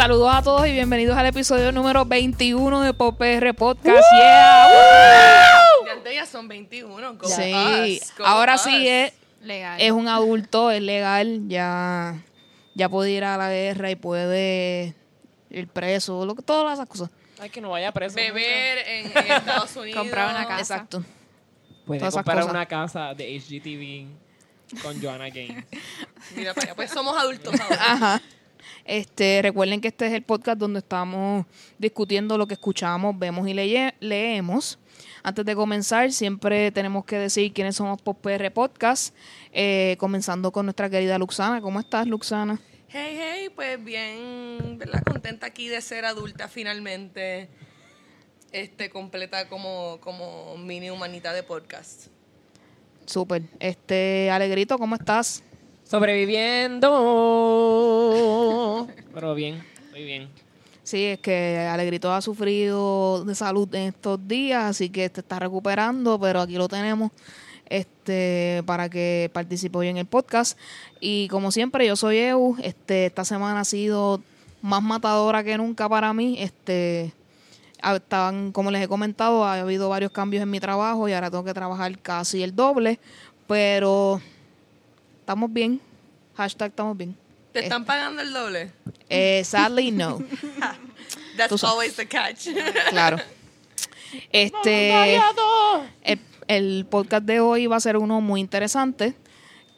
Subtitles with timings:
[0.00, 4.02] Saludos a todos y bienvenidos al episodio número 21 de PopR Podcast.
[4.16, 4.66] Yeah.
[5.84, 7.16] Ya antes ya son 21.
[7.16, 8.62] Go Sí, us, go ahora us.
[8.62, 9.12] sí es,
[9.42, 9.78] Legal.
[9.78, 12.14] es un adulto, es legal, ya,
[12.74, 14.94] ya puede ir a la guerra y puede
[15.50, 17.10] ir preso, lo que, todas esas cosas.
[17.38, 18.16] Ay, que no vaya preso.
[18.16, 20.00] Beber en, en Estados Unidos.
[20.00, 20.60] Comprar una casa.
[20.76, 21.04] Exacto.
[21.84, 25.66] Puede todas comprar una casa de HGTV con Joanna Gaines.
[26.34, 27.76] Mira para allá, pues somos adultos ahora.
[27.92, 28.22] Ajá.
[28.84, 31.46] Este, recuerden que este es el podcast donde estamos
[31.78, 34.78] discutiendo lo que escuchamos, vemos y leye- leemos.
[35.22, 39.14] Antes de comenzar, siempre tenemos que decir quiénes somos PopR Podcast,
[39.52, 41.60] eh, comenzando con nuestra querida Luxana.
[41.60, 42.58] ¿Cómo estás, Luxana?
[42.88, 45.02] Hey, hey, pues bien, ¿verdad?
[45.04, 47.48] Contenta aquí de ser adulta finalmente.
[48.52, 52.08] Este, completa como, como mini humanita de podcast.
[53.06, 53.42] Súper.
[53.60, 55.44] Este, Alegrito, ¿cómo estás?
[55.90, 56.86] Sobreviviendo.
[59.12, 60.28] Pero bien, muy bien.
[60.84, 65.40] Sí, es que Alegrito ha sufrido de salud en estos días, así que te está
[65.40, 67.10] recuperando, pero aquí lo tenemos
[67.68, 70.56] este para que participe hoy en el podcast.
[71.00, 72.56] Y como siempre, yo soy Eu.
[72.62, 74.22] Este, esta semana ha sido
[74.62, 76.36] más matadora que nunca para mí.
[76.38, 77.12] Este,
[77.82, 81.32] ah, estaban, como les he comentado, ha habido varios cambios en mi trabajo y ahora
[81.32, 83.00] tengo que trabajar casi el doble,
[83.48, 84.20] pero
[85.30, 85.80] estamos bien.
[86.36, 87.16] Hashtag estamos bien.
[87.52, 88.72] ¿Te están pagando el doble?
[89.08, 90.18] Eh, sadly, no.
[91.36, 92.48] That's always the catch.
[92.88, 93.16] Claro.
[94.32, 95.14] Este,
[96.02, 99.14] el, el podcast de hoy va a ser uno muy interesante,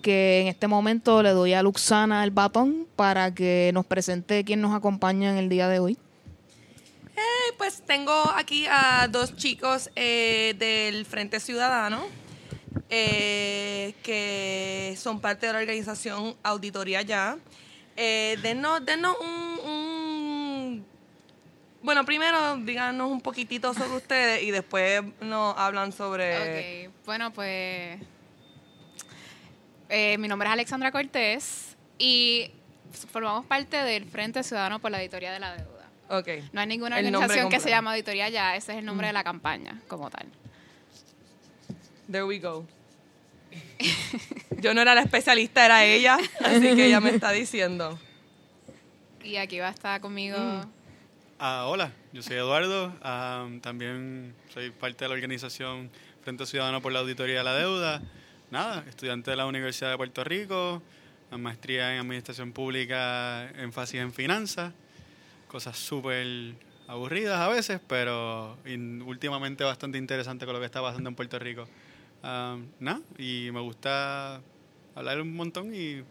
[0.01, 4.63] que en este momento le doy a Luxana el batón para que nos presente quién
[4.63, 5.99] nos acompaña en el día de hoy.
[7.15, 12.22] Eh, pues tengo aquí a dos chicos eh, del Frente Ciudadano
[12.91, 17.37] eh, que son parte de la organización Auditoría Ya.
[17.97, 20.87] Eh, denos, denos un, un-
[21.83, 26.87] Bueno, primero díganos un poquitito sobre ustedes y después nos hablan sobre...
[26.89, 27.99] Ok, bueno, pues.
[29.89, 32.51] eh, mi nombre es Alexandra Cortés y
[33.11, 35.69] formamos parte del Frente Ciudadano por la Auditoría de la Deuda.
[36.09, 36.29] Ok.
[36.53, 39.25] No hay ninguna organización que se llama Auditoría Ya, ese es el nombre de la
[39.25, 40.27] campaña como tal.
[42.11, 42.67] There we go.
[44.61, 47.99] Yo no era la especialista, era ella, así que ella me está diciendo.
[49.25, 50.37] Y aquí va a estar conmigo.
[51.39, 52.95] Ah, hola, yo soy Eduardo.
[53.03, 55.91] ah, también soy parte de la organización
[56.23, 58.03] Frente Ciudadano por la Auditoría de la Deuda.
[58.51, 60.83] Nada, estudiante de la Universidad de Puerto Rico,
[61.31, 64.73] maestría en Administración Pública, énfasis en finanzas.
[65.49, 66.55] Cosas súper
[66.87, 71.39] aburridas a veces, pero in- últimamente bastante interesante con lo que está pasando en Puerto
[71.39, 71.67] Rico.
[72.23, 74.41] Ah, nada, y me gusta
[74.95, 76.03] hablar un montón y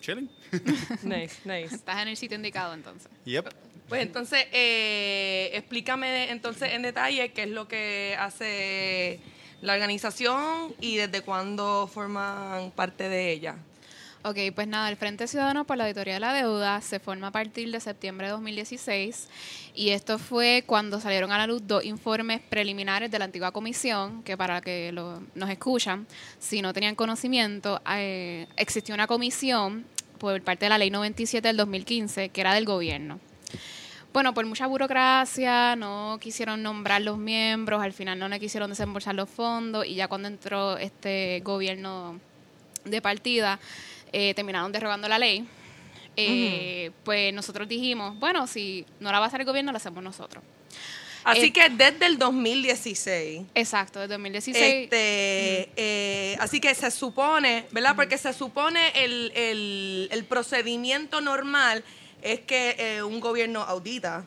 [0.00, 0.28] chilling.
[1.02, 1.74] Nice, nice.
[1.74, 3.10] Estás en el sitio indicado entonces.
[3.24, 3.48] Yep.
[3.88, 9.20] Pues entonces, eh, explícame entonces en detalle qué es lo que hace
[9.60, 13.56] la organización y desde cuándo forman parte de ella.
[14.24, 17.30] Ok, pues nada, el Frente Ciudadano por la Auditoría de la Deuda se forma a
[17.32, 19.26] partir de septiembre de 2016
[19.74, 24.22] y esto fue cuando salieron a la luz dos informes preliminares de la antigua comisión,
[24.22, 26.06] que para que lo- nos escuchan,
[26.38, 29.84] si no tenían conocimiento, eh, existió una comisión
[30.18, 33.18] por parte de la Ley 97 del 2015 que era del gobierno.
[34.12, 39.16] Bueno, por mucha burocracia, no quisieron nombrar los miembros, al final no le quisieron desembolsar
[39.16, 42.20] los fondos y ya cuando entró este gobierno
[42.84, 43.58] de partida,
[44.12, 45.46] eh, terminaron derogando la ley.
[46.16, 50.02] Eh, Pues nosotros dijimos, bueno, si no la va a hacer el gobierno, la hacemos
[50.02, 50.44] nosotros.
[51.24, 53.42] Así Eh, que desde el 2016.
[53.54, 54.84] Exacto, desde 2016.
[54.84, 57.94] Este, eh, así que se supone, ¿verdad?
[57.94, 61.84] Porque se supone el, el- el procedimiento normal
[62.22, 64.24] es que eh, un gobierno audita,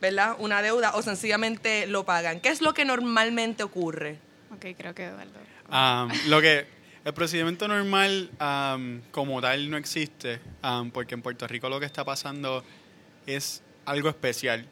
[0.00, 0.36] ¿verdad?
[0.38, 2.40] Una deuda o sencillamente lo pagan.
[2.40, 4.18] ¿Qué es lo que normalmente ocurre?
[4.54, 5.40] Ok, creo que Eduardo.
[5.68, 6.64] Um, lo que
[7.06, 11.86] el procedimiento normal um, como tal no existe, um, porque en Puerto Rico lo que
[11.86, 12.64] está pasando
[13.28, 14.66] es algo especial.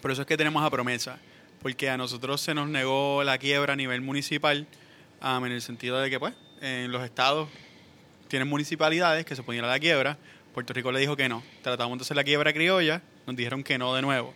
[0.00, 1.18] Por eso es que tenemos a promesa,
[1.60, 4.66] porque a nosotros se nos negó la quiebra a nivel municipal,
[5.22, 7.50] um, en el sentido de que pues en los estados
[8.28, 10.16] tienen municipalidades que se ponían a la quiebra,
[10.54, 11.42] Puerto Rico le dijo que no.
[11.60, 14.34] Tratamos de hacer la quiebra criolla, nos dijeron que no de nuevo.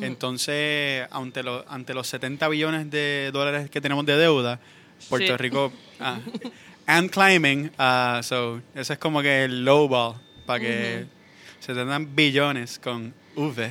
[0.00, 4.60] Entonces, ante, los ante los 70 billones de dólares que tenemos de deuda,
[5.08, 5.36] Puerto Sí.
[5.36, 5.72] Rico...
[6.00, 6.18] ah,
[6.86, 10.16] and climbing, ah, so, ese es como que el low ball,
[10.46, 11.06] para que
[11.60, 13.70] 70 billones con V.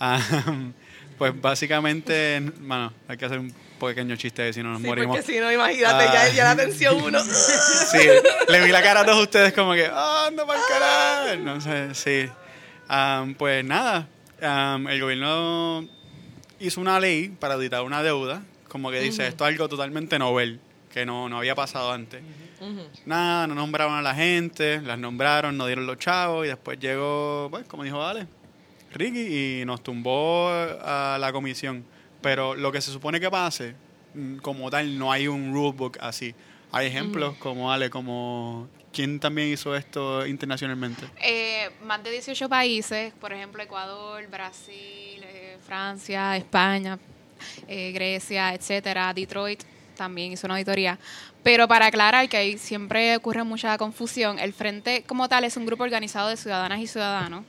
[0.00, 0.20] Ah,
[1.18, 5.16] pues básicamente, bueno, hay que hacer un pequeño chiste si no nos Sí, morimos.
[5.16, 6.12] porque si no, imagínate, Ah.
[6.28, 7.18] ya, ya la tensión uno.
[7.24, 7.98] Sí,
[8.48, 11.42] le vi la cara a todos ustedes como que, ¡ah, anda para el carajo!
[11.44, 12.28] No sé, sí.
[12.88, 14.06] Am, pues nada,
[14.42, 15.86] am, el gobierno
[16.60, 18.42] hizo una ley para auditar una deuda,
[18.74, 20.58] como que dice, esto es algo totalmente novel,
[20.92, 22.20] que no, no había pasado antes.
[23.06, 27.46] Nada, no nombraron a la gente, las nombraron, no dieron los chavos y después llegó,
[27.52, 28.26] pues, como dijo Ale,
[28.92, 31.84] Ricky y nos tumbó a la comisión.
[32.20, 33.76] Pero lo que se supone que pase,
[34.12, 36.34] mm, como tal, no hay un rulebook así.
[36.72, 41.06] Hay ejemplos como Ale, como quién también hizo esto internacionalmente.
[41.22, 46.98] Eh, más de 18 países, por ejemplo, Ecuador, Brasil, eh, Francia, España,
[47.68, 49.62] eh, Grecia, etcétera, Detroit
[49.96, 50.98] también hizo una auditoría.
[51.42, 55.66] Pero para aclarar que ahí siempre ocurre mucha confusión, el Frente como tal es un
[55.66, 57.44] grupo organizado de ciudadanas y ciudadanos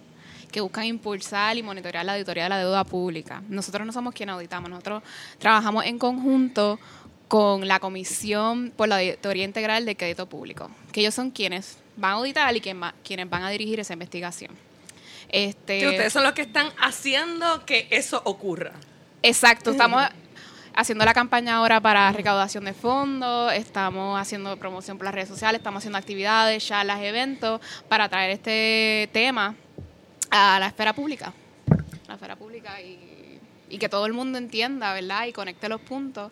[0.52, 3.42] que buscan impulsar y monitorear la auditoría de la deuda pública.
[3.50, 5.04] Nosotros no somos quienes auditamos, nosotros
[5.40, 6.80] trabajamos en conjunto
[7.28, 12.12] con la Comisión por la Auditoría Integral de Crédito Público, que ellos son quienes van
[12.12, 14.52] a auditar y va- quienes van a dirigir esa investigación.
[15.30, 18.74] Este, ustedes son los que están haciendo que eso ocurra.
[19.28, 20.04] Exacto, estamos
[20.76, 25.60] haciendo la campaña ahora para recaudación de fondos, estamos haciendo promoción por las redes sociales,
[25.60, 29.56] estamos haciendo actividades, charlas, eventos para traer este tema
[30.30, 31.34] a la esfera pública.
[32.08, 35.26] La esfera pública y, y que todo el mundo entienda, ¿verdad?
[35.26, 36.32] Y conecte los puntos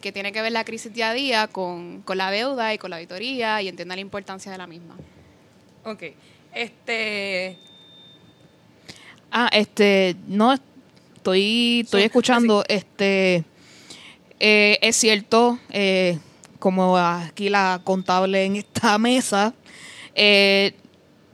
[0.00, 2.90] que tiene que ver la crisis día a día con, con la deuda y con
[2.90, 4.96] la auditoría y entienda la importancia de la misma.
[5.84, 6.02] Ok.
[6.52, 7.56] Este.
[9.30, 10.54] Ah, este, no,
[11.22, 13.44] estoy, estoy Sí, escuchando, este,
[14.40, 16.18] eh, es cierto, eh,
[16.58, 19.54] como aquí la contable en esta mesa,
[20.16, 20.74] eh,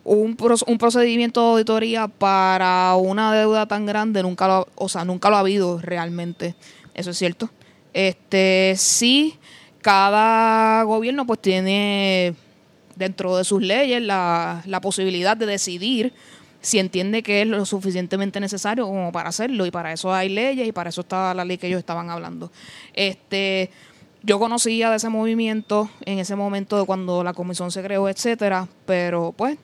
[0.04, 0.36] un,
[0.66, 5.36] un procedimiento de auditoría para una deuda tan grande nunca lo, o sea, nunca lo
[5.36, 6.54] ha habido realmente,
[6.94, 7.50] eso es cierto.
[7.94, 9.38] Este, sí,
[9.80, 12.34] cada gobierno pues tiene
[12.94, 16.12] dentro de sus leyes la, la posibilidad de decidir
[16.60, 20.66] si entiende que es lo suficientemente necesario como para hacerlo y para eso hay leyes
[20.66, 22.50] y para eso está la ley que ellos estaban hablando.
[22.94, 23.70] Este,
[24.22, 28.68] yo conocía de ese movimiento en ese momento de cuando la comisión se creó, etcétera,
[28.86, 29.58] pero pues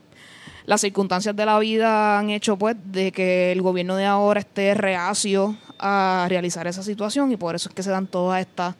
[0.66, 4.74] las circunstancias de la vida han hecho pues de que el gobierno de ahora esté
[4.74, 8.76] reacio a realizar esa situación y por eso es que se dan todas estas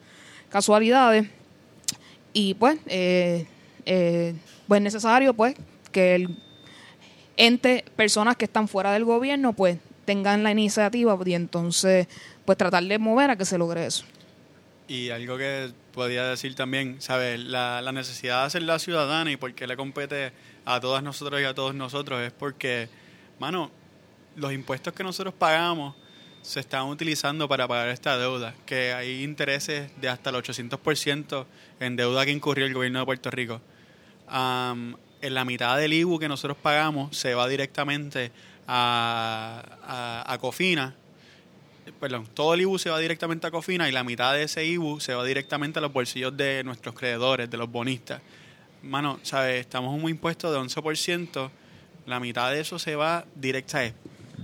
[0.49, 1.27] casualidades
[2.33, 3.45] y pues eh,
[3.85, 4.35] eh,
[4.67, 5.55] pues necesario pues
[5.91, 6.44] que el
[7.37, 12.07] ente personas que están fuera del gobierno pues tengan la iniciativa y entonces
[12.45, 14.05] pues tratar de mover a que se logre eso
[14.87, 17.39] Y algo que podía decir también, ¿sabes?
[17.39, 20.31] La, necesidad de hacerla ciudadana y por qué le compete
[20.65, 22.89] a todas nosotros y a todos nosotros es porque,
[23.39, 23.71] mano,
[24.35, 25.95] los impuestos que nosotros pagamos
[26.41, 31.45] se están utilizando para pagar esta deuda, que hay intereses de hasta el 800%
[31.79, 33.61] en deuda que incurrió el gobierno de Puerto Rico.
[35.21, 38.31] En la mitad del IBU que nosotros pagamos se va directamente
[38.67, 40.95] a, a, a Cofina,
[41.99, 44.99] perdón, todo el IBU se va directamente a Cofina y la mitad de ese IBU
[44.99, 48.21] se va directamente a los bolsillos de nuestros creedores, de los bonistas.
[48.83, 49.61] Mano, ¿sabes?
[49.61, 51.49] Estamos en un impuesto de 11%,
[52.05, 53.93] la mitad de eso se va directa, ¿sabes?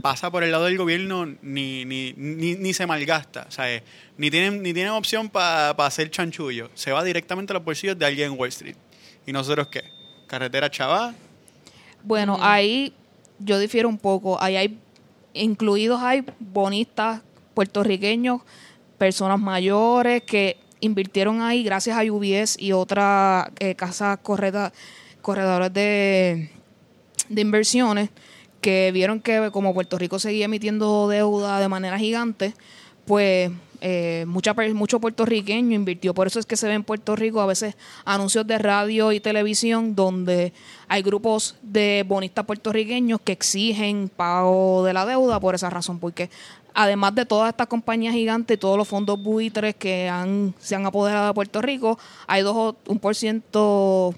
[0.02, 3.84] Pasa por el lado del gobierno, ni, ni, ni, ni se malgasta, ¿sabes?
[4.18, 6.72] Ni tienen, ni tienen opción para hacer chanchullo.
[6.74, 8.78] Se va directamente a los bolsillos de alguien en Wall Street.
[9.28, 10.01] ¿Y nosotros qué?
[10.32, 11.14] Carretera Chavá,
[12.06, 12.94] Bueno, ahí
[13.40, 14.42] yo difiero un poco.
[14.42, 14.80] Ahí hay
[15.34, 17.22] incluidos hay bonistas
[17.54, 18.40] puertorriqueños,
[18.98, 24.72] personas mayores que invirtieron ahí gracias a UBS y otras eh, casas correda-
[25.22, 26.50] corredores de,
[27.28, 28.10] de inversiones
[28.62, 32.54] que vieron que como Puerto Rico seguía emitiendo deuda de manera gigante,
[33.06, 33.52] pues
[33.84, 36.14] eh, mucha, mucho puertorriqueño invirtió.
[36.14, 39.20] Por eso es que se ve en Puerto Rico a veces anuncios de radio y
[39.20, 40.54] televisión donde
[40.88, 46.30] hay grupos de bonistas puertorriqueños que exigen pago de la deuda por esa razón, porque
[46.76, 51.28] además de todas estas compañías gigantes todos los fondos buitres que han, se han apoderado
[51.28, 51.98] de Puerto Rico,
[52.28, 54.14] hay dos un por ciento,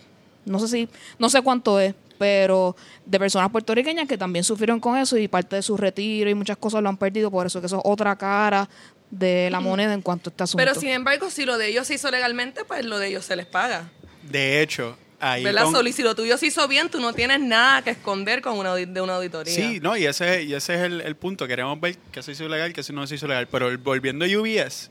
[0.46, 4.98] no sé si, no sé cuánto es, pero de personas puertorriqueñas que también sufrieron con
[4.98, 7.68] eso y parte de su retiro y muchas cosas lo han perdido, por eso que
[7.68, 8.70] eso es otra cara
[9.18, 10.58] de la moneda en cuanto a este asunto.
[10.66, 13.36] Pero sin embargo, si lo de ellos se hizo legalmente, pues lo de ellos se
[13.36, 13.90] les paga.
[14.24, 15.88] de hecho, ahí ¿Verdad, con- Sol?
[15.88, 18.74] Y si lo tuyo se hizo bien, tú no tienes nada que esconder con una,
[18.76, 19.54] de una auditoría.
[19.54, 21.48] Sí, no, y ese, y ese es el, el punto.
[21.48, 23.48] Queremos ver qué se hizo legal, qué no se hizo legal.
[23.52, 24.90] Pero volviendo a UBS,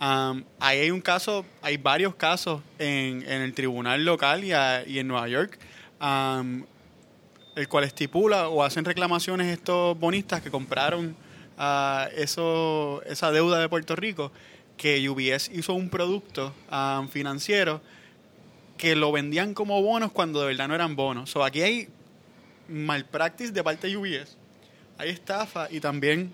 [0.00, 4.84] um, ahí hay un caso, hay varios casos en, en el tribunal local y, a-
[4.86, 5.58] y en Nueva York,
[6.00, 6.64] um,
[7.56, 11.16] el cual estipula o hacen reclamaciones estos bonistas que compraron
[11.58, 14.32] ah, eso, esa deuda de Puerto Rico,
[14.76, 17.80] que UBS hizo un producto um, financiero
[18.76, 21.30] que lo vendían como bonos cuando de verdad no eran bonos.
[21.30, 21.88] So, aquí hay
[22.68, 24.36] malpractice de parte de UBS
[24.98, 26.32] hay estafa y también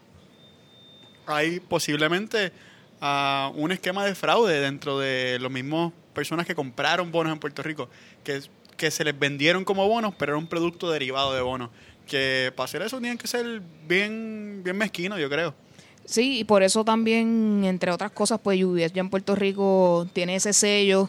[1.27, 2.53] hay posiblemente
[3.01, 7.63] ah, un esquema de fraude dentro de los mismos personas que compraron bonos en Puerto
[7.63, 7.89] Rico,
[8.25, 8.43] que,
[8.77, 11.71] que se les vendieron como bonos, pero era un producto derivado de bonos.
[12.11, 15.55] Que para hacer eso tienen que ser bien, bien mezquinos, yo creo.
[16.05, 20.35] Sí, y por eso también, entre otras cosas, pues UBS ya en Puerto Rico tiene
[20.35, 21.09] ese sello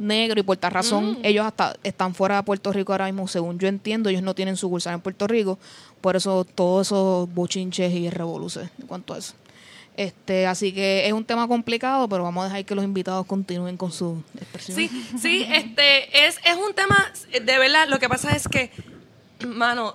[0.00, 3.60] negro y por tal razón ellos hasta están fuera de Puerto Rico ahora mismo, según
[3.60, 5.60] yo entiendo, ellos no tienen sucursal en Puerto Rico,
[6.00, 9.34] por eso todos esos bochinches y revoluciones en cuanto a eso.
[9.96, 13.76] Este, así que es un tema complicado, pero vamos a dejar que los invitados continúen
[13.76, 14.76] con su expresión.
[14.76, 14.88] Sí,
[15.20, 18.70] sí, este, es, es un tema, de verdad, lo que pasa es que,
[19.46, 19.94] mano,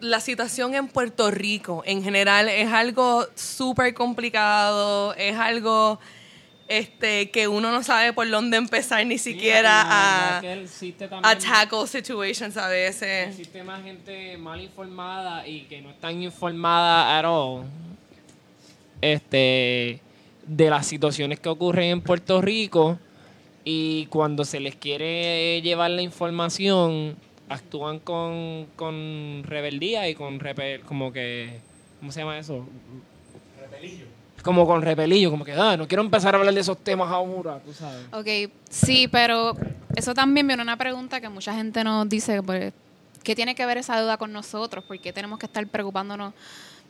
[0.00, 5.98] la situación en Puerto Rico en general es algo súper complicado, es algo
[6.68, 12.68] este, que uno no sabe por dónde empezar ni siquiera a, a tackle situations a
[12.68, 13.28] veces.
[13.30, 17.64] Existe más gente mal informada y que no están informada at all
[19.00, 20.00] este,
[20.46, 22.98] de las situaciones que ocurren en Puerto Rico
[23.64, 27.16] y cuando se les quiere llevar la información
[27.48, 31.60] actúan con, con rebeldía y con repel, como que
[32.00, 32.66] ¿cómo se llama eso?
[33.60, 34.06] Repelillo.
[34.42, 37.60] Como con repelillo, como que ah, no quiero empezar a hablar de esos temas ahora,
[37.60, 38.06] tú sabes.
[38.12, 39.56] Ok, sí, pero
[39.96, 42.72] eso también viene una pregunta que mucha gente nos dice, pues,
[43.24, 44.84] ¿qué tiene que ver esa duda con nosotros?
[44.84, 46.34] ¿Por qué tenemos que estar preocupándonos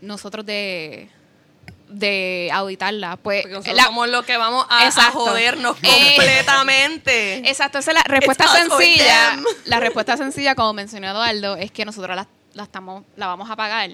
[0.00, 1.08] nosotros de,
[1.88, 3.16] de auditarla.
[3.16, 7.48] Pues nosotros somos los que vamos a, a jodernos Eh, completamente.
[7.48, 9.38] Exacto, esa es la respuesta sencilla.
[9.64, 13.56] La respuesta sencilla, como mencionó Eduardo, es que nosotros la, la estamos, la vamos a
[13.56, 13.90] pagar.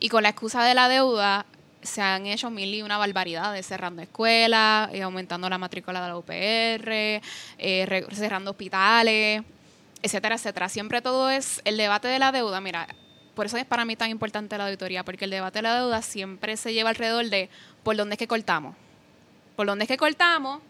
[0.00, 1.44] Y con la excusa de la deuda,
[1.82, 6.16] se han hecho mil y una barbaridades, cerrando escuelas, eh, aumentando la matrícula de la
[6.16, 6.32] UPR,
[7.58, 9.42] eh, re- cerrando hospitales,
[10.02, 10.68] etcétera, etcétera.
[10.68, 12.60] Siempre todo es el debate de la deuda.
[12.60, 12.86] Mira,
[13.38, 16.02] por eso es para mí tan importante la auditoría, porque el debate de la deuda
[16.02, 17.48] siempre se lleva alrededor de
[17.84, 18.74] por dónde es que cortamos.
[19.54, 20.60] Por dónde es que cortamos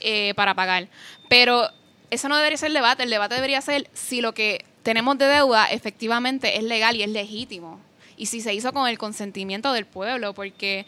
[0.00, 0.88] eh, para pagar.
[1.28, 1.68] Pero
[2.10, 3.04] eso no debería ser el debate.
[3.04, 7.08] El debate debería ser si lo que tenemos de deuda efectivamente es legal y es
[7.08, 7.78] legítimo.
[8.16, 10.86] Y si se hizo con el consentimiento del pueblo, porque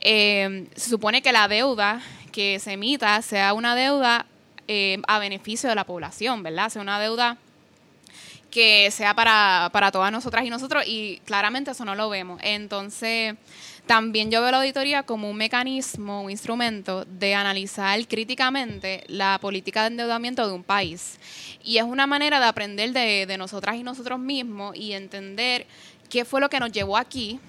[0.00, 2.02] eh, se supone que la deuda
[2.32, 4.26] que se emita sea una deuda
[4.66, 6.68] eh, a beneficio de la población, ¿verdad?
[6.68, 7.38] Sea una deuda
[8.54, 12.40] que sea para, para todas nosotras y nosotros y claramente eso no lo vemos.
[12.44, 13.34] Entonces,
[13.84, 19.80] también yo veo la auditoría como un mecanismo, un instrumento de analizar críticamente la política
[19.82, 21.18] de endeudamiento de un país.
[21.64, 25.66] Y es una manera de aprender de, de nosotras y nosotros mismos y entender
[26.08, 27.40] qué fue lo que nos llevó aquí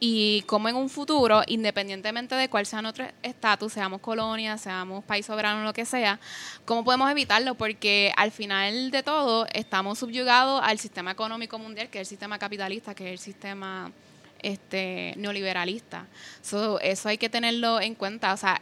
[0.00, 5.24] y cómo en un futuro, independientemente de cuál sea nuestro estatus, seamos colonia, seamos país
[5.24, 6.20] soberano, lo que sea,
[6.64, 11.98] cómo podemos evitarlo, porque al final de todo estamos subyugados al sistema económico mundial, que
[11.98, 13.90] es el sistema capitalista, que es el sistema
[14.42, 16.06] este neoliberalista.
[16.42, 18.34] So, eso hay que tenerlo en cuenta.
[18.34, 18.60] O sea,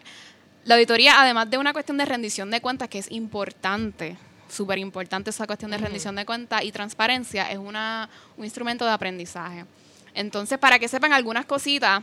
[0.65, 4.17] la auditoría, además de una cuestión de rendición de cuentas, que es importante,
[4.49, 8.93] súper importante esa cuestión de rendición de cuentas y transparencia, es una, un instrumento de
[8.93, 9.65] aprendizaje.
[10.15, 12.03] Entonces, para que sepan algunas cositas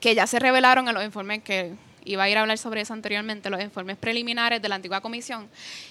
[0.00, 1.74] que ya se revelaron en los informes que
[2.04, 5.48] iba a ir a hablar sobre eso anteriormente, los informes preliminares de la antigua comisión,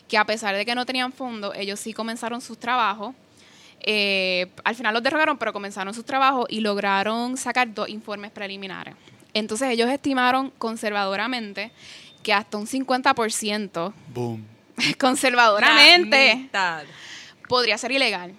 [0.07, 3.13] que a pesar de que no tenían fondos, ellos sí comenzaron sus trabajos.
[3.81, 8.95] Eh, al final los derrogaron, pero comenzaron sus trabajos y lograron sacar dos informes preliminares.
[9.33, 11.71] Entonces ellos estimaron conservadoramente
[12.23, 14.45] que hasta un 50%, Boom.
[14.99, 16.49] conservadoramente,
[17.47, 18.33] podría ser ilegal.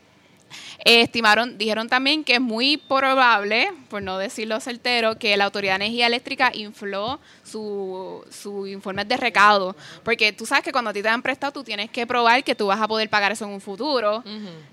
[0.89, 5.73] Eh, estimaron, dijeron también que es muy probable, por no decirlo certero, que la Autoridad
[5.81, 9.75] de Energía Eléctrica infló su, su informe de recaudo.
[10.05, 12.55] Porque tú sabes que cuando a ti te dan prestado, tú tienes que probar que
[12.55, 14.23] tú vas a poder pagar eso en un futuro.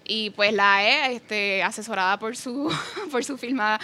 [0.04, 2.72] Y pues la E, este, asesorada por su,
[3.12, 3.80] por su firma,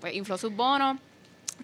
[0.00, 0.96] pues infló sus bonos.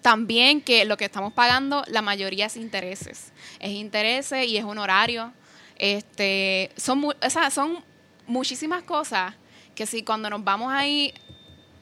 [0.01, 3.33] También que lo que estamos pagando, la mayoría es intereses.
[3.59, 5.33] Es intereses y es honorario.
[5.77, 7.83] Este, son, mu- o sea, son
[8.27, 9.35] muchísimas cosas
[9.75, 11.13] que si cuando nos vamos ahí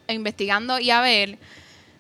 [0.08, 1.38] investigando y a ver,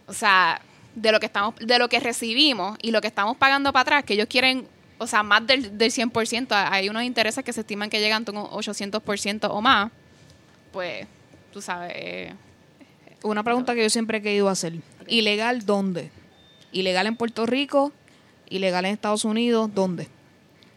[0.07, 0.61] o sea,
[0.95, 4.03] de lo que estamos, de lo que recibimos y lo que estamos pagando para atrás,
[4.03, 7.89] que ellos quieren, o sea, más del, del 100%, hay unos intereses que se estiman
[7.89, 9.91] que llegan a un 800% o más,
[10.71, 11.07] pues,
[11.51, 12.33] tú sabes, eh,
[13.21, 14.73] Una pregunta que yo siempre he querido hacer.
[15.07, 16.11] ¿Ilegal dónde?
[16.71, 17.93] ¿Ilegal en Puerto Rico?
[18.49, 19.69] ¿Ilegal en Estados Unidos?
[19.73, 20.07] ¿Dónde?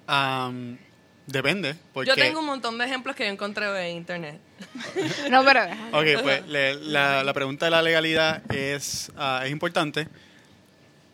[0.07, 0.79] Am,
[1.27, 1.75] depende.
[1.93, 4.41] Porque, Yo tengo un montón de ejemplos que yo encontré en internet.
[5.31, 5.61] no, pero...
[5.93, 10.09] Ok, pues le- la, la pregunta de la legalidad es, ah, es importante,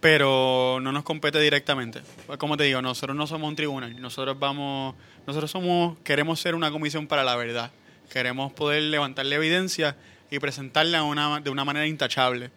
[0.00, 2.02] pero no nos compete directamente.
[2.26, 4.00] Pues, Como te digo, nosotros no somos un tribunal.
[4.00, 4.94] Nosotros vamos,
[5.26, 7.70] nosotros somos, queremos ser una comisión para la verdad.
[8.11, 9.96] Queremos poder levantar la evidencia
[10.30, 10.99] y presentarla
[11.42, 12.50] de una manera intachable.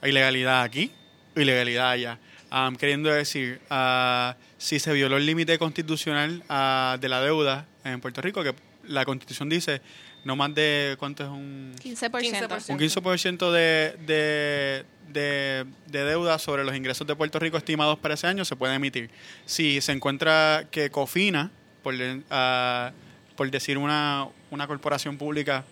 [0.00, 0.92] Hay ilegalidad aquí,
[1.36, 2.18] ilegalidad allá.
[2.50, 8.00] Um, queriendo decir, uh, si se violó el límite constitucional uh, de la deuda en
[8.00, 8.54] Puerto Rico, que
[8.86, 9.82] la constitución dice
[10.28, 11.74] no más de, ¿cuánto es un...?
[11.82, 12.10] 15%.
[12.10, 12.68] 15%.
[12.68, 18.12] Un 15% de, de, de, de deuda sobre los ingresos de Puerto Rico estimados para
[18.12, 19.08] ese año se puede emitir.
[19.46, 21.50] Si se encuentra que COFINA,
[21.82, 21.94] por,
[22.30, 22.92] ah,
[23.36, 25.64] por decir una, una corporación pública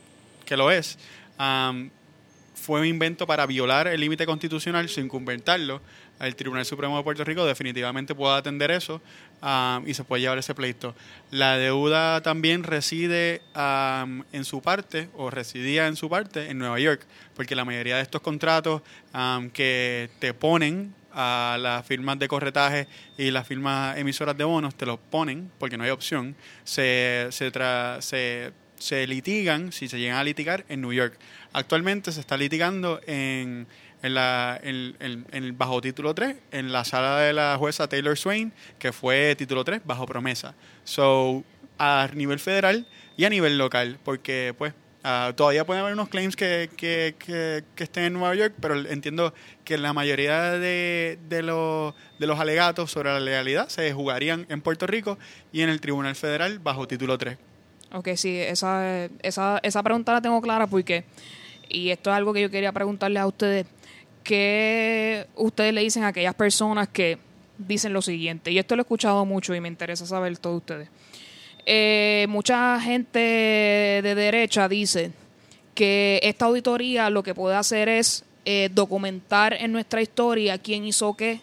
[0.47, 0.99] que lo es,
[1.37, 1.91] am,
[2.55, 5.83] fue un invento para violar el límite constitucional sin cumplimentarlo,
[6.21, 9.03] el Tribunal Supremo de Puerto Rico definitivamente puede atender eso
[9.41, 10.95] am, y se puede llevar ese pleito.
[11.31, 16.79] La deuda también reside am, en su parte, o residía en su parte, en Nueva
[16.81, 17.03] York,
[17.35, 18.83] porque la mayoría de estos contratos
[19.13, 24.75] am, que te ponen a las firmas de corretaje y las firmas emisoras de bonos
[24.75, 29.99] te los ponen, porque no hay opción, se, se, tra- se, se litigan, si se
[29.99, 31.19] llegan a litigar, en New York.
[31.55, 33.67] Actualmente se está litigando en,
[34.03, 38.53] en, la, en, en- bajo título 3, en la sala de la jueza Taylor Swain,
[38.79, 40.55] que fue título 3, bajo promesa.
[40.85, 41.45] So,
[41.79, 42.87] a nivel federal
[43.17, 44.73] y a nivel local, porque pues
[45.05, 49.35] ah, todavía pueden haber unos claims que, que, que, estén en Nueva York, pero entiendo
[49.65, 54.61] que la mayoría de, de, los, de los alegatos sobre la legalidad se jugarían en
[54.63, 55.19] Puerto Rico
[55.53, 57.37] y en el Tribunal Federal bajo título 3.
[57.93, 61.05] Ok, sí, esa, esa, esa pregunta la tengo clara porque,
[61.69, 63.67] y esto es algo que yo quería preguntarles a ustedes,
[64.27, 67.19] ¿qué ustedes le dicen a aquellas personas que
[67.59, 68.51] dicen lo siguiente?
[68.51, 70.89] Y esto lo he escuchado mucho y me interesa saber todo ustedes.
[71.65, 75.13] Eh, mucha gente de derecha dice
[75.75, 81.15] que esta auditoría lo que puede hacer es eh, documentar en nuestra historia quién hizo
[81.15, 81.41] qué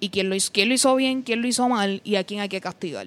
[0.00, 2.40] y quién lo, hizo, quién lo hizo bien, quién lo hizo mal y a quién
[2.40, 3.06] hay que castigar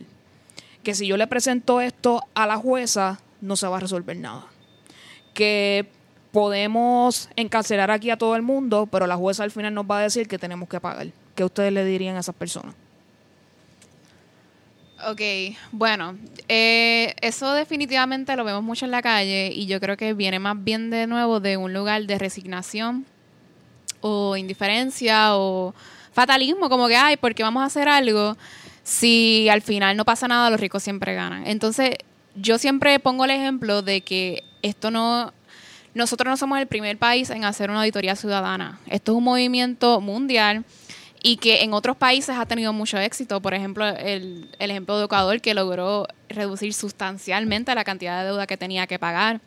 [0.87, 4.45] que si yo le presento esto a la jueza, no se va a resolver nada.
[5.33, 5.85] Que
[6.37, 10.01] podemos encarcelar aquí a todo el mundo, pero la jueza al final nos va a
[10.03, 11.07] decir que tenemos que pagar.
[11.33, 12.75] ¿Qué ustedes le dirían a esas personas?
[15.09, 15.19] Ok,
[15.71, 16.15] bueno,
[16.47, 20.63] eh, eso definitivamente lo vemos mucho en la calle y yo creo que viene más
[20.63, 23.07] bien de nuevo de un lugar de resignación
[24.01, 25.73] o indiferencia o
[26.13, 28.37] fatalismo, como que, ay, ¿por qué vamos a hacer algo
[28.83, 31.47] si al final no pasa nada, los ricos siempre ganan?
[31.47, 31.95] Entonces,
[32.35, 35.33] yo siempre pongo el ejemplo de que esto no,
[35.97, 38.79] nosotros no somos el primer país en hacer una auditoría ciudadana.
[38.87, 40.63] Esto es un movimiento mundial
[41.21, 43.41] y que en otros países ha tenido mucho éxito.
[43.41, 48.47] Por ejemplo, el, el ejemplo de Ecuador que logró reducir sustancialmente la cantidad de deuda
[48.47, 49.41] que tenía que pagar.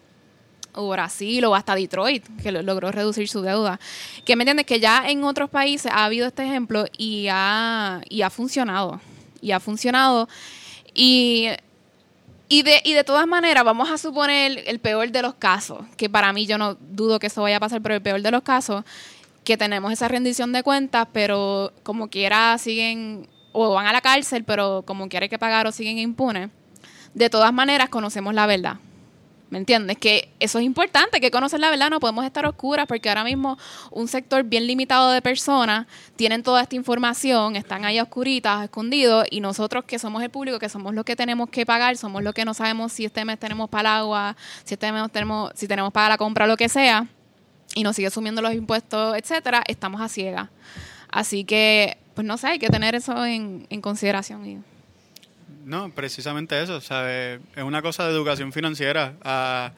[0.73, 3.81] O Brasil o hasta Detroit, que lo- logró reducir su deuda.
[4.25, 8.23] Que me entiendes que ya en otros países ha habido este ejemplo y ha, y
[8.23, 9.01] ha funcionado.
[9.41, 10.29] Y ha funcionado.
[10.95, 11.49] Y
[12.53, 16.11] y de, y de todas maneras, vamos a suponer el peor de los casos, que
[16.11, 18.43] para mí yo no dudo que eso vaya a pasar, pero el peor de los
[18.43, 18.85] casos,
[19.45, 24.43] que tenemos esa rendición de cuentas, pero como quiera siguen, o van a la cárcel,
[24.43, 26.51] pero como quiera hay que pagar o siguen impunes.
[27.15, 28.79] De todas maneras, conocemos la verdad.
[29.51, 29.99] ¿Me entiendes?
[29.99, 33.59] Que eso es importante, que conocer la verdad, no podemos estar oscuras porque ahora mismo
[33.91, 39.41] un sector bien limitado de personas tienen toda esta información, están ahí oscuritas, escondidos, y
[39.41, 42.45] nosotros que somos el público, que somos los que tenemos que pagar, somos los que
[42.45, 45.93] no sabemos si este mes tenemos para el agua, si este mes tenemos, si tenemos
[45.93, 47.09] para la compra, lo que sea,
[47.75, 50.49] y nos sigue sumiendo los impuestos, etcétera, estamos a ciegas.
[51.11, 54.65] Así que, pues no sé, hay que tener eso en, en consideración.
[55.65, 57.41] No, precisamente eso, ¿sabes?
[57.55, 59.15] Es una cosa de educación financiera.
[59.23, 59.73] Ah,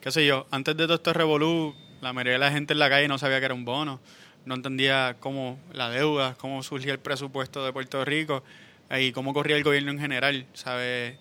[0.00, 2.90] qué sé yo, antes de todo esto revolú, la mayoría de la gente en la
[2.90, 4.00] calle no sabía que era un bono,
[4.44, 8.42] no entendía cómo la deuda, cómo surgía el presupuesto de Puerto Rico
[8.90, 11.16] eh, y cómo corría el gobierno en general, ¿sabes?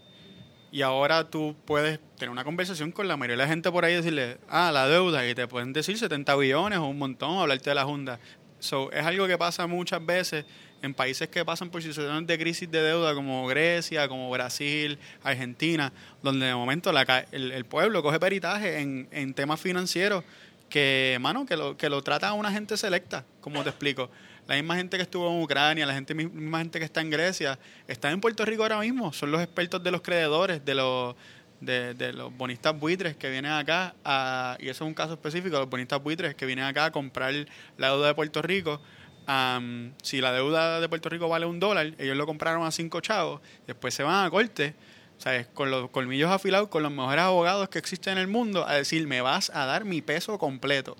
[0.71, 3.93] Y ahora tú puedes tener una conversación con la mayoría de la gente por ahí
[3.93, 7.69] y decirle, ah, la deuda, y te pueden decir 70 billones o un montón, hablarte
[7.69, 8.19] de la Junta.
[8.59, 10.45] So, es algo que pasa muchas veces
[10.81, 15.91] en países que pasan por situaciones de crisis de deuda como Grecia, como Brasil, Argentina,
[16.21, 20.23] donde de momento la, el, el pueblo coge peritaje en, en temas financieros
[20.69, 24.09] que, mano, que lo, que lo trata una gente selecta, como te explico.
[24.47, 27.59] La misma gente que estuvo en Ucrania, la gente, misma gente que está en Grecia,
[27.87, 29.11] está en Puerto Rico ahora mismo.
[29.11, 31.15] Son los expertos de los creedores, de los,
[31.59, 35.57] de, de los bonistas buitres que vienen acá, a, y eso es un caso específico,
[35.57, 37.33] los bonistas buitres que vienen acá a comprar
[37.77, 38.81] la deuda de Puerto Rico.
[39.29, 43.01] Am, si la deuda de Puerto Rico vale un dólar, ellos lo compraron a cinco
[43.01, 44.73] chavos, después se van a corte,
[45.17, 45.47] ¿sabes?
[45.47, 49.05] Con los colmillos afilados, con los mejores abogados que existen en el mundo, a decir,
[49.05, 50.95] me vas a dar mi peso completo.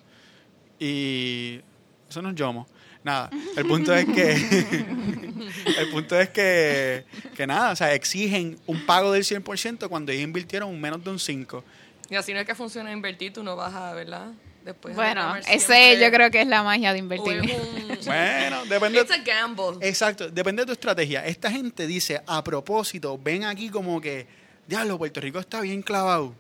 [0.78, 1.62] Y
[2.10, 2.68] eso no es yomo.
[3.04, 4.34] Nada, el punto es que
[5.78, 10.26] el punto es que, que nada, o sea, exigen un pago del 100% cuando ellos
[10.26, 11.64] invirtieron menos de un 5.
[12.10, 14.34] Y así no es que funciona invertir, tú no vas a, ¿verdad?
[14.68, 16.00] Después Bueno, reclamar ese siempre.
[16.02, 17.40] yo creo que es la magia de invertir.
[17.42, 17.48] un-
[18.06, 19.00] Bueno, depende.
[19.02, 19.78] It's a gamble.
[19.88, 21.26] Exacto, depende de tu estrategia.
[21.26, 24.28] Esta gente dice, a propósito, ven aquí como que,
[24.68, 26.36] diablo, Puerto Rico está bien clavado.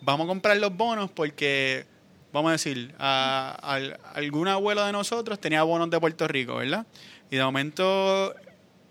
[0.00, 1.84] Vamos a comprar los bonos porque,
[2.32, 3.78] vamos a decir, a,
[4.14, 6.86] algún abuelo de nosotros tenía bonos de Puerto Rico, ¿verdad?
[7.30, 8.34] Y de momento,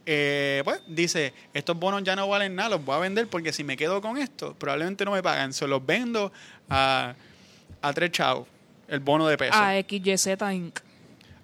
[0.06, 3.64] eh, pues, dice, estos bonos ya no valen nada, los voy a vender porque si
[3.64, 5.54] me quedo con esto, probablemente no me pagan.
[5.54, 6.32] Se los vendo
[6.70, 7.14] a,
[7.82, 8.48] a tres chavos,
[8.92, 10.80] el bono de peso A XYZ Inc.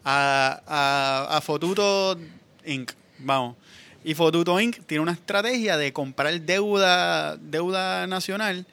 [0.03, 2.19] a, a, a Fotuto
[2.65, 2.91] Inc.
[3.19, 3.55] Vamos.
[4.03, 4.85] Y Fotuto Inc.
[4.85, 8.65] tiene una estrategia de comprar deuda, deuda nacional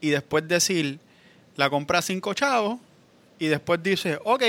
[0.00, 1.00] y después decir,
[1.56, 2.78] la compra a cinco chavos
[3.38, 4.44] y después dice, ok,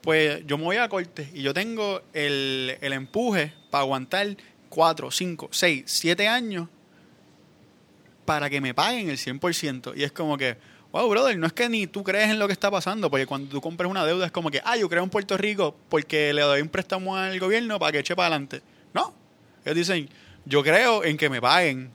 [0.00, 4.36] pues yo me voy a corte y yo tengo el, el empuje para aguantar
[4.68, 6.68] cuatro, cinco, seis, siete años
[8.24, 9.94] para que me paguen el 100%.
[9.96, 10.56] Y es como que,
[10.94, 13.50] wow, brother, no es que ni tú crees en lo que está pasando, porque cuando
[13.50, 16.42] tú compras una deuda es como que, ah, yo creo en Puerto Rico porque le
[16.42, 18.62] doy un préstamo al gobierno para que eche para adelante.
[18.92, 19.12] No.
[19.64, 20.08] Ellos dicen,
[20.44, 21.90] yo creo en que me paguen.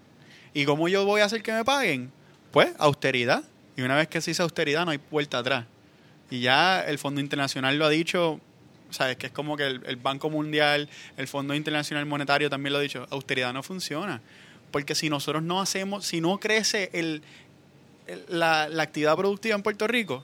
[0.54, 2.12] ¿Y cómo yo voy a hacer que me paguen?
[2.52, 3.44] Pues austeridad.
[3.78, 5.66] Y una vez que se dice austeridad no hay vuelta atrás.
[6.30, 8.42] Y ya el Fondo Internacional lo ha dicho,
[8.90, 12.80] sabes que es como que el, el Banco Mundial, el Fondo Internacional Monetario también lo
[12.80, 14.20] ha dicho, austeridad no funciona.
[14.72, 17.24] Porque si nosotros no hacemos, si no crece el-
[18.28, 20.24] la, la actividad productiva en Puerto Rico,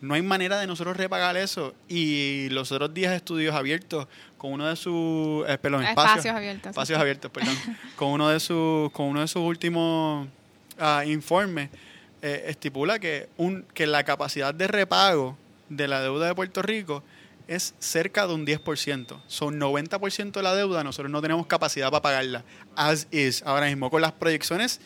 [0.00, 1.74] no hay manera de nosotros repagar eso.
[1.88, 4.06] Y los otros días estudios abiertos
[4.38, 7.00] con uno de sus eh, perdón, Espacios espacios, abiertos, espacios sí.
[7.00, 7.56] abiertos, perdón,
[7.96, 10.26] con uno de sus con uno de sus últimos
[10.78, 11.68] ah, informes
[12.22, 15.36] eh, estipula que un que la capacidad de repago
[15.68, 17.02] de la deuda de Puerto Rico
[17.46, 19.22] es cerca de un 10%.
[19.26, 22.44] Son 90% de la deuda, nosotros no tenemos capacidad para pagarla.
[22.76, 24.80] As is, ahora mismo, con las proyecciones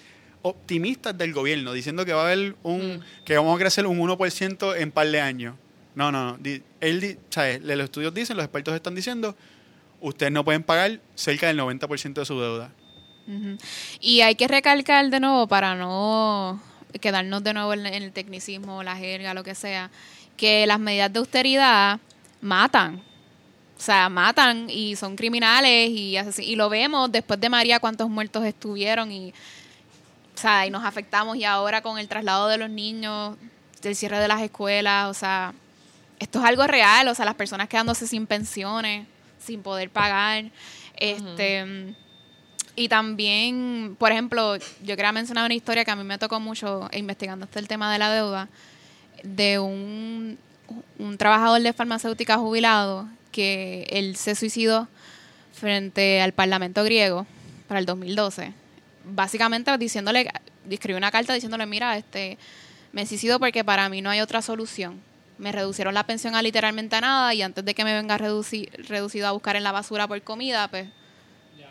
[0.45, 4.77] optimistas del gobierno, diciendo que va a haber un, que vamos a crecer un 1%
[4.77, 5.57] en par de años.
[5.95, 6.39] No, no, no.
[6.81, 7.63] Él, ¿sabes?
[7.63, 9.35] Los estudios dicen, los expertos están diciendo,
[10.03, 12.71] ustedes no pueden pagar cerca del 90% de su deuda.
[14.01, 16.61] Y hay que recalcar de nuevo para no
[17.01, 19.91] quedarnos de nuevo en, el tecnicismo, la jerga, lo que sea,
[20.37, 22.01] que las medidas de austeridad
[22.43, 22.97] matan.
[23.79, 26.19] O sea, matan y son criminales y.
[26.39, 29.33] Y lo vemos después de María cuántos muertos estuvieron y,
[30.35, 33.37] o sea, y nos afectamos y ahora con el traslado de los niños,
[33.83, 35.55] del cierre de las escuelas, o sea,
[36.19, 39.07] esto es algo real, o sea, las personas quedándose sin pensiones,
[39.39, 40.45] sin poder pagar,
[40.97, 41.95] este
[42.77, 46.89] y también, por ejemplo, yo quería mencionar una historia que a mí me tocó mucho
[46.93, 48.49] investigando este el tema de la deuda,
[49.23, 50.37] de un,
[50.99, 54.89] un trabajador de farmacéutica jubilado que él se suicidó
[55.53, 57.27] frente al Parlamento griego
[57.69, 58.53] para el 2012.
[59.05, 60.31] Básicamente diciéndole,
[60.71, 62.39] escribió una carta diciéndole, mira, este,
[62.93, 65.01] me suicido porque para mí no hay otra solución.
[65.37, 68.71] Me reducieron la pensión a literalmente a nada y antes de que me venga reduci-
[68.89, 70.87] reducido a buscar en la basura por comida, pues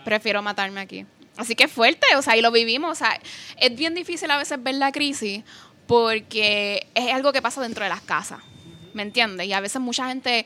[0.05, 1.05] prefiero matarme aquí.
[1.37, 2.91] Así que es fuerte, o sea, y lo vivimos.
[2.91, 3.19] O sea,
[3.57, 5.43] es bien difícil a veces ver la crisis
[5.87, 8.39] porque es algo que pasa dentro de las casas,
[8.93, 9.47] ¿me entiendes?
[9.47, 10.45] Y a veces mucha gente,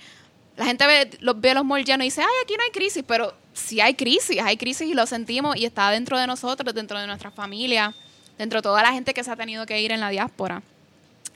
[0.56, 3.04] la gente ve los, ve los malls llenos y dice, ay, aquí no hay crisis,
[3.06, 7.00] pero sí hay crisis, hay crisis y lo sentimos y está dentro de nosotros, dentro
[7.00, 7.94] de nuestra familia,
[8.38, 10.62] dentro de toda la gente que se ha tenido que ir en la diáspora.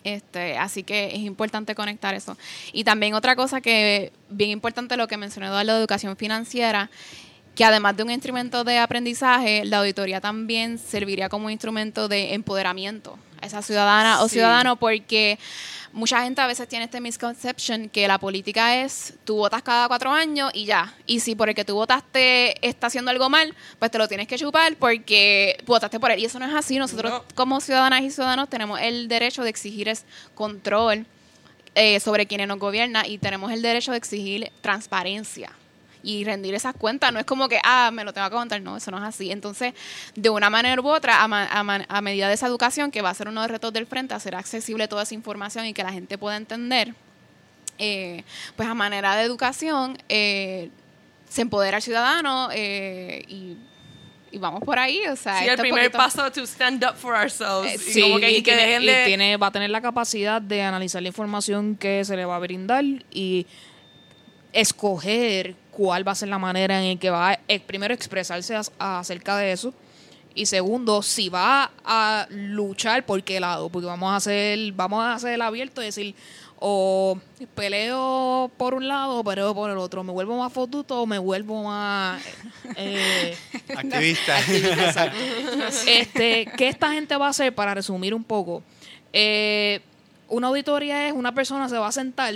[0.04, 2.38] Este, así que es importante conectar eso.
[2.74, 6.90] Y también otra cosa que bien importante lo que Eduardo de educación financiera,
[7.56, 12.34] que además de un instrumento de aprendizaje, la auditoría también serviría como un instrumento de
[12.34, 15.38] empoderamiento esa ciudadana o ciudadano, porque
[15.94, 20.12] mucha gente a veces tiene este misconception que la política es tú votas cada cuatro
[20.12, 20.94] años y ya.
[21.06, 24.28] Y si por el que tú votaste está haciendo algo mal, pues te lo tienes
[24.28, 26.20] que chupar porque votaste por él.
[26.20, 26.78] Y eso no es así.
[26.78, 27.24] Nosotros No.
[27.36, 31.06] como ciudadanas y ciudadanos tenemos el derecho de exigir es control
[31.76, 35.52] eh, sobre quienes nos gobierna y tenemos el derecho de exigir transparencia
[36.04, 37.14] y rendir esas cuentas.
[37.14, 38.62] No es como que, ah, me lo tengo que contar.
[38.62, 39.32] No, eso no es así.
[39.32, 39.74] Entonces,
[40.16, 43.14] de una manera u otra, a, a a medida de esa educación, que va a
[43.14, 45.92] ser uno de los retos del frente, hacer accesible toda esa información y que la
[45.94, 46.94] gente pueda entender,
[47.78, 48.24] eh,
[48.56, 50.70] pues a manera de educación, eh,
[51.30, 53.56] se empodera al ciudadano eh, y,
[54.32, 55.02] y vamos por ahí.
[55.08, 57.74] O sea, Sí, el primer poquito- paso to stand up for ourselves.
[57.74, 59.82] Eh, y Sí, como que, y, y que tiene, y tiene- va a tener la
[59.82, 63.46] capacidad de analizar la información que se le va a brindar y
[64.54, 69.36] escoger cuál va a ser la manera en que va a, eh, primero, expresarse acerca
[69.38, 69.74] de eso
[70.36, 75.16] y segundo, si va a luchar por qué lado, porque vamos a hacer, vamos a
[75.16, 76.14] hacer el abierto y decir,
[76.60, 77.20] o
[77.56, 81.18] peleo por un lado o peleo por el otro, me vuelvo más fotuto o me
[81.18, 82.22] vuelvo más...
[82.76, 83.36] eh,
[83.76, 84.38] Activista.
[85.88, 88.62] Este, ¿Qué esta gente va a hacer para resumir un poco?
[89.14, 89.82] Eh,
[90.30, 92.36] una auditoría es una persona se va a sentar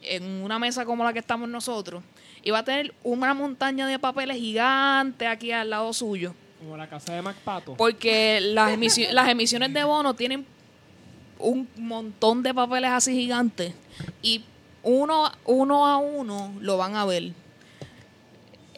[0.00, 2.02] en una mesa como la que estamos nosotros
[2.46, 6.32] y va a tener una montaña de papeles gigantes aquí al lado suyo.
[6.60, 7.74] Como la casa de MacPato.
[7.74, 10.46] Porque las, emisi- las emisiones de bono tienen
[11.40, 13.74] un montón de papeles así gigantes
[14.22, 14.44] y
[14.84, 17.32] uno, uno a uno lo van a ver.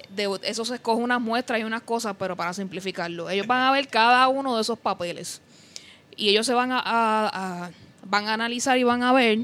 [0.08, 3.28] De, eso se escoge unas muestras y unas cosas, pero para simplificarlo.
[3.28, 5.42] Ellos van a ver cada uno de esos papeles.
[6.16, 7.70] Y ellos se van a, a- a-
[8.04, 9.40] van a analizar y van a ver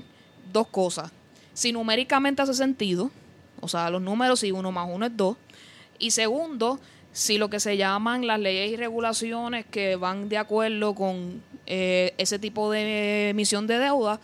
[0.51, 1.11] dos cosas.
[1.53, 3.11] Si numéricamente hace sentido,
[3.65, 5.37] o sea, los números, si uno más uno es dos.
[5.99, 6.79] Y segundo,
[7.13, 12.13] si lo que se llaman las leyes y regulaciones que van de acuerdo con eh,
[12.19, 14.21] ese tipo de emisión de deuda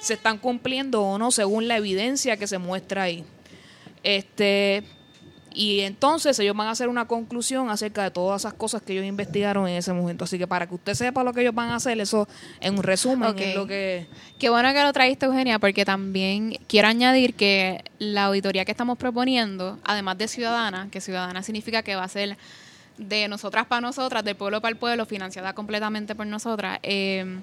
[0.00, 3.24] se están cumpliendo o no según la evidencia que se muestra ahí.
[4.02, 4.84] Este,
[5.54, 9.04] y entonces ellos van a hacer una conclusión acerca de todas esas cosas que ellos
[9.04, 10.24] investigaron en ese momento.
[10.24, 12.28] Así que para que usted sepa lo que ellos van a hacer, eso
[12.60, 14.06] en un resumen es lo que...
[14.38, 18.98] Qué bueno que lo trajiste, Eugenia, porque también quiero añadir que la auditoría que estamos
[18.98, 22.36] proponiendo, además de ciudadana, que ciudadana significa que va a ser
[22.98, 27.40] de nosotras para nosotras, del pueblo para el pueblo, financiada completamente por nosotras, eh,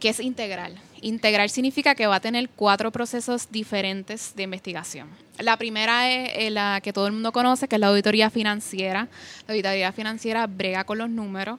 [0.00, 0.76] que es integral.
[1.02, 5.08] Integral significa que va a tener cuatro procesos diferentes de investigación.
[5.38, 9.08] La primera es eh, la que todo el mundo conoce, que es la auditoría financiera.
[9.46, 11.58] La auditoría financiera brega con los números.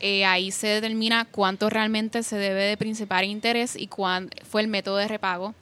[0.00, 4.68] Eh, ahí se determina cuánto realmente se debe de principal interés y cuán fue el
[4.68, 5.54] método de repago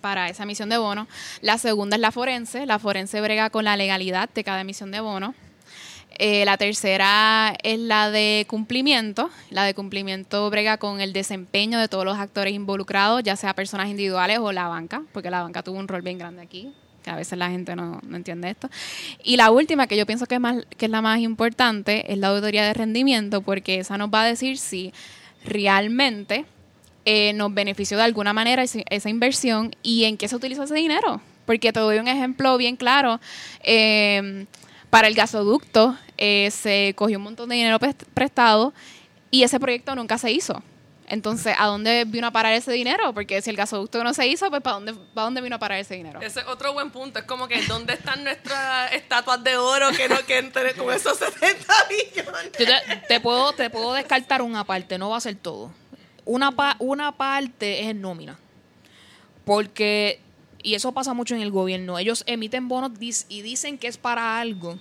[0.00, 1.08] para esa emisión de bono.
[1.40, 2.64] La segunda es la forense.
[2.66, 5.34] La forense brega con la legalidad de cada emisión de bono.
[6.22, 9.30] Eh, la tercera es la de cumplimiento.
[9.48, 13.88] La de cumplimiento brega con el desempeño de todos los actores involucrados, ya sea personas
[13.88, 17.16] individuales o la banca, porque la banca tuvo un rol bien grande aquí, que a
[17.16, 18.68] veces la gente no, no entiende esto.
[19.24, 22.18] Y la última, que yo pienso que es, más, que es la más importante, es
[22.18, 24.92] la auditoría de rendimiento, porque esa nos va a decir si
[25.46, 26.44] realmente
[27.06, 31.22] eh, nos benefició de alguna manera esa inversión y en qué se utilizó ese dinero.
[31.46, 33.20] Porque te doy un ejemplo bien claro.
[33.64, 34.44] Eh,
[34.90, 38.74] para el gasoducto eh, se cogió un montón de dinero pres- prestado
[39.30, 40.62] y ese proyecto nunca se hizo.
[41.06, 43.12] Entonces, ¿a dónde vino a parar ese dinero?
[43.12, 45.78] Porque si el gasoducto no se hizo, pues ¿para dónde, ¿para dónde vino a parar
[45.80, 46.20] ese dinero?
[46.20, 47.18] Ese es otro buen punto.
[47.18, 51.18] Es como que, ¿dónde están nuestras estatuas de oro que no que entre con esos
[51.18, 52.52] 70 millones?
[52.56, 55.72] Yo te, te puedo, te puedo descartar una parte, no va a ser todo.
[56.24, 58.38] Una, pa- una parte es en nómina.
[59.44, 60.20] Porque,
[60.62, 62.92] y eso pasa mucho en el gobierno, ellos emiten bonos
[63.28, 64.78] y dicen que es para algo,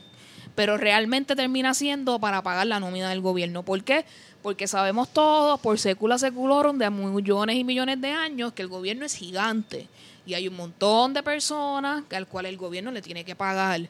[0.56, 3.64] pero realmente termina siendo para pagar la nómina del gobierno.
[3.64, 4.06] ¿Por qué?
[4.42, 9.06] Porque sabemos todos, por secula seculorum, de millones y millones de años, que el gobierno
[9.06, 9.88] es gigante.
[10.26, 13.82] Y hay un montón de personas al cual el gobierno le tiene que pagar.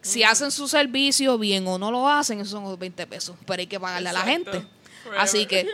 [0.00, 3.36] Si hacen su servicio bien o no lo hacen, esos son los 20 pesos.
[3.46, 4.64] Pero hay que pagarle a la gente.
[5.16, 5.66] Así que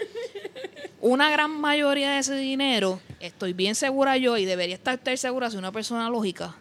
[1.01, 5.51] una gran mayoría de ese dinero, estoy bien segura yo y debería estar usted segura
[5.51, 6.55] si una persona lógica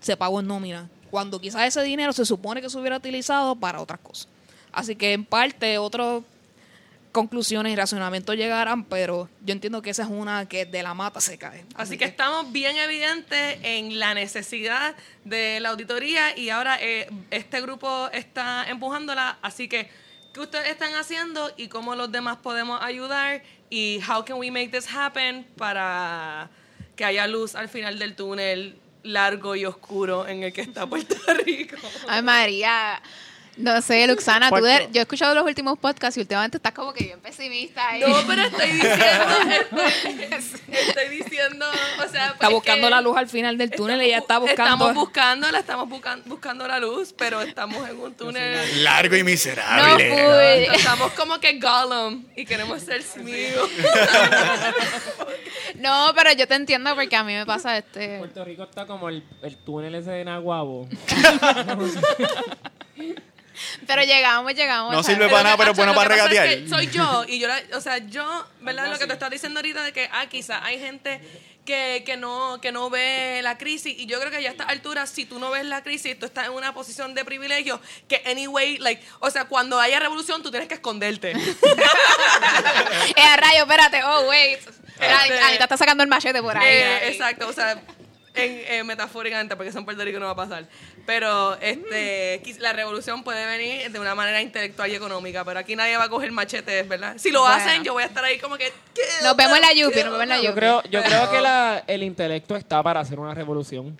[0.00, 0.88] se pagó en nómina.
[1.10, 4.28] Cuando quizás ese dinero se supone que se hubiera utilizado para otras cosas.
[4.72, 6.22] Así que en parte otras
[7.16, 11.18] conclusiones y razonamientos llegarán, pero yo entiendo que esa es una que de la mata
[11.18, 11.64] se cae.
[11.74, 17.62] Así que estamos bien evidentes en la necesidad de la auditoría y ahora eh, este
[17.62, 19.38] grupo está empujándola.
[19.40, 19.88] Así que,
[20.36, 23.42] ¿qué ustedes están haciendo y cómo los demás podemos ayudar?
[23.70, 26.50] Y how can we make this happen para
[26.94, 31.16] que haya luz al final del túnel largo y oscuro en el que está Puerto
[31.46, 31.76] Rico?
[32.06, 33.00] Ay, María.
[33.56, 37.04] No sé, Luxana, tú yo he escuchado los últimos podcasts y últimamente estás como que
[37.04, 37.88] bien pesimista.
[37.88, 38.00] ahí.
[38.00, 38.98] No, pero estoy diciendo,
[39.48, 41.64] estoy, estoy diciendo,
[42.04, 44.74] o sea, Está pues, buscando que- la luz al final del túnel, ella está buscando...
[44.74, 48.84] Estamos buscando, la estamos buscan- buscando la luz, pero estamos en un túnel.
[48.84, 50.10] Largo y No miserable.
[50.66, 50.76] fui.
[50.76, 53.70] Estamos como que Gollum y queremos ser Smeagol.
[55.76, 58.18] No, pero yo te entiendo porque a mí me pasa este.
[58.18, 60.88] Puerto Rico está como el, el túnel ese de Naguabo.
[63.86, 64.92] Pero llegamos, llegamos.
[64.92, 66.68] No sirve para nada, pero bueno para pasa es que regatear.
[66.68, 68.88] soy yo y yo, la- o sea, yo, ¿verdad?
[68.88, 71.20] Lo que te estás diciendo ahorita de que, ah, quizás hay gente
[71.64, 74.64] que, que, no, que no ve la crisis y yo creo que ya a esta
[74.64, 78.22] altura, si tú no ves la crisis, tú estás en una posición de privilegio que,
[78.26, 81.32] anyway, like, o sea, cuando haya revolución, tú tienes que esconderte.
[83.16, 84.02] Eh, a rayo, espérate.
[84.04, 84.58] Oh, wait.
[84.98, 86.66] Este- Anita está sacando el machete por ahí.
[86.68, 87.08] Eh, ahí.
[87.12, 87.80] exacto, o sea,
[88.36, 90.66] en, eh, metafóricamente, porque eso en Puerto Rico no va a pasar.
[91.06, 95.96] Pero este, la revolución puede venir de una manera intelectual y económica, pero aquí nadie
[95.96, 97.14] va a coger machetes, ¿verdad?
[97.18, 97.54] Si lo Bueno.
[97.56, 98.72] hacen, yo voy a estar ahí como que...
[98.94, 101.30] ¿qué Nos vemos en la Yupi, ¿Qué nos vemos en la Yo creo, yo creo
[101.30, 103.98] que la, el intelecto está para hacer una revolución.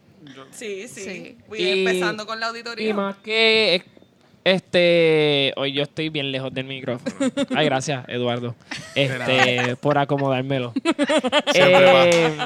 [0.50, 1.04] Sí, sí.
[1.04, 1.38] Sí.
[1.48, 2.88] Voy Y- empezando con la auditoría.
[2.88, 3.82] Y más que es,
[4.44, 7.14] Este, hoy yo estoy bien lejos del micrófono.
[7.56, 8.54] Ay, gracias, Eduardo.
[8.94, 10.72] Este, por acomodármelo.
[11.52, 12.38] Siempre Eh,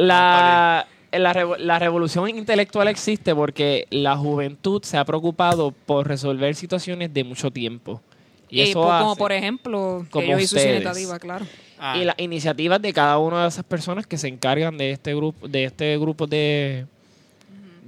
[0.00, 6.54] la, la, revo- la revolución intelectual existe porque la juventud se ha preocupado por resolver
[6.54, 8.00] situaciones de mucho tiempo.
[8.48, 10.82] Y Y eso po- como por ejemplo, que como yo hice su ustedes.
[10.82, 11.46] iniciativa, claro.
[11.78, 15.14] Ah, y las iniciativas de cada una de esas personas que se encargan de este
[15.14, 16.86] grupo, de este grupo de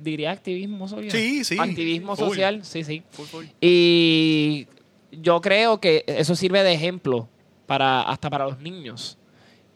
[0.02, 1.10] diría activismo social.
[1.10, 1.56] Sí, sí.
[1.58, 2.28] Activismo Full.
[2.28, 3.02] social, sí, sí.
[3.10, 3.44] full, full.
[3.60, 4.66] Y
[5.12, 7.28] yo creo que eso sirve de ejemplo
[7.66, 9.16] para hasta para los niños.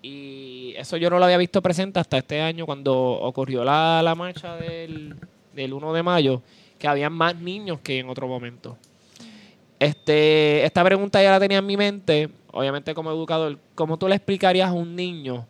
[0.02, 4.14] Y eso yo no lo había visto presente hasta este año cuando ocurrió la, la
[4.14, 5.16] marcha del,
[5.54, 6.42] del 1 de mayo,
[6.78, 8.76] que había más niños que en otro momento.
[9.78, 14.14] Este, esta pregunta ya la tenía en mi mente, obviamente como educador, ¿cómo tú le
[14.14, 15.46] explicarías a un niño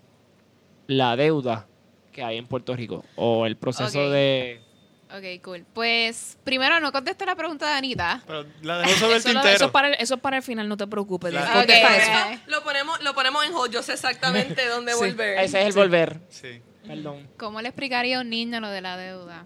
[0.86, 1.66] la deuda
[2.12, 3.04] que hay en Puerto Rico?
[3.14, 4.60] O el proceso de...
[5.08, 5.64] Ok, cool.
[5.72, 8.22] Pues primero no contesté la pregunta de Anita.
[8.26, 9.48] Pero la sobre el Eso, lo- tintero.
[9.56, 11.30] eso es para el, eso es para el final, no te preocupes.
[11.30, 11.60] Claro.
[11.60, 12.40] Después de Ok, eso.
[12.48, 13.72] Lo ponemos, lo ponemos en hold.
[13.72, 14.98] Yo sé exactamente dónde Sí.
[14.98, 15.38] volver.
[15.38, 16.20] Ese es el volver.
[16.28, 16.60] Sí.
[16.86, 17.28] Perdón.
[17.36, 19.44] ¿Cómo le explicaría a un niño lo de la deuda?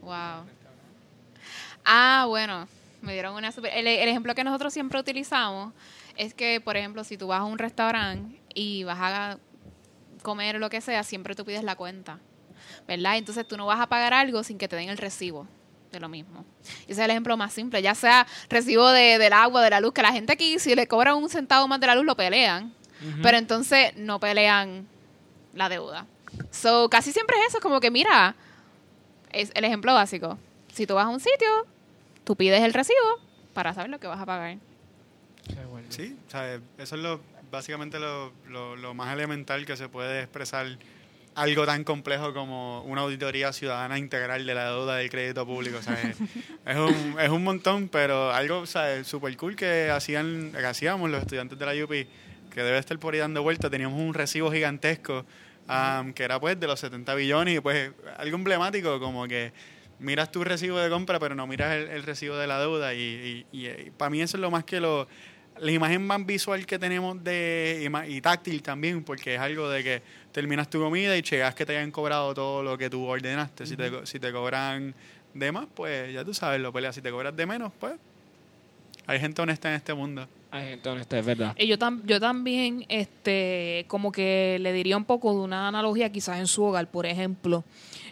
[0.00, 0.44] Wow.
[1.84, 2.66] Ah, bueno,
[3.02, 3.72] me dieron una super...
[3.74, 5.72] El, el ejemplo que nosotros siempre utilizamos
[6.16, 9.38] es que, por ejemplo, si tú vas a un restaurante y vas a
[10.22, 12.18] comer lo que sea, siempre tú pides la cuenta,
[12.86, 13.16] ¿verdad?
[13.16, 15.46] Entonces tú no vas a pagar algo sin que te den el recibo
[15.92, 16.44] de lo mismo.
[16.82, 19.92] Ese es el ejemplo más simple, ya sea recibo de, del agua, de la luz,
[19.92, 22.72] que la gente aquí si le cobran un centavo más de la luz lo pelean,
[23.22, 24.86] pero entonces no pelean
[25.52, 26.06] la deuda.
[26.50, 28.34] So, casi siempre es eso, como que mira,
[29.30, 30.38] es el ejemplo básico.
[30.72, 31.66] Si tú vas a un sitio,
[32.24, 33.20] tú pides el recibo
[33.52, 34.56] para saber lo que vas a pagar.
[35.90, 40.22] Sí, o sea, eso es lo, básicamente lo, lo, lo más elemental que se puede
[40.22, 40.66] expresar
[41.34, 45.78] algo tan complejo como una auditoría ciudadana integral de la deuda del crédito público.
[45.78, 45.98] o sea,
[46.66, 51.10] es, un, es un montón, pero algo o sea, super cool que hacían que hacíamos
[51.10, 53.68] los estudiantes de la UP, que debe estar por ahí dando vuelta.
[53.68, 55.24] Teníamos un recibo gigantesco
[55.68, 59.52] um, que era pues de los 70 billones y pues algo emblemático como que
[59.98, 63.46] miras tu recibo de compra pero no miras el, el recibo de la deuda y,
[63.52, 65.06] y, y, para mí eso es lo más que lo
[65.58, 69.68] la imagen más visual que tenemos de y, ma- y táctil también porque es algo
[69.70, 73.04] de que terminas tu comida y llegas que te hayan cobrado todo lo que tú
[73.06, 74.94] ordenaste si te si te cobran
[75.32, 77.94] de más pues ya tú sabes lo peleas si te cobras de menos pues
[79.06, 81.52] hay gente honesta en este mundo Ay, gente honesta, es verdad.
[81.58, 86.12] Y yo, tam- yo también, este, como que le diría un poco de una analogía
[86.12, 87.64] quizás en su hogar, por ejemplo.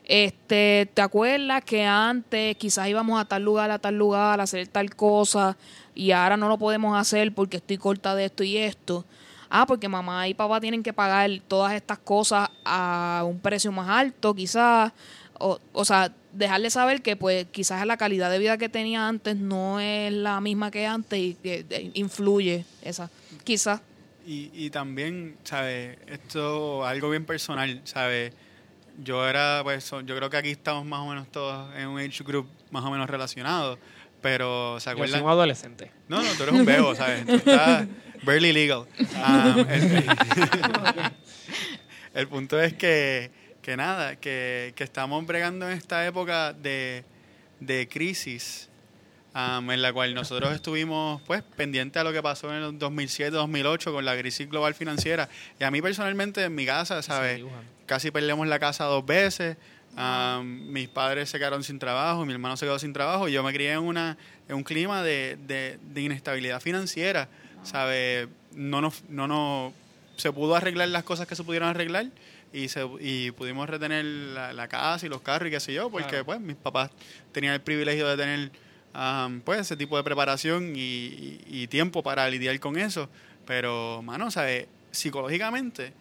[0.05, 4.67] Este, ¿te acuerdas que antes quizás íbamos a tal lugar, a tal lugar, a hacer
[4.69, 5.57] tal cosa
[5.95, 9.05] y ahora no lo podemos hacer porque estoy corta de esto y esto?
[9.49, 13.89] Ah, porque mamá y papá tienen que pagar todas estas cosas a un precio más
[13.89, 14.93] alto, quizás.
[15.39, 19.37] O, o sea, dejarle saber que pues quizás la calidad de vida que tenía antes
[19.37, 23.11] no es la misma que antes y que eh, influye esa.
[23.45, 23.83] Quizás.
[24.27, 25.99] Y, y también, ¿sabes?
[26.07, 28.33] Esto, algo bien personal, ¿sabes?
[28.99, 32.23] Yo era, pues, yo creo que aquí estamos más o menos todos en un age
[32.25, 33.79] group más o menos relacionados,
[34.21, 35.25] pero, ¿se Yo soy acuerdan?
[35.25, 35.91] un adolescente.
[36.09, 37.27] No, no, tú eres un bebo, ¿sabes?
[37.27, 37.87] Tú estás
[38.23, 38.87] barely legal.
[39.01, 40.05] Um, el,
[42.15, 43.31] el punto es que,
[43.63, 47.05] que nada, que, que estamos bregando en esta época de,
[47.61, 48.69] de crisis
[49.35, 53.93] um, en la cual nosotros estuvimos pues pendientes a lo que pasó en el 2007-2008
[53.93, 55.29] con la crisis global financiera.
[55.59, 57.43] Y a mí personalmente en mi casa, ¿sabes?
[57.93, 59.59] Casi perdemos la casa dos veces.
[59.99, 63.29] Um, mis padres se quedaron sin trabajo, mi hermano se quedó sin trabajo.
[63.29, 64.17] Y yo me crié en, una,
[64.49, 67.29] en un clima de, de, de inestabilidad financiera.
[67.63, 68.29] ¿Sabe?
[68.55, 69.75] No nos, no nos,
[70.17, 72.07] se pudo arreglar las cosas que se pudieron arreglar
[72.51, 75.91] y, se, y pudimos retener la, la casa y los carros y qué sé yo,
[75.91, 76.25] porque Claro.
[76.25, 76.91] pues mis papás
[77.33, 78.51] tenían el privilegio de tener
[78.95, 83.11] um, pues ese tipo de preparación y, y- y tiempo para lidiar con eso.
[83.47, 84.67] Pero, mano, ¿sabes?
[84.91, 85.93] Psicológicamente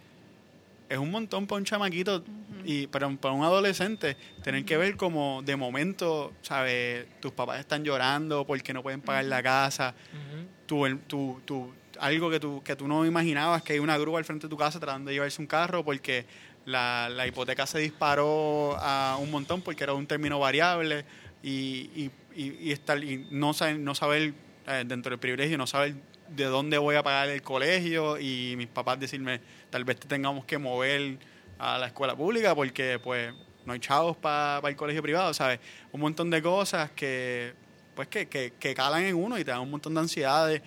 [0.92, 2.24] es un montón para un chamaquito
[2.66, 7.08] y para un, para un adolescente tener que ver como de momento, ¿sabes?
[7.20, 9.94] Tus papás están llorando porque no pueden pagar la casa,
[10.68, 14.20] tú, el- tú, tú- algo que tú, que tú no imaginabas, que hay una grúa
[14.20, 16.26] al frente de tu casa tratando de llevarse un carro porque
[16.66, 21.06] la, la hipoteca se disparó a un montón porque era un término variable
[21.44, 24.34] y, y, y, y estar, y no, saber, no saber,
[24.68, 25.96] eh, dentro del privilegio, no saber
[26.36, 30.46] de dónde voy a pagar el colegio y mis papás decirme, tal vez te tengamos
[30.46, 31.18] que mover
[31.60, 33.34] a la escuela pública porque pues
[33.66, 35.60] no hay chavos para el colegio privado, ¿sabes?
[35.92, 37.54] Un montón de cosas que
[37.96, 40.62] pues que, que, que calan en uno y te dan un montón de ansiedades.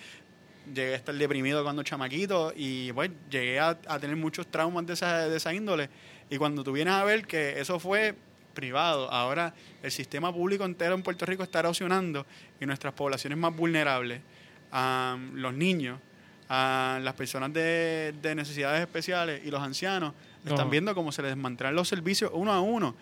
[0.72, 4.94] Llegué a estar deprimido cuando chamaquito y pues llegué a, a tener muchos traumas de
[4.94, 5.88] esa, de esa índole.
[6.30, 8.14] Y cuando tú vienes a ver que eso fue
[8.54, 9.10] privado.
[9.10, 9.52] Ahora
[9.82, 12.24] el sistema público entero en Puerto Rico está erosionando
[12.60, 14.22] y nuestras poblaciones más vulnerables,
[14.74, 15.98] a los niños,
[16.48, 20.12] a las personas de, de necesidades especiales y los ancianos,
[20.44, 20.70] están No.
[20.70, 22.94] viendo cómo se les desmantelan los servicios uno a uno.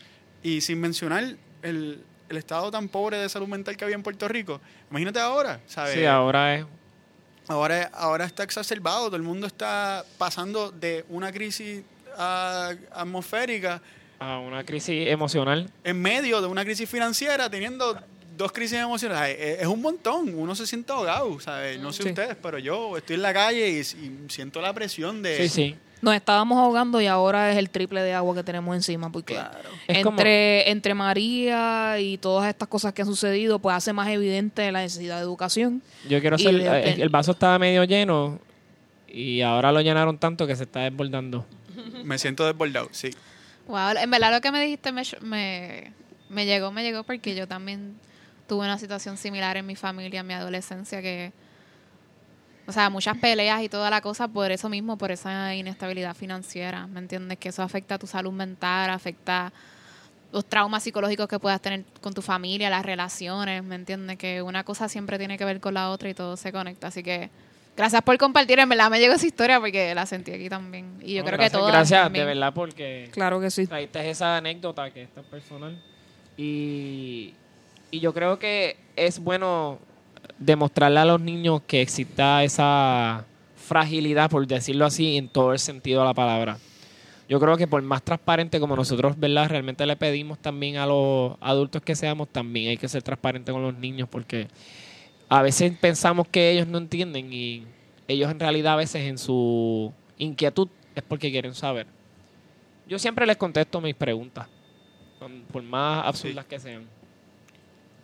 [0.44, 1.24] Y sin mencionar
[1.62, 4.60] el, el estado tan pobre de salud mental que había en Puerto Rico.
[4.90, 5.94] Imagínate ahora, ¿sabes?
[5.94, 6.66] Sí, ahora es.
[7.48, 11.82] Ahora, ahora está exacerbado, todo el mundo está pasando de una crisis
[12.16, 13.82] ah, atmosférica
[14.20, 15.68] a una crisis emocional.
[15.82, 17.98] en medio de una crisis financiera, teniendo
[18.36, 19.36] dos crisis emocionales.
[19.38, 21.78] Es, es un montón, uno se siente ahogado, ¿sabes?
[21.80, 22.08] No sé Sí.
[22.10, 25.36] ustedes, pero yo estoy en la calle y, y siento la presión de...
[25.36, 25.76] Sí, sí.
[26.00, 29.58] Nos estábamos ahogando y ahora es el triple de agua que tenemos encima porque Claro.
[30.02, 34.72] Como- entre, entre María y todas estas cosas que han sucedido, pues hace más evidente
[34.72, 35.80] la necesidad de educación.
[36.08, 38.40] Yo quiero de- eh, el vaso estaba medio lleno
[39.06, 41.46] y ahora lo llenaron tanto que se está desbordando.
[42.04, 43.10] Me siento desbordado, sí.
[43.68, 45.92] Wow, en verdad lo que me dijiste me, me,
[46.30, 47.94] me llegó, me llegó porque yo también
[48.52, 51.32] tuve una situación similar en mi familia, en mi adolescencia, que,
[52.66, 56.86] o sea, muchas peleas y toda la cosa por eso mismo, por esa inestabilidad financiera,
[56.86, 57.38] ¿me entiendes?
[57.38, 59.54] Que eso afecta a tu salud mental, afecta
[60.32, 64.18] los traumas psicológicos que puedas tener con tu familia, las relaciones, ¿me entiendes?
[64.18, 67.02] Que una cosa siempre tiene que ver con la otra y todo se conecta, así
[67.02, 67.30] que...
[67.74, 70.98] Gracias por compartir, en verdad me llegó esa historia porque la sentí aquí también.
[71.00, 72.26] Y yo No, creo gracias, que todas Gracias, también.
[72.26, 73.66] de verdad, porque Claro que sí.
[73.66, 75.82] traíste esa anécdota que es tan personal.
[76.36, 77.32] Y,
[77.92, 79.78] y yo creo que es bueno
[80.38, 86.00] demostrarle a los niños que exista esa fragilidad, por decirlo así, en todo el sentido
[86.00, 86.58] de la palabra.
[87.28, 89.50] Yo creo que por más transparente como nosotros, ¿verdad?
[89.50, 93.62] Realmente le pedimos también a los adultos que seamos, también hay que ser transparente con
[93.62, 94.48] los niños porque
[95.28, 97.66] a veces pensamos que ellos no entienden y
[98.08, 101.86] ellos en realidad a veces en su inquietud es porque quieren saber.
[102.88, 104.48] Yo siempre les contesto mis preguntas,
[105.52, 107.01] por más absurdas que sean.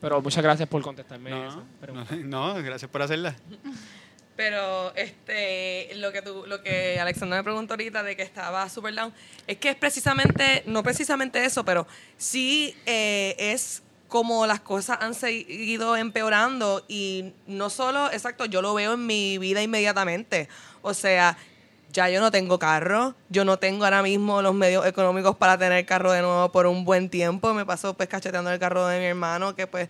[0.00, 2.14] Pero muchas gracias por contestarme No, esa pregunta.
[2.16, 3.34] no, no, gracias por hacerla.
[4.36, 8.94] Pero este, lo que tú, lo que Alexandra me preguntó ahorita de que estaba super
[8.94, 9.12] down,
[9.48, 15.14] es que es precisamente, no precisamente eso, pero sí eh, es como las cosas han
[15.14, 20.48] seguido empeorando y no solo, exacto, yo lo veo en mi vida inmediatamente.
[20.82, 21.36] O sea,
[21.98, 25.84] ya yo no tengo carro, yo no tengo ahora mismo los medios económicos para tener
[25.84, 27.52] carro de nuevo por un buen tiempo.
[27.54, 29.88] Me paso pues cacheteando el carro de mi hermano que pues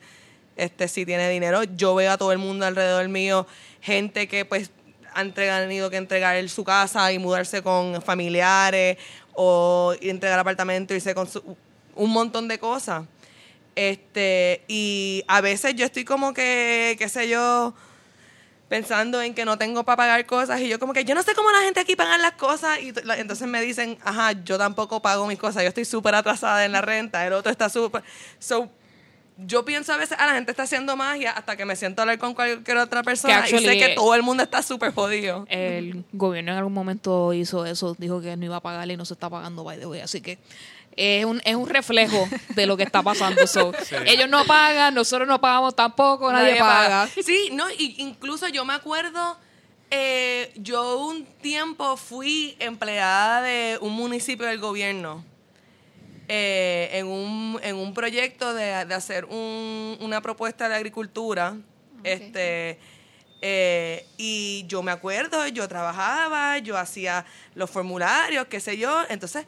[0.56, 1.64] este sí tiene dinero.
[1.64, 3.46] Yo veo a todo el mundo alrededor mío,
[3.82, 4.70] gente que pues
[5.12, 8.96] han tenido que entregar su casa y mudarse con familiares
[9.34, 11.56] o entregar apartamento, irse con su-
[11.94, 13.04] un montón de cosas.
[13.76, 17.74] Este, y a veces yo estoy como que, qué sé yo,
[18.68, 21.34] pensando en que no tengo para pagar cosas y yo como que yo no sé
[21.34, 25.26] cómo la gente aquí paga las cosas y entonces me dicen, ajá, yo tampoco pago
[25.26, 28.02] mis cosas, yo estoy súper atrasada en la renta, el otro está súper...
[28.38, 28.70] So,
[29.38, 32.04] yo pienso a veces, ah, la gente está haciendo magia hasta que me siento a
[32.04, 35.46] hablar con cualquier otra persona y sé que todo el mundo está súper jodido.
[35.48, 39.04] El gobierno en algún momento hizo eso, dijo que no iba a pagarle y no
[39.04, 40.00] se está pagando, by the way.
[40.00, 40.38] Así que
[40.96, 43.46] es un, es un reflejo de lo que está pasando.
[43.46, 43.72] So,
[44.06, 47.08] Ellos no pagan, nosotros no pagamos tampoco, nadie, paga.
[47.24, 49.38] Sí, no, y incluso yo me acuerdo,
[49.90, 55.24] eh, yo un tiempo fui empleada de un municipio del gobierno.
[56.28, 61.56] eh, en, un, en un proyecto de, de hacer un- una propuesta de agricultura.
[62.04, 62.78] Este,
[63.40, 67.24] eh, y yo me acuerdo, yo trabajaba, yo hacía
[67.54, 69.04] los formularios, qué sé yo.
[69.08, 69.46] Entonces,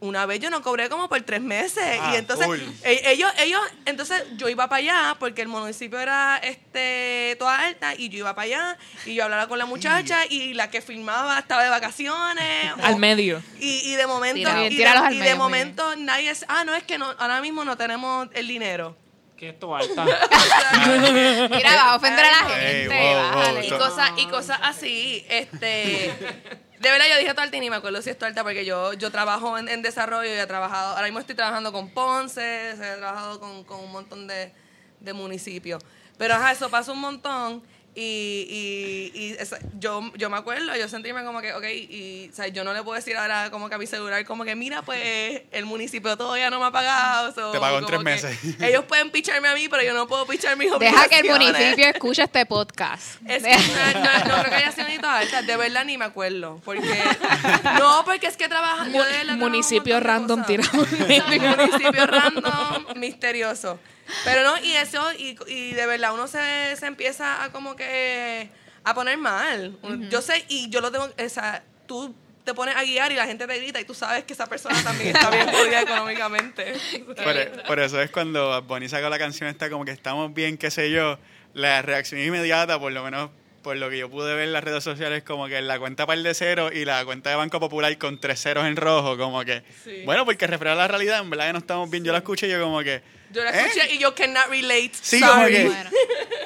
[0.00, 1.98] una vez yo no cobré como por tres meses.
[2.00, 2.58] Ah, y entonces, full.
[2.82, 7.94] e- ellos, ellos, entonces yo iba para allá porque el municipio era este toda alta
[7.94, 11.38] y yo iba para allá y yo hablaba con la muchacha y la que filmaba
[11.38, 12.72] estaba de vacaciones.
[12.80, 13.42] o- Al medio.
[13.60, 16.44] y, y de momento, Tira y, de, al y de medio, muy momento nadie es,
[16.48, 18.96] ah, no, es que no, ahora mismo no tenemos el dinero.
[19.36, 20.02] Que esto alta.
[21.50, 23.66] Mira, va a ofender a la gente, wow, wow, bájale.
[23.66, 26.10] y cosas y cosas así este
[26.80, 29.10] de verdad yo dije Tualta y ni me acuerdo si es Tualta porque yo yo
[29.10, 33.40] trabajo en, en desarrollo y he trabajado ahora mismo estoy trabajando con Ponce he trabajado
[33.40, 34.52] con, con un montón de,
[35.00, 35.82] de municipios.
[36.18, 37.62] Pero ajá, eso pasa un montón
[37.98, 42.34] y, y, y esa- yo, yo me acuerdo, yo sentirme como que, ok, y o
[42.36, 44.82] sea, yo no le puedo decir ahora como que a mi celular, como que mira,
[44.82, 47.32] pues el municipio todavía no me ha pagado.
[47.32, 48.38] so, Te pagó en tres meses.
[48.60, 51.86] Ellos pueden picharme a mí, pero yo no puedo pichar mis Deja que el municipio
[51.94, 53.16] escuche este podcast.
[53.26, 55.96] Es que no, no- no creo que haya sido ni toda alta, de verdad ni
[55.98, 56.60] me acuerdo.
[56.64, 56.86] Porque.
[57.78, 58.86] No, porque es que trabaja.
[58.88, 60.70] yo de Municipio random tirado.
[60.76, 63.78] Municipio random, misterioso.
[64.24, 68.48] Pero no, y eso, y, y de verdad uno se, se empieza a como que.
[68.84, 69.76] a poner mal.
[70.10, 71.04] Yo sé, y yo lo tengo.
[71.06, 74.22] O sea, tú te pones a guiar y la gente te grita y tú sabes
[74.22, 76.74] que esa persona también está bien jodida económicamente.
[77.04, 80.70] Por, por eso es cuando Bunny sacó la canción esta como que estamos bien, qué
[80.70, 81.18] sé yo,
[81.54, 83.30] la reacción inmediata, por lo menos
[83.62, 86.16] por lo que yo pude ver en las redes sociales, como que la cuenta par
[86.18, 89.64] de cero y la cuenta de Banco Popular con tres ceros en rojo, como que,
[89.82, 90.02] Sí.
[90.04, 92.04] bueno, porque refleja la realidad, en verdad que no estamos bien.
[92.04, 93.02] Yo la escuché y yo como que,
[93.32, 93.66] Yo la ¿eh?
[93.66, 94.92] escuché y yo cannot relate.
[95.00, 95.52] Sí, como Sorry.
[95.54, 95.90] que- Bueno.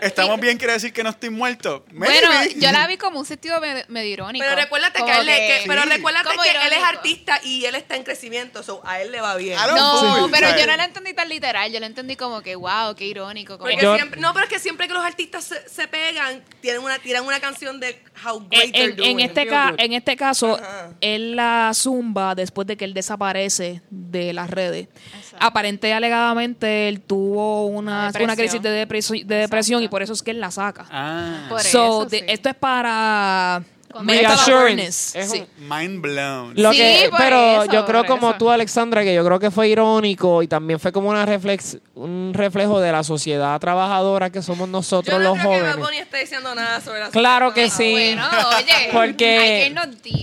[0.01, 1.85] estamos bien quiere decir que no estoy muerto.
[1.93, 4.45] Bueno, yo la vi como un sentido medio, medio irónico.
[4.45, 5.89] Pero recuérdate que, él le- que- pero Sí.
[5.89, 9.21] recuérdate Como que él es artista y él está en crecimiento, so a él le
[9.21, 9.59] va bien.
[9.77, 11.71] No, pero yo no la entendí tan literal.
[11.73, 13.59] Yo la entendí como que, wow, qué irónico.
[13.59, 16.43] Como Porque Yo- siempre, no, pero es que siempre que los artistas se, se pegan,
[16.61, 19.21] tienen una, tiran una canción de How Great En, They're en- Doing.
[19.21, 19.81] en este ca- good.
[19.81, 20.91] en este caso, Ajá.
[21.01, 24.89] él la zumba después de que él desaparece de las redes.
[25.17, 25.37] Exacto.
[25.47, 30.13] Aparente y alegadamente él tuvo una, una crisis de, depresi- de depresión y por eso
[30.13, 30.87] es que él la saca.
[30.91, 32.25] Ah, Por So, eso, de- sí.
[32.29, 33.63] esto es para
[33.93, 35.15] awareness.
[35.17, 35.45] Es Sí.
[35.59, 36.53] mind blown.
[36.57, 38.39] Lo Sí, que, por pero eso, yo creo como eso.
[38.39, 42.33] tú, Alexandra, que yo creo que fue irónico y también fue como una reflex, un
[42.35, 45.77] reflejo de la sociedad trabajadora que somos nosotros Yo no los creo que jóvenes.
[45.77, 47.93] Bad Bunny esté diciendo nada sobre la Claro que sí.
[47.93, 48.89] Bueno, oye.
[48.93, 49.75] Porque.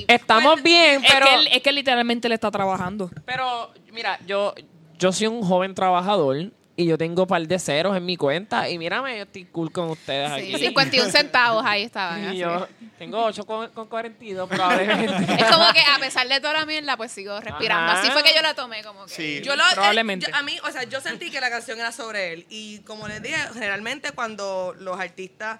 [0.08, 3.10] Estamos bien, Es, pero, que él, es que literalmente le está trabajando.
[3.26, 4.54] pero mira, yo,
[4.98, 8.70] yo soy un joven trabajador y yo tengo un par de ceros en mi cuenta
[8.70, 10.66] y mírame, yo estoy cool con ustedes Sí, aquí.
[10.66, 12.22] 51 centavos ahí estaban.
[12.24, 12.38] Y así.
[12.38, 12.68] yo
[13.00, 15.34] tengo 8 con, con 42 probablemente.
[15.44, 17.92] Es como que a pesar de toda la mierda, pues sigo respirando.
[17.94, 18.02] Ajá.
[18.02, 19.14] Así fue que yo la tomé como que.
[19.14, 19.42] Sí.
[19.44, 20.28] Yo lo, Probablemente.
[20.28, 22.46] eh, yo- a mí, o sea, yo sentí que la canción era sobre él.
[22.50, 25.60] Y como les dije, generalmente cuando los artistas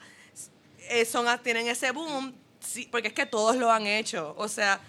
[0.90, 4.36] eh, son, tienen ese boom, sí, porque es que todos lo han hecho.
[4.38, 4.80] O sea,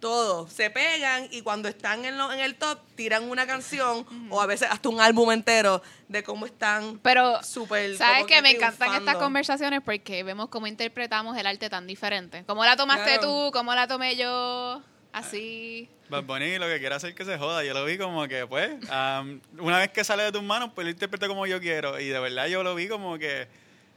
[0.00, 4.40] todos se pegan y cuando están en, lo- en el top tiran una canción o
[4.40, 7.96] a veces hasta un álbum entero de cómo están Pero, súper.
[7.96, 12.44] ¿sabes que Me encantan estas conversaciones porque vemos cómo interpretamos el arte tan diferente.
[12.46, 13.22] ¿Cómo la tomaste Claro.
[13.22, 13.50] tú?
[13.52, 14.82] ¿Cómo la tomé yo?
[15.12, 15.88] Así.
[16.10, 17.64] Bad Bunny lo que quiere hacer es que se joda.
[17.64, 20.84] Yo lo vi como que, pues, am, una vez que sale de tus manos, pues
[20.84, 21.98] lo interpreta como yo quiero.
[21.98, 23.48] Y de verdad yo lo vi como que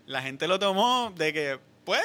[0.07, 2.01] la gente lo tomó de que, pues,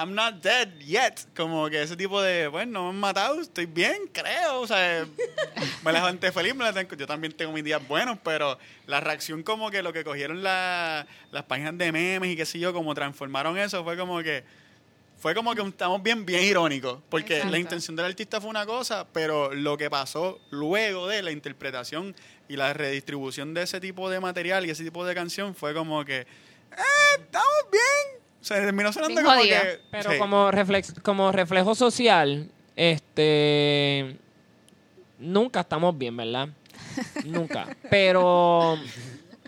[0.00, 1.18] I'm not dead yet.
[1.36, 4.60] Como que ese tipo de, pues, no me han matado, estoy bien, creo.
[4.60, 5.04] O sea,
[5.84, 9.42] me gente feliz, me la tengo- yo también tengo mis días buenos, pero la reacción
[9.42, 12.94] como que lo que cogieron la- las páginas de memes y qué sé yo, como
[12.94, 14.44] transformaron eso, fue como que
[15.20, 17.50] fue como que estamos bien, bien irónicos, porque Exacto.
[17.50, 22.14] la intención del artista fue una cosa, pero lo que pasó luego de la interpretación
[22.48, 26.04] y la redistribución de ese tipo de material y ese tipo de canción fue como
[26.04, 26.26] que, eh,
[27.18, 28.17] estamos bien.
[28.40, 29.60] O sea, terminó sonando Bien como jodido.
[29.60, 29.80] que...
[29.90, 30.18] Pero sí.
[30.18, 34.16] como, reflex, como reflejo social, este
[35.18, 36.48] nunca estamos bien, ¿verdad?
[37.24, 37.76] nunca.
[37.90, 38.76] Pero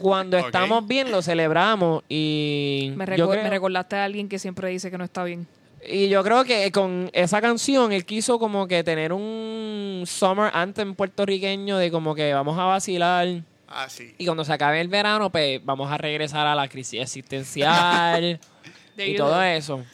[0.00, 4.68] cuando estamos bien lo celebramos y Me, yo creo, me recordaste a alguien que siempre
[4.70, 5.46] dice que no está bien.
[5.88, 10.94] y yo creo que con esa canción él quiso como que tener un summer anthem
[10.94, 14.14] puertorriqueño de como que vamos a vacilar Ah, sí.
[14.18, 18.40] y cuando se acabe el verano pues vamos a regresar a la crisis existencial
[19.06, 19.84] y todo eso.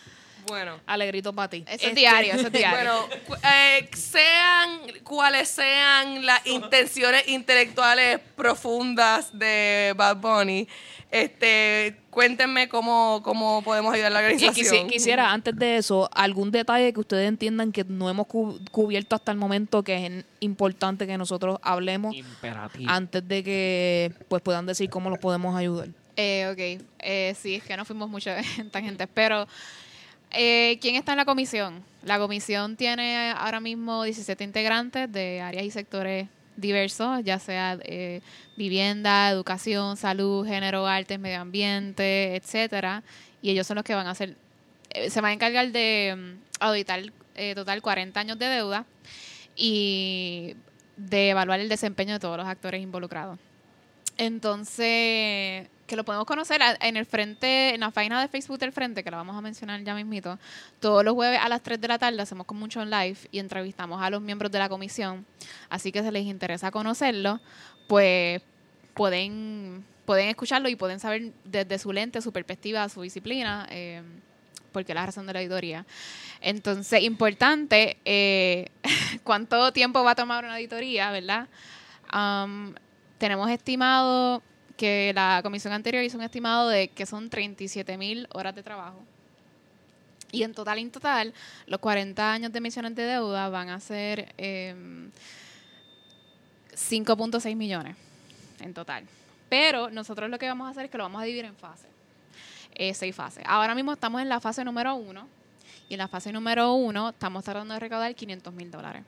[0.47, 0.79] Bueno.
[0.87, 1.65] Alegrito para ti.
[1.67, 2.79] Eso es diario, eso es diario.
[2.79, 10.69] Bueno, eh, sean cuales sean las intenciones intelectuales profundas de Bad Bunny,
[11.11, 14.87] este, cuéntenme cómo, cómo podemos ayudar a la Y organización.
[14.87, 19.17] quisi- quisiera, antes de eso, algún detalle que ustedes entiendan que no hemos cu- cubierto
[19.17, 22.89] hasta el momento que es importante que nosotros hablemos Imperativo.
[22.91, 25.89] antes de que pues puedan decir cómo los podemos ayudar.
[26.17, 29.47] Eh, ok, eh, sí, es que no fuimos mucho en tangentes, pero
[30.31, 31.85] eh, ¿quién está en la comisión?
[32.03, 38.21] La comisión tiene ahora mismo 17 integrantes de áreas y sectores diversos, ya sea eh,
[38.57, 43.03] vivienda, educación, salud, género, artes, medio ambiente, etcétera,
[43.43, 44.37] y ellos son los que van a hacer,
[44.91, 47.03] eh, se van a encargar de mm, auditar
[47.35, 48.87] eh, total 40 años de deuda
[49.55, 50.55] y
[50.97, 53.39] de evaluar el desempeño de todos los actores involucrados.
[54.17, 59.05] Entonces, que lo podemos conocer en el frente, en la página de Facebook del frente,
[59.05, 60.39] que la vamos a mencionar ya mismito.
[60.81, 63.39] Todos los jueves a las 3 de la tarde hacemos como mucho en live y
[63.39, 65.25] entrevistamos a los miembros de la comisión.
[65.71, 67.41] Así que si les interesa conocerlo,
[67.87, 68.43] pues
[68.95, 74.03] pueden, pueden escucharlo y pueden saber desde su lente, su perspectiva, su disciplina, eh,
[74.73, 75.87] porque la razón de la auditoría.
[76.41, 78.71] Entonces, importante, eh,
[79.25, 81.49] ¿cuánto tiempo va a tomar una auditoría, verdad?
[82.09, 82.75] Am,
[83.19, 84.43] tenemos estimado
[84.77, 89.03] que la comisión anterior hizo un estimado de que son 37 mil horas de trabajo.
[90.33, 91.33] Y en total, en total,
[91.67, 95.11] los 40 años de emisiones de deuda van a ser em,
[96.73, 97.97] 5.6 millones
[98.61, 99.05] en total.
[99.49, 101.89] Pero nosotros lo que vamos a hacer es que lo vamos a dividir en fases.
[102.75, 103.43] Eh, seis fases.
[103.47, 105.27] Ahora mismo estamos en la fase número uno
[105.89, 109.03] Y en la fase número uno estamos tratando de recaudar 500 mil dólares.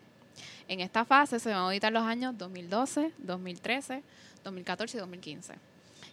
[0.68, 4.02] En esta fase se van a auditar los años 2012, 2013,
[4.44, 5.54] 2014 y 2015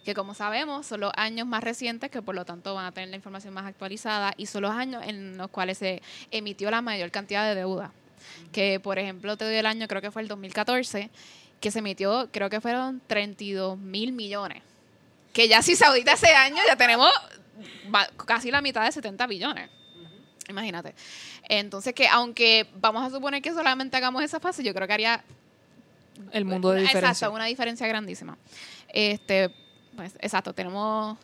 [0.06, 3.10] que como sabemos son los años más recientes que por lo tanto van a tener
[3.10, 6.00] la información más actualizada y son los años en los cuales se
[6.30, 7.90] emitió la mayor cantidad de deuda.
[8.52, 11.10] Que por ejemplo te doy el año, creo que fue el 2014,
[11.60, 14.62] que se emitió, creo que fueron 32 mil millones.
[15.32, 17.10] Que ya si se audita ese año ya tenemos
[18.26, 19.70] casi la mitad de 70 billones.
[20.48, 20.94] Imagínate.
[21.48, 25.24] Entonces que aunque vamos a suponer que solamente hagamos esa fase, yo creo que haría
[26.32, 27.10] El mundo de diferencia.
[27.10, 28.36] Exacto, una diferencia grandísima.
[28.88, 29.50] Este,
[29.94, 31.18] pues, exacto, tenemos,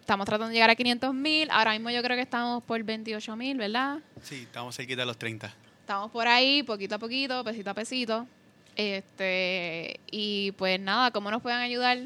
[0.00, 3.36] estamos tratando de llegar a 500 mil, ahora mismo yo creo que estamos por 28
[3.36, 3.98] mil, ¿verdad?
[4.22, 5.52] Sí, estamos cerquita de los 30.
[5.80, 8.26] Estamos por ahí, poquito a poquito, pesito a pesito.
[8.76, 11.98] Este, y pues nada, ¿cómo nos pueden ayudar?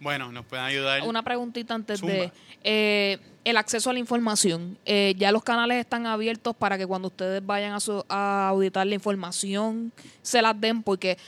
[0.00, 1.02] Bueno, nos pueden ayudar.
[1.02, 2.14] Una preguntita antes Zumba.
[2.14, 2.32] de
[2.64, 4.78] eh, el acceso a la información.
[4.86, 8.86] Eh, ya los canales están abiertos para que cuando ustedes vayan a, su- a auditar
[8.86, 9.92] la información
[10.22, 11.18] se las den, porque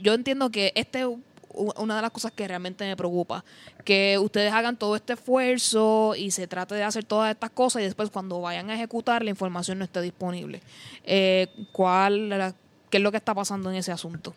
[0.00, 1.06] yo entiendo que este
[1.52, 3.44] una de las cosas que realmente me preocupa,
[3.84, 7.86] que ustedes hagan todo este esfuerzo y se trate de hacer todas estas cosas y
[7.86, 10.60] después cuando vayan a ejecutar la información no esté disponible.
[11.02, 12.54] Eh, ¿cuál,
[12.88, 14.32] ¿Qué es lo que está pasando en ese asunto?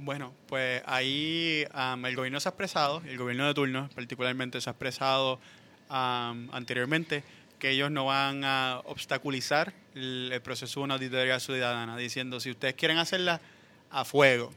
[0.00, 4.70] Bueno, pues ahí am, el gobierno se ha expresado, el gobierno de turno particularmente se
[4.70, 5.40] ha expresado
[5.88, 7.24] am, anteriormente
[7.58, 12.52] que ellos no van a obstaculizar el, el proceso de una auditoría ciudadana, diciendo si
[12.52, 13.40] ustedes quieren hacerla
[13.90, 14.52] a fuego.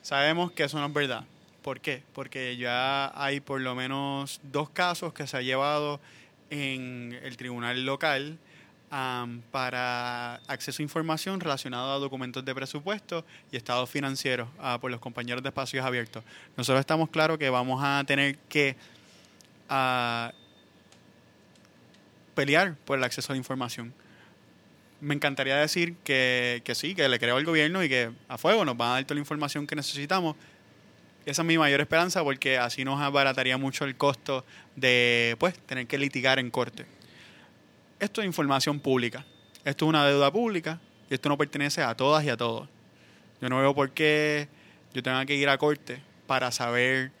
[0.00, 1.24] Sabemos que eso no es verdad.
[1.60, 2.02] ¿Por qué?
[2.14, 6.00] Porque ya hay por lo menos dos casos que se ha llevado
[6.48, 8.38] en el tribunal local
[8.92, 14.90] am, para acceso a información relacionado a documentos de presupuesto y estados financieros ah, por
[14.90, 16.22] los compañeros de espacios abiertos.
[16.58, 18.76] Nosotros estamos claros que vamos a tener que
[19.70, 20.32] ah,
[22.34, 23.94] pelear por el acceso a la información.
[25.00, 28.64] Me encantaría decir que, que sí, que le creo al gobierno y que a fuego
[28.66, 30.36] nos van a dar toda la información que necesitamos.
[31.24, 34.44] Esa es mi mayor esperanza porque así nos abarataría mucho el costo
[34.76, 36.84] de pues tener que litigar en corte.
[38.02, 39.24] Esto es información pública.
[39.64, 42.68] Esto es una deuda pública y esto no pertenece a todas y a todos.
[43.40, 44.48] Yo no veo por qué
[44.92, 47.12] yo tenga que ir a corte para saber,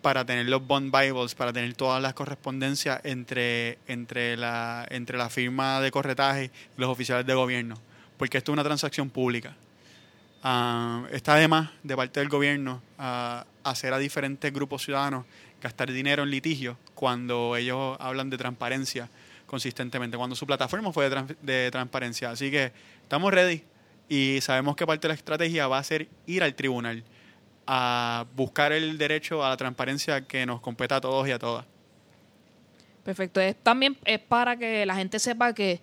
[0.00, 5.28] para tener los bond bibles, para tener todas las correspondencias entre, entre, la, entre la
[5.28, 7.74] firma de corretaje y los oficiales de gobierno.
[8.18, 9.56] Porque esto es una transacción pública.
[10.44, 15.24] Ah, está además de parte del gobierno ah, hacer a diferentes grupos ciudadanos
[15.60, 19.08] gastar dinero en litigios cuando ellos hablan de transparencia
[19.52, 22.30] consistentemente, cuando su plataforma fue de, trans- de transparencia.
[22.30, 22.72] Así que
[23.02, 23.62] estamos ready
[24.08, 27.04] y sabemos que parte de la estrategia va a ser ir al tribunal
[27.66, 31.66] a buscar el derecho a la transparencia que nos compete a todos y a todas.
[33.04, 33.42] Perfecto.
[33.42, 35.80] Es, también es para que la gente sepa que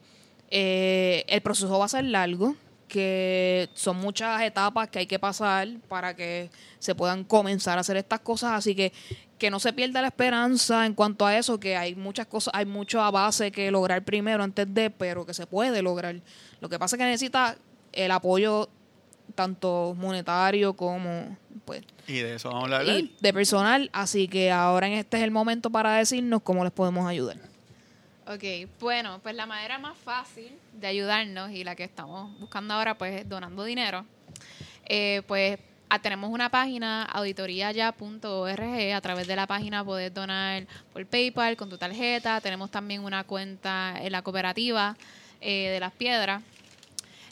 [0.50, 2.56] eh, el proceso va a ser largo,
[2.90, 7.96] que son muchas etapas que hay que pasar para que se puedan comenzar a hacer
[7.96, 8.92] estas cosas, así que
[9.40, 12.66] que no se pierda la esperanza en cuanto a eso, que hay muchas cosas, hay
[12.66, 16.18] mucha base que lograr primero antes de, pero que se puede lograr.
[16.60, 17.56] Lo que pasa es que necesita
[17.94, 18.68] el apoyo
[19.36, 22.98] tanto monetario como pues Y de eso vamos a hablar.
[22.98, 26.74] y de personal, así que ahora en este es el momento para decirnos cómo les
[26.74, 27.38] podemos ayudar.
[28.32, 28.44] Ok,
[28.80, 33.22] bueno, pues la manera más fácil de ayudarnos y la que estamos buscando ahora, pues
[33.22, 34.06] es donando dinero.
[34.86, 35.58] Eh, pues
[35.90, 38.94] ah, tenemos una página, auditoriaya.org.
[38.94, 42.40] A través de la página puedes donar por PayPal con tu tarjeta.
[42.40, 44.96] Tenemos también una cuenta en la cooperativa
[45.42, 46.44] eh, de las piedras.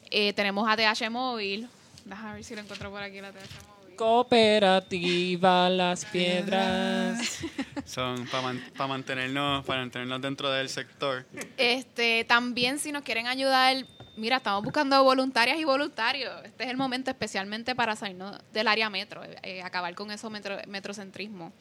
[0.10, 1.70] Eh, tenemos ATH móvil.
[2.06, 3.36] Déjame ver si lo encuentro por aquí, la ATH
[3.68, 3.77] móvil.
[3.98, 7.40] Cooperativa Las Piedras.
[7.86, 11.26] Son para mantenernos, para mantenernos dentro del sector.
[11.58, 13.76] Este, también si nos quieren ayudar,
[14.16, 16.34] mira, estamos buscando voluntarias y voluntarios.
[16.46, 20.30] Este es el momento especialmente para salirnos del área metro, eh, eh, acabar con eso
[20.30, 21.52] metro, metrocentrismo.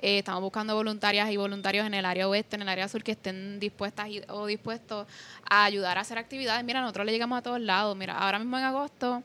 [0.00, 3.12] Eh, estamos buscando voluntarias y voluntarios en el área oeste, en el área sur, que
[3.12, 5.06] estén dispuestas y- o dispuestos
[5.48, 6.62] a ayudar a hacer actividades.
[6.64, 7.96] Mira, nosotros le llegamos a todos lados.
[7.96, 9.24] Mira, ahora mismo en agosto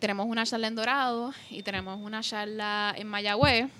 [0.00, 3.70] tenemos una charla en Dorado y tenemos una charla en Mayagüez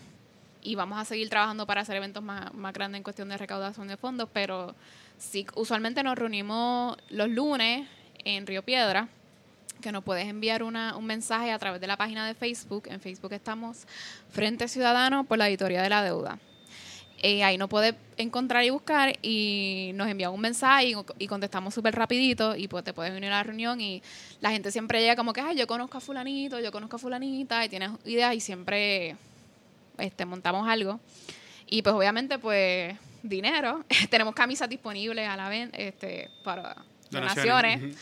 [0.63, 3.89] y vamos a seguir trabajando para hacer eventos más, más grandes en cuestión de recaudación
[3.89, 4.75] de fondos, pero
[5.19, 7.89] sí, usualmente nos reunimos los lunes
[8.25, 9.09] en Río Piedra,
[9.81, 12.85] que nos puedes enviar una, un mensaje a través de la página de Facebook.
[12.89, 13.87] En Facebook estamos
[14.29, 16.39] Frente Ciudadano por la Editoría de la Deuda.
[17.23, 21.75] Eh, ahí nos puedes encontrar y buscar y nos envía un mensaje y, y contestamos
[21.75, 24.03] súper rapidito y pues te puedes unir a la reunión y
[24.41, 27.63] la gente siempre llega como que, ay, yo conozco a fulanito, yo conozco a fulanita
[27.65, 29.17] y tienes ideas y siempre
[29.99, 30.99] este, montamos algo.
[31.67, 33.85] Y pues obviamente pues dinero.
[34.11, 36.77] tenemos camisas disponibles a la venta este, para
[37.11, 37.97] Donaciones.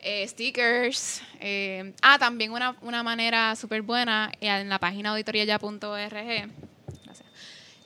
[0.00, 1.22] eh, stickers.
[1.40, 6.50] eh, ah, también una, una manera súper buena en la página auditoriaya.org.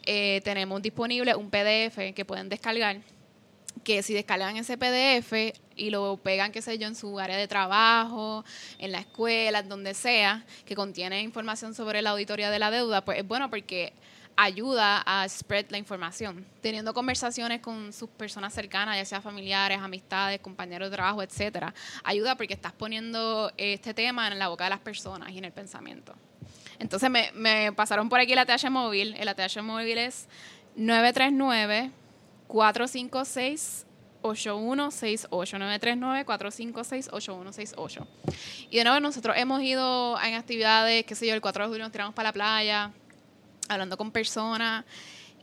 [0.05, 3.01] Eh, tenemos disponible un PDF que pueden descargar.
[3.85, 7.49] Que si descargan ese PDF y lo pegan, qué sé yo, en su área de
[7.49, 8.45] trabajo,
[8.79, 13.19] en la escuela, donde sea, que contiene información sobre la auditoría de la deuda, pues
[13.19, 13.93] es bueno porque
[14.37, 16.47] ayuda a spread la información.
[16.61, 21.75] Teniendo conversaciones con sus personas cercanas, ya sea familiares, amistades, compañeros de trabajo, etcétera,
[22.05, 25.53] ayuda porque estás poniendo este tema en la boca de las personas y en el
[25.53, 26.15] pensamiento.
[26.83, 29.14] Entonces me, pasaron por aquí el ATH móvil.
[29.16, 30.26] El ATH móvil es
[30.74, 31.93] 939
[32.49, 33.87] 456
[34.22, 38.07] 8168 939 456 8168
[38.70, 41.85] y de nuevo nosotros hemos ido en actividades, qué sé yo, el 4 de julio
[41.85, 42.91] nos tiramos para la playa,
[43.68, 44.85] hablando con personas.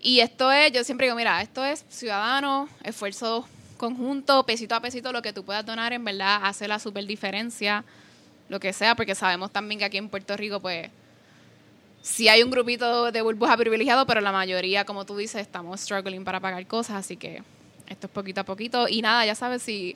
[0.02, 5.12] Y esto es, yo siempre digo, mira, esto es ciudadano, esfuerzo conjunto, pesito a pesito,
[5.12, 7.84] lo que tú puedas donar, en verdad, hace la super diferencia,
[8.48, 10.90] lo que sea, porque sabemos también que aquí en Puerto Rico, pues,
[12.02, 16.24] sí hay un grupito de burbuja privilegiado, pero la mayoría, como tú dices, estamos struggling
[16.24, 17.44] para pagar cosas, así que
[17.88, 18.88] esto es poquito a poquito.
[18.88, 19.96] Y nada, ya sabes, si,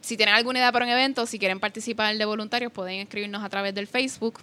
[0.00, 3.48] si tienen alguna idea para un evento, si quieren participar de voluntarios, pueden escribirnos a
[3.48, 4.40] través del Facebook.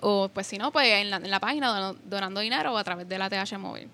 [0.00, 3.08] O pues si no, pues en la, en la página donando dinero o a través
[3.08, 3.88] de la TH móvil.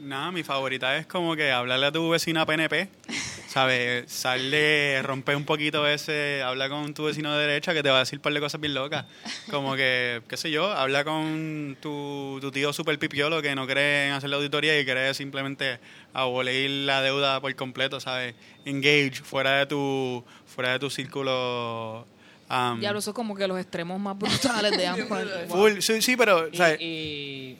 [0.00, 2.88] Nada, mi favorita es como que hablarle a tu vecina PNP,
[3.50, 4.10] ¿sabes?
[4.12, 7.98] Sale, rompe un poquito ese, habla con tu vecino de derecha que te va a
[8.00, 9.06] decir un par de cosas bien locas.
[9.50, 14.06] Como que, qué sé yo, habla con tu, tu tío super pipiolo que no cree
[14.06, 15.80] en hacer la auditoría y cree simplemente
[16.14, 18.36] abolir la deuda por completo, ¿sabes?
[18.64, 22.06] Engage fuera de tu, fuera de tu círculo.
[22.48, 25.18] um, Ya lo son como que los extremos más brutales de ambos.
[25.48, 26.48] full, sí, sí, pero,
[26.78, 27.56] y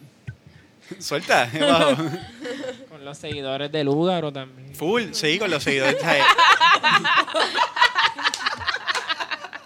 [0.99, 2.03] Suelta, abajo.
[2.89, 4.75] con los seguidores del Lúgaro también.
[4.75, 5.97] Full, sí, con los seguidores.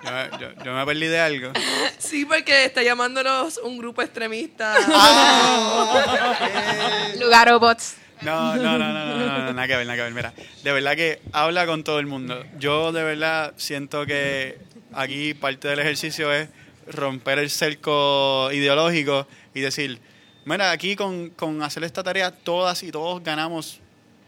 [0.05, 1.51] Yo, yo- yo me perdí de algo.
[1.99, 4.75] Sí, porque está llamándonos un grupo extremista.
[7.19, 7.97] Lugar bots.
[8.21, 10.13] No, no, no, no, no, no, no, nada que ver, nada que ver.
[10.13, 12.45] Mira, de verdad que habla con todo el mundo.
[12.59, 14.59] Yo de verdad siento que
[14.93, 16.49] aquí parte del ejercicio es
[16.87, 20.01] romper el cerco ideológico y decir,
[20.45, 23.81] mira, aquí con, con hacer esta tarea todas y todos ganamos.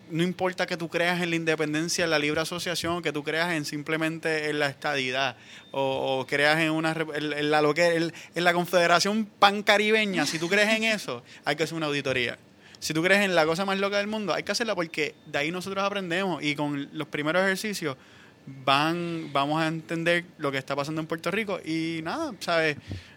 [0.09, 3.53] No importa que tú creas en la independencia, en la libre asociación, que tú creas
[3.53, 5.37] en simplemente en la estadidad
[5.73, 10.25] o, o creas en una en, en la lo que en, en la Confederación Pancaribeña,
[10.25, 12.39] si tú crees en eso, hay que hacer una auditoría.
[12.79, 15.39] Si tú crees en la cosa más loca del mundo, hay que hacerla porque de
[15.39, 17.97] ahí nosotros aprendemos y con los primeros ejercicios
[18.47, 22.77] van vamos a entender lo que está pasando en Puerto Rico y nada, ¿sabes?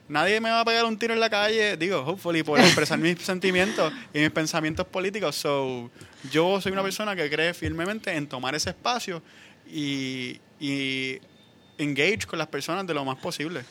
[0.09, 3.19] Nadie me va a pegar un tiro en la calle, digo, hopefully, por expresar mis
[3.23, 5.35] sentimientos y mis pensamientos políticos.
[5.35, 5.91] So,
[6.31, 9.21] yo soy una persona que cree firmemente en tomar ese espacio
[9.71, 11.19] y, y
[11.77, 13.61] engage con las personas de lo más posible.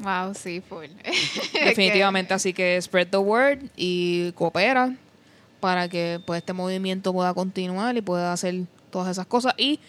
[0.00, 0.86] Wow, sí, full.
[1.64, 4.94] Definitivamente, así que spread the word y coopera
[5.60, 9.80] para que pues este movimiento pueda continuar y pueda hacer todas esas cosas y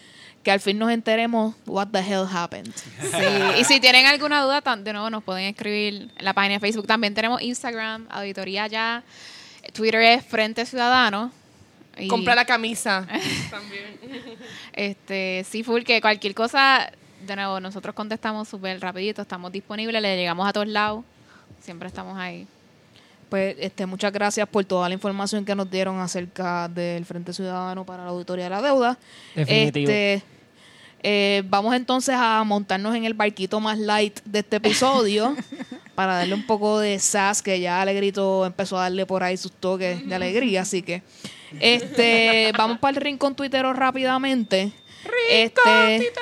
[0.42, 2.72] que al fin nos enteremos what the hell happened.
[3.00, 6.60] Sí, y si tienen alguna duda, de nuevo nos pueden escribir en la página de
[6.60, 6.86] Facebook.
[6.86, 9.04] También tenemos Instagram, Auditoría Ya.
[9.72, 11.30] Twitter es Frente Ciudadano.
[11.96, 13.06] Y, Compra la camisa.
[13.50, 13.98] También.
[14.72, 16.90] Este, sí, full, que cualquier cosa,
[17.26, 21.04] de nuevo, nosotros contestamos súper rapidito, estamos disponibles, le llegamos a todos lados.
[21.60, 22.46] Siempre estamos ahí.
[23.32, 27.86] Pues este, muchas gracias por toda la información que nos dieron acerca del Frente Ciudadano
[27.86, 28.98] para la Auditoría de la Deuda.
[29.34, 29.90] Definitivo.
[29.90, 30.22] Este,
[31.02, 35.34] eh, vamos entonces a montarnos en el barquito más light de este episodio
[35.94, 39.52] para darle un poco de sass, que ya Alegrito empezó a darle por ahí sus
[39.52, 41.02] toques de alegría, así que
[41.58, 44.72] este vamos para el rincón tuitero rápidamente.
[45.30, 46.12] Este,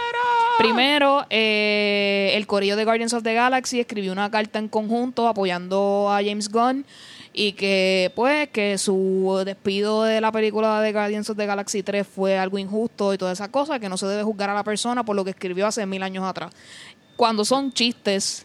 [0.61, 6.11] Primero, eh, el corillo de Guardians of the Galaxy escribió una carta en conjunto apoyando
[6.11, 6.84] a James Gunn
[7.32, 12.06] y que pues que su despido de la película de Guardians of the Galaxy 3
[12.06, 15.02] fue algo injusto y toda esa cosa, que no se debe juzgar a la persona
[15.02, 16.52] por lo que escribió hace mil años atrás.
[17.16, 18.44] Cuando son chistes,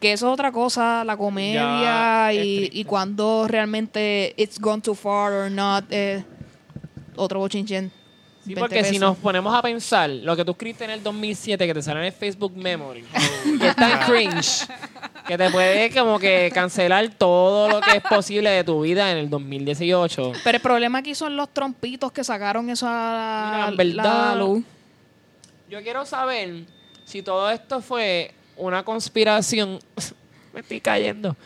[0.00, 5.32] que eso es otra cosa, la comedia y, y cuando realmente it's gone too far
[5.32, 6.22] or not, eh,
[7.16, 7.97] otro bochinchen.
[8.48, 11.66] Sí, 20 porque si nos ponemos a pensar, lo que tú escribiste en el 2007
[11.66, 13.04] que te sale en el Facebook Memory,
[13.60, 14.66] que es tan cringe,
[15.26, 19.18] que te puede como que cancelar todo lo que es posible de tu vida en
[19.18, 20.32] el 2018.
[20.42, 24.28] Pero el problema aquí son los trompitos que sacaron eso a Mira, la, en verdad,
[24.28, 24.64] la luz.
[25.68, 26.64] Yo quiero saber
[27.04, 29.78] si todo esto fue una conspiración,
[30.54, 31.36] me estoy cayendo,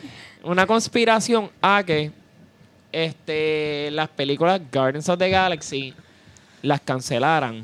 [0.41, 2.13] una conspiración a que
[2.93, 5.93] este las películas Guardians of the Galaxy
[6.63, 7.63] las cancelaran.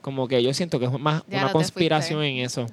[0.00, 2.38] Como que yo siento que es más Ya una conspiración fuiste.
[2.38, 2.66] en eso.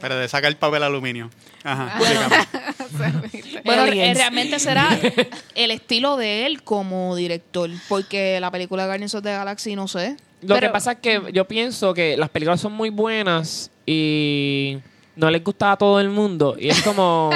[0.00, 1.30] Pero de sacar el papel aluminio.
[1.62, 1.98] Ajá.
[2.96, 3.62] Bueno, dígame.
[3.64, 4.88] Bueno, eh, realmente será
[5.54, 10.16] el estilo de él como director, porque la película Guardians of the Galaxy no sé.
[10.40, 14.78] Lo Pero- que pasa es que yo pienso que las películas son muy buenas y
[15.16, 16.56] no les gusta a todo el mundo.
[16.58, 17.30] Y es como...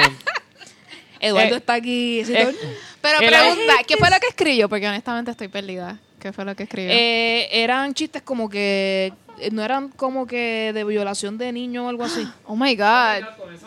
[1.20, 2.24] Eduardo Eh, está aquí.
[2.24, 2.54] ¿sí, eh?
[3.02, 4.68] Pero El- pregunta, ¿qué fue lo que escribió?
[4.68, 5.98] Porque honestamente estoy perdida.
[6.20, 6.92] ¿Qué fue lo que escribió?
[6.92, 11.88] Eh, eran chistes como que eh, no eran como que de violación de niños o
[11.88, 12.28] algo así.
[12.46, 13.24] oh my God.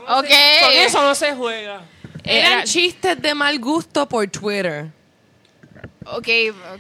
[0.08, 0.28] Ok.
[0.62, 1.82] Con eso no se juega.
[2.24, 4.86] Eran Era- chistes de mal gusto por Twitter.
[6.06, 6.28] Ok.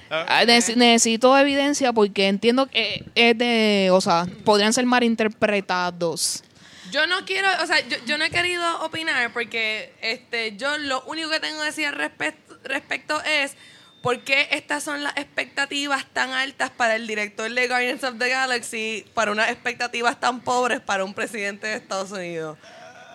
[0.09, 6.43] Ah, nece- necesito evidencia porque entiendo que eh, es de, o sea, podrían ser malinterpretados.
[6.91, 11.01] Yo no quiero, o sea, yo, yo no he querido opinar porque este, yo lo
[11.05, 13.55] único que tengo que decir al respecto, respecto es
[14.03, 18.29] por qué estas son las expectativas tan altas para el director de Guardians of the
[18.29, 22.59] Galaxy para unas expectativas tan pobres para un presidente de Estados Unidos.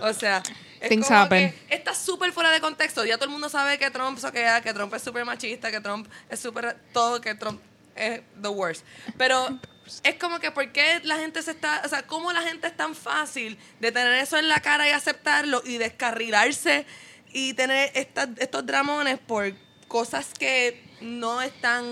[0.00, 0.42] O sea,
[0.80, 1.54] es Things como happen.
[1.68, 3.04] que está súper fuera de contexto.
[3.04, 6.08] Ya todo el mundo sabe que Trump soquea, que Trump es súper machista, que Trump
[6.30, 7.60] es súper todo, que Trump
[7.94, 8.84] es the worst.
[9.18, 9.58] Pero
[10.04, 12.76] es como que por qué la gente se está, o sea, cómo la gente es
[12.76, 16.86] tan fácil de tener eso en la cara y aceptarlo y descarrilarse
[17.32, 19.52] y tener estas- estos dramones por
[19.88, 21.84] cosas que no están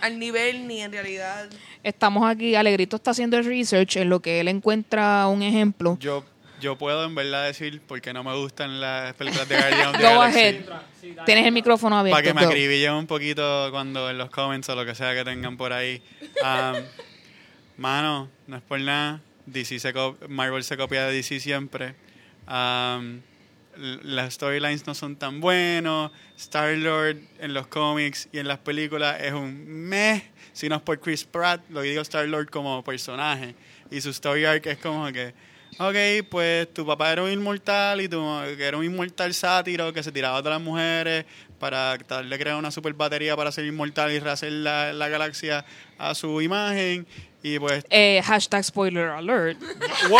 [0.00, 1.48] al nivel ni en realidad.
[1.82, 5.96] Estamos aquí, Alegrito está haciendo el research en lo que él encuentra un ejemplo.
[6.00, 6.24] Yo,
[6.60, 9.96] yo puedo en verdad decir por qué no me gustan las películas de Guardian of
[9.96, 10.38] the Go Galaxy.
[10.38, 11.24] ahead.
[11.24, 12.16] Tienes el micrófono abierto.
[12.16, 15.24] Para que me acribillen un poquito cuando en los comments o lo que sea que
[15.24, 16.02] tengan por ahí.
[16.42, 16.82] Um,
[17.76, 19.20] mano, no es por nada.
[19.46, 19.92] DC se
[20.28, 21.94] Marvel se copia de DC siempre.
[22.48, 23.20] Um,
[23.78, 26.10] las storylines no son tan buenos.
[26.36, 30.22] Star-Lord en los cómics y en las películas es un meh.
[30.52, 33.54] Si no es por Chris Pratt, lo digo Star-Lord como personaje.
[33.90, 35.34] Y su story arc es como que,
[35.78, 40.12] ok, pues tu papá era un inmortal y tú era un inmortal sátiro que se
[40.12, 41.24] tiraba a todas las mujeres
[41.58, 45.64] para tratar de crear una super batería para ser inmortal y rehacer la, la galaxia
[45.98, 47.06] a su imagen.
[47.48, 49.56] Y pues Eh, hashtag spoiler alert.
[50.08, 50.18] Wow.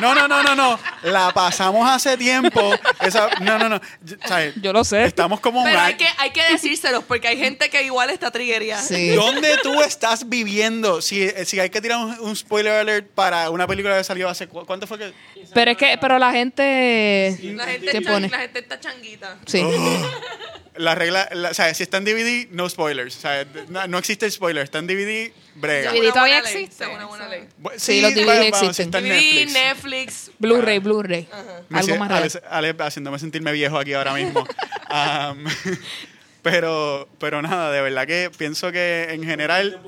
[0.00, 0.78] No, no, no, no, no.
[1.04, 2.72] La pasamos hace tiempo.
[3.00, 3.80] Esa, no, no, no.
[4.02, 4.54] Yo- ¿sabes?
[4.56, 5.04] Yo lo sé.
[5.04, 8.32] Estamos como Pero un hay que, hay que decírselos porque hay gente que igual está
[8.32, 8.78] triggería.
[8.78, 9.10] Sí.
[9.10, 11.00] ¿Dónde tú estás viviendo?
[11.00, 14.48] Si, si hay que tirar un, un spoiler alert para una película que salió hace...
[14.48, 15.12] cu- ¿Cuánto fue que...?
[15.54, 17.36] Pero es que, pero la gente.
[17.42, 18.28] La gente, ¿Qué está- pone?
[18.28, 19.36] la gente está changuita.
[19.46, 19.62] Sí.
[20.76, 21.28] La regla...
[21.32, 23.14] la- o sea, si está en DVD, no spoilers.
[23.16, 24.62] O sea, no, no existe el spoiler.
[24.64, 25.92] Está en DVD, brega.
[25.92, 27.42] DVD todavía ley, existe, una buena ley.
[27.60, 28.90] Bu- Sí, los DVD existen.
[28.90, 29.52] Netflix.
[29.52, 30.30] Netflix.
[30.38, 31.28] Blu-ray, Blu-ray.
[31.68, 32.42] Me Algo más Ale, real.
[32.48, 34.46] Ale haciéndome sentirme viejo aquí ahora mismo.
[34.88, 35.44] Am,
[36.42, 39.80] pero, pero nada, de verdad que pienso que en general.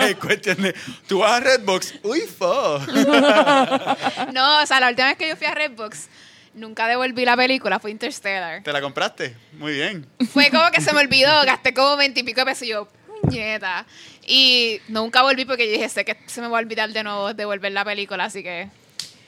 [0.00, 0.74] es cuestión de.
[1.06, 1.94] Tú vas a Redbox.
[2.02, 2.78] Uy, fo.
[4.32, 6.08] No, o sea, la última vez que yo fui a Redbox,
[6.54, 8.62] nunca devolví la película, fue Interstellar.
[8.62, 9.34] ¿Te la compraste?
[9.52, 10.06] Muy bien.
[10.32, 12.88] Fue como que se me olvidó, gasté como veintipico de pesos y yo,
[13.22, 13.86] puñeta.
[14.26, 17.34] Y nunca volví porque yo dije, sé que se me va a olvidar de nuevo
[17.34, 18.68] devolver la película, así que...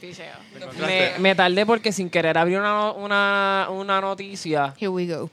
[0.01, 0.35] Picheo.
[0.87, 5.31] Me, me tardé porque sin querer abrí una, una, una noticia Here we go.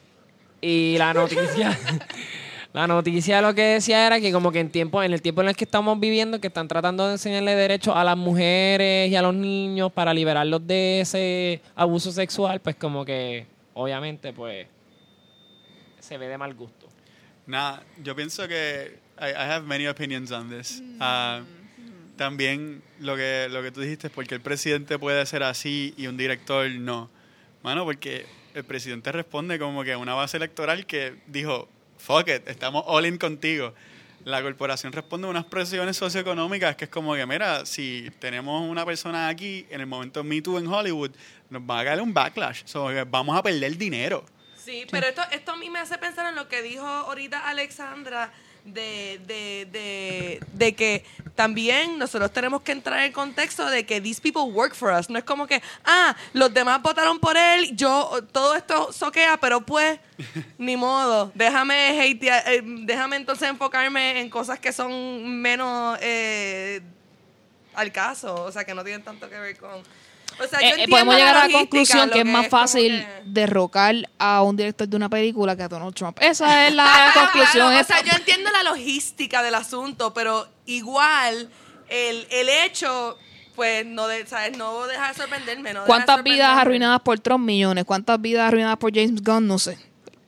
[0.61, 1.77] y la noticia
[2.73, 5.49] la noticia lo que decía era que como que en tiempo en el tiempo en
[5.49, 9.21] el que estamos viviendo que están tratando de enseñarle derechos a las mujeres y a
[9.21, 14.67] los niños para liberarlos de ese abuso sexual pues como que obviamente pues
[15.99, 16.87] se ve de mal gusto
[17.47, 20.81] Nada, yo pienso que I, I have many opinions on this.
[20.99, 21.41] Ah,
[22.17, 26.17] también lo que, lo que tú dijiste porque el presidente puede ser así y un
[26.17, 27.09] director no.
[27.63, 32.47] Mano, porque el presidente responde como que a una base electoral que dijo, fuck it,
[32.47, 33.73] estamos all in contigo.
[34.25, 38.85] La corporación responde a unas presiones socioeconómicas que es como que, mira, si tenemos una
[38.85, 41.11] persona aquí en el momento Me Too en Hollywood,
[41.49, 42.63] nos va a caer un backlash.
[42.65, 44.25] So, vamos a perder dinero.
[44.57, 48.33] Sí, pero esto, esto a mí me hace pensar en lo que dijo ahorita Alexandra
[48.73, 51.05] de, de, de, de que
[51.35, 55.09] también nosotros tenemos que entrar en el contexto de que these people work for us.
[55.09, 59.61] No es como que, ah, los demás votaron por él, yo, todo esto soquea, pero
[59.61, 59.99] pues,
[60.57, 61.31] ni modo.
[61.35, 66.81] Déjame hatear, eh, déjame entonces enfocarme en cosas que son menos eh,
[67.75, 69.83] al caso, o sea, que no tienen tanto que ver con...
[70.39, 72.45] O sea, yo Eh, eh, entiendo podemos llegar a la conclusión lo que es más
[72.45, 76.17] es fácil que- derrocar a un director de una película que a Donald Trump.
[76.21, 77.67] Esa es la conclusión.
[77.69, 81.49] Claro, o sea, yo entiendo la logística del asunto, pero igual
[81.89, 83.17] el, el hecho,
[83.55, 84.57] pues, no, de, ¿sabes?
[84.57, 85.73] no deja de sorprenderme.
[85.73, 86.61] No deja de ¿Cuántas vidas sorprenderme.
[86.61, 87.45] arruinadas por Trump?
[87.45, 87.85] Millones.
[87.85, 89.47] ¿Cuántas vidas arruinadas por James Gunn?
[89.47, 89.77] No sé.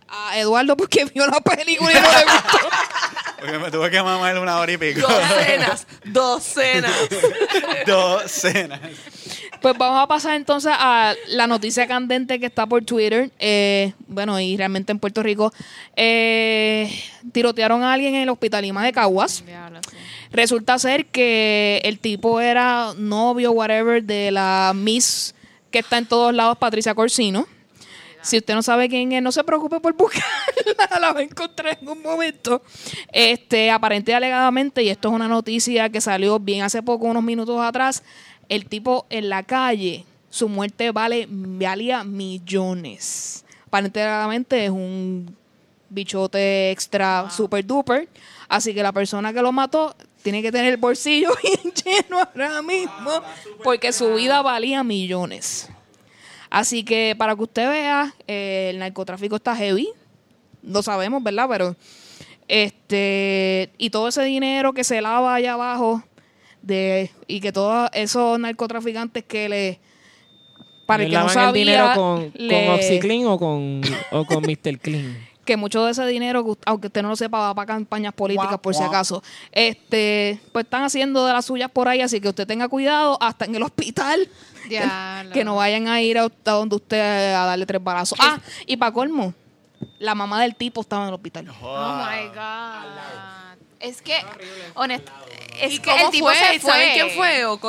[0.10, 2.70] A Eduardo porque vio la película y no le gustó.
[3.40, 5.00] Porque me tuve que mamar una hora y pico.
[5.00, 6.92] Docenas, docenas.
[7.88, 8.82] Docenas.
[9.62, 13.32] Pues vamos a pasar entonces a la noticia candente que está por Twitter.
[13.40, 15.54] Eh, bueno, y realmente en Puerto Rico.
[15.96, 16.94] Eh,
[17.32, 19.46] tirotearon a alguien en el hospital Lima de Caguas.
[19.46, 19.96] Diablo, sí.
[20.34, 25.34] Resulta ser que el tipo era novio, whatever, de la Miss
[25.72, 27.48] que está en todos lados, Patricia Corsino.
[28.22, 31.78] Si usted no sabe quién es, no se preocupe por buscarla, la va a encontrar
[31.82, 32.62] en un momento.
[33.12, 37.24] Este, aparente y alegadamente, y esto es una noticia que salió bien hace poco, unos
[37.24, 38.04] minutos atrás,
[38.50, 43.46] el tipo en la calle, su muerte vale, valía millones.
[43.68, 45.36] Aparente y alegadamente es un
[45.90, 48.08] bichote extra super duper.
[48.48, 52.62] Así que la persona que lo mató tiene que tener el bolsillo bien lleno ahora
[52.62, 53.12] mismo
[53.64, 55.70] porque su vida valía millones.
[56.50, 59.90] Así que para que usted vea, eh, el narcotráfico está heavy.
[60.64, 61.48] Lo sabemos, ¿verdad?
[61.50, 61.76] Pero
[62.48, 66.04] este y todo ese dinero que se lava allá abajo
[66.62, 69.80] de y que todos esos narcotraficantes que le
[70.86, 73.82] para el ¿Le que no lavan el sabía dinero con, le- con OxyClean o con,
[74.12, 74.80] o con Mr.
[74.80, 75.30] Clean?
[75.46, 78.60] que mucho de ese dinero, que- aunque usted no lo sepa, va para campañas políticas
[78.60, 79.24] por si acaso.
[79.52, 83.46] Este, pues están haciendo de las suyas por ahí, así que usted tenga cuidado hasta
[83.46, 84.30] en el hospital.
[85.34, 88.18] Que no vayan a ir a, a donde usted a darle tres balazos.
[88.22, 89.34] Ah, y para colmo,
[90.00, 91.48] la mamá del tipo estaba en el hospital.
[91.62, 93.58] Oh my God.
[93.80, 94.16] Es que,
[94.76, 95.08] honest,
[95.62, 96.36] es ¿Y que cómo el tipo fue?
[96.36, 96.72] se fue.
[96.72, 97.46] ¿Saben quién fue?
[97.46, 97.60] ¿O?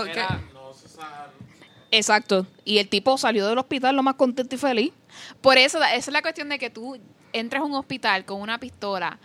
[1.93, 2.47] Exacto.
[2.65, 4.93] Y el tipo salió del hospital lo más contento y feliz.
[5.41, 6.99] Por eso, esa es la cuestión de que tú
[7.33, 9.19] entras a un hospital con una pistola,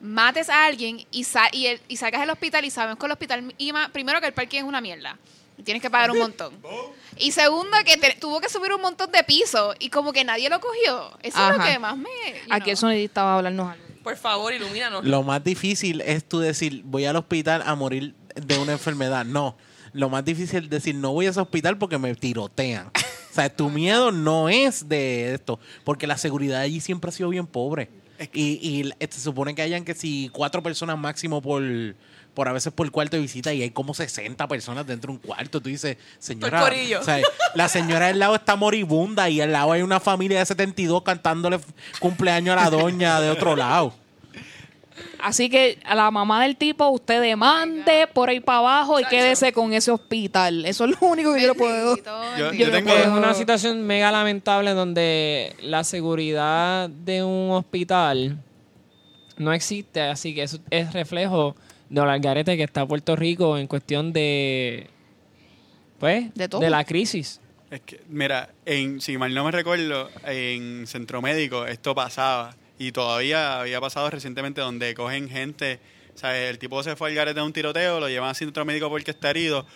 [0.00, 3.12] mates a alguien y, sa- y, el- y sacas el hospital y sabes que el
[3.12, 3.54] hospital,
[3.92, 5.18] primero que el parking es una mierda.
[5.58, 6.54] Y Tienes que pagar un montón.
[7.16, 10.48] Y segundo, que te- tuvo que subir un montón de pisos y como que nadie
[10.48, 11.18] lo cogió.
[11.22, 12.08] Eso es lo que más me...
[12.48, 12.70] Aquí know.
[12.70, 13.84] el sonidista va a hablarnos algo.
[14.02, 15.04] Por favor, ilumínanos.
[15.04, 19.24] Lo más difícil es tú decir, voy al hospital a morir de una enfermedad.
[19.24, 19.56] No.
[19.92, 22.90] Lo más difícil es decir, no voy a ese hospital porque me tirotean.
[23.30, 27.28] O sea, tu miedo no es de esto, porque la seguridad allí siempre ha sido
[27.28, 27.90] bien pobre.
[28.32, 31.62] Y, y eh, se supone que hayan que si cuatro personas máximo por,
[32.38, 35.20] por a veces por cuarto de visita y hay como 60 personas dentro de un
[35.26, 35.60] cuarto.
[35.60, 36.60] Tú dices, señora,
[37.00, 37.18] o sea,
[37.56, 41.58] la señora del lado está moribunda y al lado hay una familia de 72 cantándole
[41.98, 43.92] cumpleaños a la doña de otro lado.
[45.20, 49.52] Así que a la mamá del tipo, usted demande por ahí para abajo y quédese
[49.52, 50.64] con ese hospital.
[50.64, 51.96] Eso es lo único que yo le puedo.
[52.38, 58.38] Yo- yo tengo- Es una situación mega lamentable donde la seguridad de un hospital
[59.38, 61.56] no existe, así que eso es reflejo
[61.90, 64.88] de la algarete que está Puerto Rico en cuestión de
[65.98, 66.68] pues De todo.
[66.68, 67.40] la crisis.
[67.70, 72.56] Es que, mira, en, si mal no me recuerdo, en Centro Médico esto pasaba.
[72.78, 75.80] Y todavía había pasado recientemente donde cogen gente.
[76.14, 78.64] O sea, el tipo se fue al garete de un tiroteo, lo llevan a Centro
[78.64, 79.66] Médico porque está herido.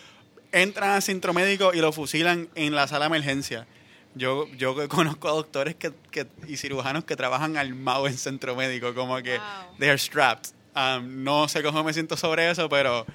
[0.53, 3.67] Entran a Centro Médico y lo fusilan en la sala de emergencia.
[4.15, 8.93] Yo, yo conozco a doctores que, que- y cirujanos que trabajan armados en Centro Médico,
[8.95, 9.77] como que Wow.
[9.79, 10.51] they are strapped.
[10.75, 13.05] Um, no sé cómo me siento sobre eso, pero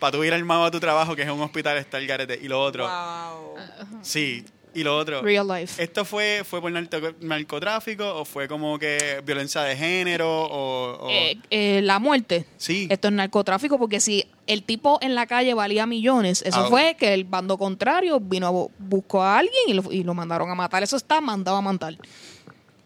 [0.00, 2.38] para tú ir armado a tu trabajo, que es un hospital, está el garete.
[2.42, 3.54] Y lo otro, Wow.
[4.02, 4.44] Sí,
[4.74, 5.22] y lo otro.
[5.22, 5.80] Real life.
[5.82, 11.06] ¿Esto fue, fue por narco- narcotráfico o fue como que violencia de género o...?
[11.06, 12.46] o- Eh, eh, la muerte.
[12.56, 12.88] sí.
[12.90, 16.96] Esto es narcotráfico porque si el tipo en la calle valía millones, eso Ah, fue
[16.98, 20.50] que el bando contrario vino a bu- buscó a alguien y lo, y lo mandaron
[20.50, 20.82] a matar.
[20.82, 21.96] Eso está mandado a matar.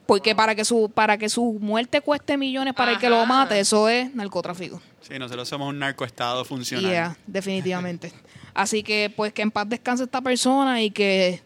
[0.09, 3.61] Porque para que su para que su muerte cueste millones para el que lo mate,
[3.61, 4.81] eso es narcotráfico.
[5.03, 6.91] Sí, nosotros somos un narcoestado funcional.
[6.91, 8.11] Yeah, definitivamente.
[8.55, 11.43] Así que pues que en paz descanse esta persona y que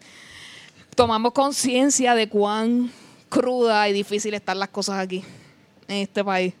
[0.95, 2.89] tomamos conciencia de cuán
[3.27, 5.25] cruda y difícil están las cosas aquí
[5.89, 6.53] en este país.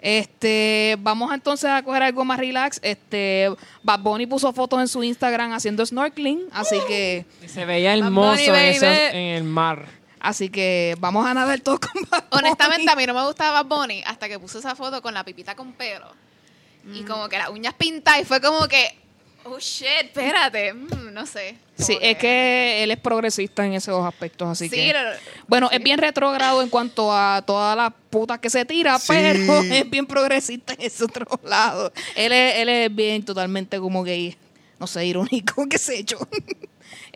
[0.00, 2.78] Este, vamos entonces a coger algo más relax.
[2.82, 3.48] Este,
[3.82, 8.30] Bad Bunny puso fotos en su Instagram haciendo snorkeling, así que Y se veía hermoso
[8.30, 10.03] Bunny, en, esos- en el mar.
[10.24, 12.46] Así que vamos a nadar todos con Bad Bunny.
[12.46, 15.22] Honestamente, a mí no me gustaba Bad Bunny hasta que puso esa foto con la
[15.24, 16.10] pipita con pelo.
[16.92, 18.98] Y como que las uñas pintadas y fue como que,
[19.44, 21.56] oh shit, espérate, mm, no sé.
[21.78, 25.10] Sí, es que él es progresista en esos aspectos, así Sí, que no, no,
[25.48, 25.76] Bueno, sí.
[25.76, 29.06] es bien retrógrado en cuanto a todas las putas que se tira, Sí.
[29.08, 29.38] pero
[29.72, 31.90] es bien progresista en ese otro lado.
[32.16, 34.36] Él es, él es bien totalmente como gay,
[34.78, 36.18] no sé, irónico, qué sé yo.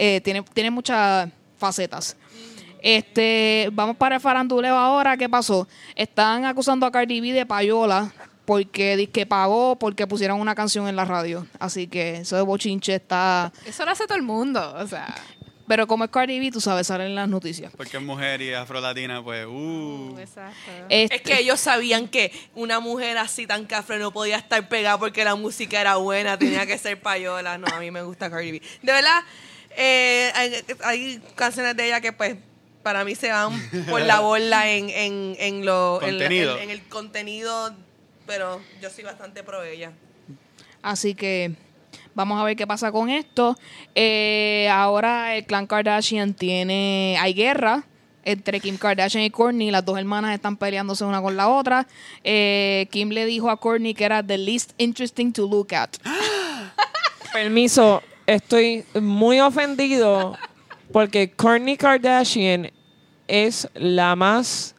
[0.00, 1.28] Eh, tiene, tiene muchas
[1.58, 2.16] facetas.
[2.82, 5.16] Este, vamos para el faranduleo ahora.
[5.16, 5.66] ¿Qué pasó?
[5.94, 8.12] Están acusando a Cardi B de payola
[8.44, 11.46] porque dice que pagó porque pusieron una canción en la radio.
[11.58, 15.14] Así que eso de bochinche está Eso lo hace todo el mundo, o sea.
[15.66, 17.70] Pero como es Cardi B, tú sabes, salen las noticias.
[17.76, 20.16] Porque es mujer y afrolatina, pues, uh.
[20.18, 20.70] Exacto.
[20.88, 24.96] Este, Es que ellos sabían que una mujer así tan cafre no podía estar pegada
[24.96, 27.58] porque la música era buena, tenía que ser payola.
[27.58, 28.62] No, a mí me gusta Cardi B.
[28.80, 29.22] De verdad,
[29.76, 30.54] eh, hay,
[30.84, 32.38] hay canciones de ella que pues
[32.88, 33.52] para mí se van
[33.90, 36.56] por la bola en, en, en lo Contenido.
[36.56, 37.74] en- en el contenido,
[38.26, 39.92] pero yo soy bastante pro ella.
[40.80, 41.52] Así que
[42.14, 43.58] vamos a ver qué pasa con esto.
[43.94, 47.18] Eh, ahora el clan Kardashian tiene.
[47.20, 47.84] Hay guerra
[48.24, 49.70] entre Kim Kardashian y Kourtney.
[49.70, 51.86] Las dos hermanas están peleándose una con la otra.
[52.24, 55.90] Eh, Kim le dijo a Kourtney que era the least interesting to look at.
[57.34, 60.36] Permiso, estoy muy ofendido
[60.92, 62.70] porque Kourtney Kardashian
[63.28, 64.74] es la más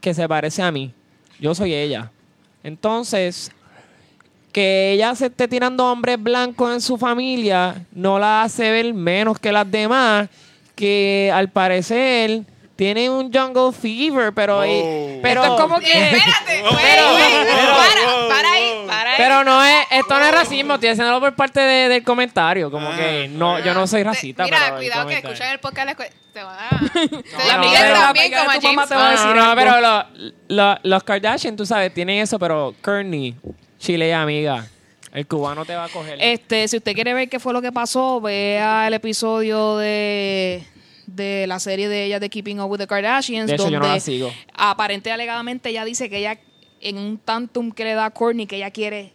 [0.00, 0.92] que se parece a mí.
[1.38, 2.10] Yo soy ella.
[2.62, 3.50] Entonces,
[4.52, 9.38] que ella se esté tirando hombres blancos en su familia no la hace ver menos
[9.38, 10.28] que las demás,
[10.76, 12.44] que al parecer
[12.76, 14.60] tienen un jungle fever, pero...
[15.22, 15.92] Pero Esto es como que.
[15.92, 19.14] Espérate, güey, wow, para, para ahí, para ahí.
[19.16, 22.70] Pero no es, esto no es racismo, estoy haciéndolo por parte de- del comentario.
[22.70, 22.96] Como Ah.
[22.96, 24.44] que no, yo no soy Te- racista.
[24.44, 25.88] Mira, pero el cuidado que escuchan el podcast.
[25.88, 25.94] Te.
[26.34, 27.20] Te pero-
[28.12, 30.04] pero te va a decir No, no, pero lo-
[30.48, 33.34] lo- los Kardashian, tú sabes, tienen eso, pero Kearney,
[33.78, 34.66] Chile y amiga,
[35.12, 36.18] el cubano te va a coger.
[36.20, 40.64] Este, si usted quiere ver qué fue lo que pasó, vea el episodio de,
[41.06, 43.46] de la serie de ella de Keeping Up with the Kardashians.
[43.46, 44.32] De hecho, yo donde no la sigo.
[44.54, 46.38] Aparente y alegadamente ella dice que ella,
[46.80, 49.12] en un tantum que le da a Kourtney, que ella quiere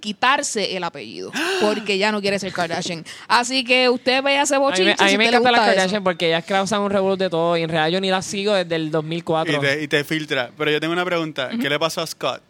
[0.00, 1.30] quitarse el apellido
[1.60, 3.04] porque ya no quiere ser Kardashian.
[3.28, 5.60] Así que usted vea ese a mí bochinche me, a mí si me encanta las
[5.60, 6.04] Kardashian eso.
[6.04, 8.74] porque ellas causan un revuelo de todo y en realidad yo ni las sigo desde
[8.74, 9.56] el 2004.
[9.56, 10.50] Y te, y te filtra.
[10.58, 11.50] Pero yo tengo una pregunta.
[11.60, 12.42] ¿Qué le pasó a Scott?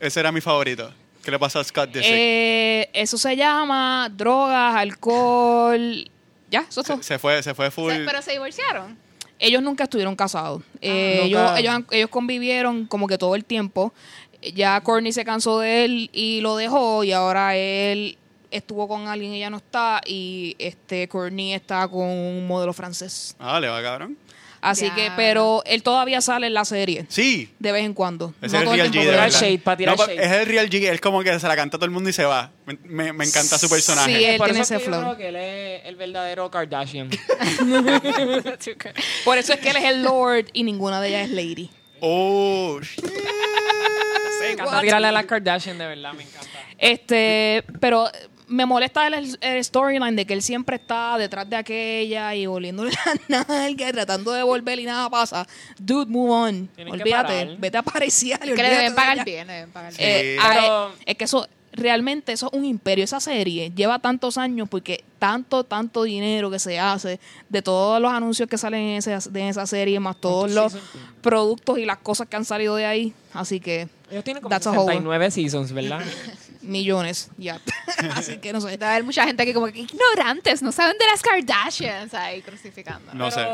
[0.00, 0.92] Ese era mi favorito.
[1.24, 2.10] ¿Qué le pasó a Scott Disick?
[2.10, 6.08] Eh, eso se llama drogas, alcohol.
[6.50, 6.96] Ya, eso es todo.
[6.98, 7.92] se, se fue, se fue full.
[7.92, 8.96] Se- Pero se divorciaron.
[9.38, 10.62] ellos nunca estuvieron casados.
[10.80, 11.58] Eh, nunca.
[11.58, 13.92] ellos, ellos, ellos convivieron como que todo el tiempo.
[14.54, 18.16] Ya Courtney se cansó de él y lo dejó y ahora él
[18.50, 23.34] estuvo con alguien y ya no está y este Courtney está con un modelo francés.
[23.38, 24.16] Ah, le va cabrón.
[24.60, 24.94] Así Ya.
[24.94, 27.50] que, pero él todavía sale en la serie Sí.
[27.58, 28.34] de vez en cuando.
[28.40, 28.92] No es todo el el Real G.
[28.92, 29.40] tiempo, de Tirar verdad.
[29.40, 30.24] shade, pa' tirar No, shade.
[30.24, 30.88] Es el Real G.
[30.90, 32.50] Él como que se la canta a todo el mundo y se va.
[32.66, 34.16] Me, me- me encanta su personaje.
[34.16, 35.14] Sí, él Por tiene eso ese es que yo flow.
[35.14, 37.10] creo que él es el verdadero Kardashian.
[39.24, 41.70] Por eso es que él es el Lord y ninguna de ellas es Lady.
[42.00, 43.04] Oh, shit.
[44.40, 46.48] me encanta tirarle a las Kardashian, de verdad, me encanta.
[46.78, 48.08] Este, pero
[48.48, 52.90] me molesta el, el storyline de que él siempre está detrás de aquella y oliéndole
[53.28, 55.46] la nalga y tratando de volver y nada pasa.
[55.78, 56.68] Dude, move on.
[56.90, 58.38] Olvídate, vete a aparecer.
[58.40, 60.08] Que le deben pagar bien, le deben pagar bien.
[60.08, 60.46] Eh, Sí.
[60.48, 63.04] Pero- eh, es que eso, realmente eso es un imperio.
[63.04, 68.10] Esa serie lleva tantos años porque tanto, tanto dinero que se hace de todos los
[68.12, 70.74] anuncios que salen en, ese- de esa serie, más todos los
[71.20, 73.12] productos y las cosas que han salido de ahí.
[73.34, 76.00] Así que, Ellos tienen como That's a whole- 69 seasons, ¿verdad?
[76.68, 77.60] millones, ya.
[78.14, 78.68] Así que no sé.
[78.72, 83.12] Debe haber mucha gente que como que ignorantes, no saben de las Kardashians ahí crucificando.
[83.14, 83.44] No sé.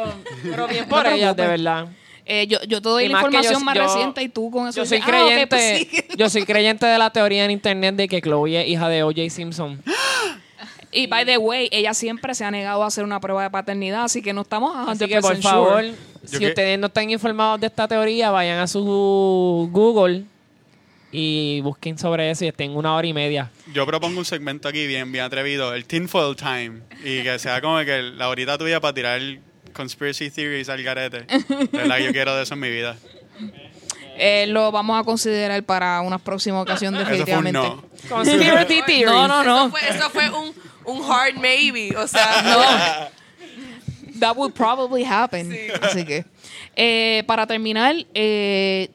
[0.42, 1.88] Pero bien por ellas, de verdad.
[2.26, 4.66] Eh, yo, yo te doy Y la información yo- más yo- reciente y tú con
[4.68, 6.08] eso Yo soy dices, "Ah, creyente, pues sigue".
[6.16, 9.28] yo soy creyente de la teoría en internet de que Chloe es hija de O.J.
[9.30, 9.82] Simpson.
[10.90, 14.04] Y by the way, ella siempre se ha negado a hacer una prueba de paternidad,
[14.04, 15.84] así que no estamos a 100% Así que por favor,
[16.24, 20.24] si que- ustedes no están informados de esta teoría, vayan a su Google
[21.16, 23.48] y busquen sobre eso y estén una hora y media.
[23.72, 27.78] Yo propongo un segmento aquí bien, bien atrevido, el tinfoil time, y que sea como
[27.84, 29.20] que la horita tuya para tirar
[29.72, 31.20] conspiracy theories al garete.
[31.20, 32.96] De verdad, yo quiero de eso en mi vida.
[34.16, 37.82] Eh, lo vamos a considerar para una próxima ocasión Eso fue un definitivamente.
[38.08, 38.08] no.
[38.08, 39.06] Conspiracy theories.
[39.06, 39.66] No, no, no.
[39.66, 40.52] Eso fue, eso fue un,
[40.84, 41.96] un hard maybe.
[41.96, 43.10] O sea,
[44.18, 45.56] That would probably happen.
[45.80, 46.24] Así que,
[46.76, 48.88] eh, para terminar, eh,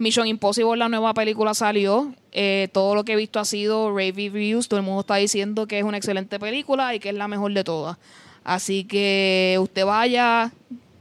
[0.00, 2.14] Mission Impossible, la nueva película salió.
[2.32, 4.66] Eh, todo lo que he visto ha sido rave reviews.
[4.66, 7.52] Todo el mundo está diciendo que es una excelente película y que es la mejor
[7.52, 7.98] de todas.
[8.42, 10.52] Así que usted vaya,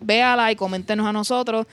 [0.02, 1.66] véala y coméntenos a nosotros.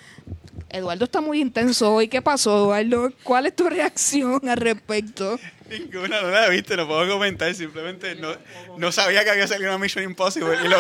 [0.69, 2.09] Eduardo está muy intenso hoy.
[2.09, 3.13] ¿Qué pasó, Eduardo?
[3.23, 5.39] ¿Cuál es tu reacción al respecto?
[5.71, 8.29] Ninguna, no la viste, no puedo comentar, simplemente no,
[8.77, 10.57] no sabía que había salido una Mission Impossible.
[10.65, 10.77] Y lo,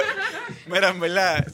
[0.66, 1.44] mira, en verdad,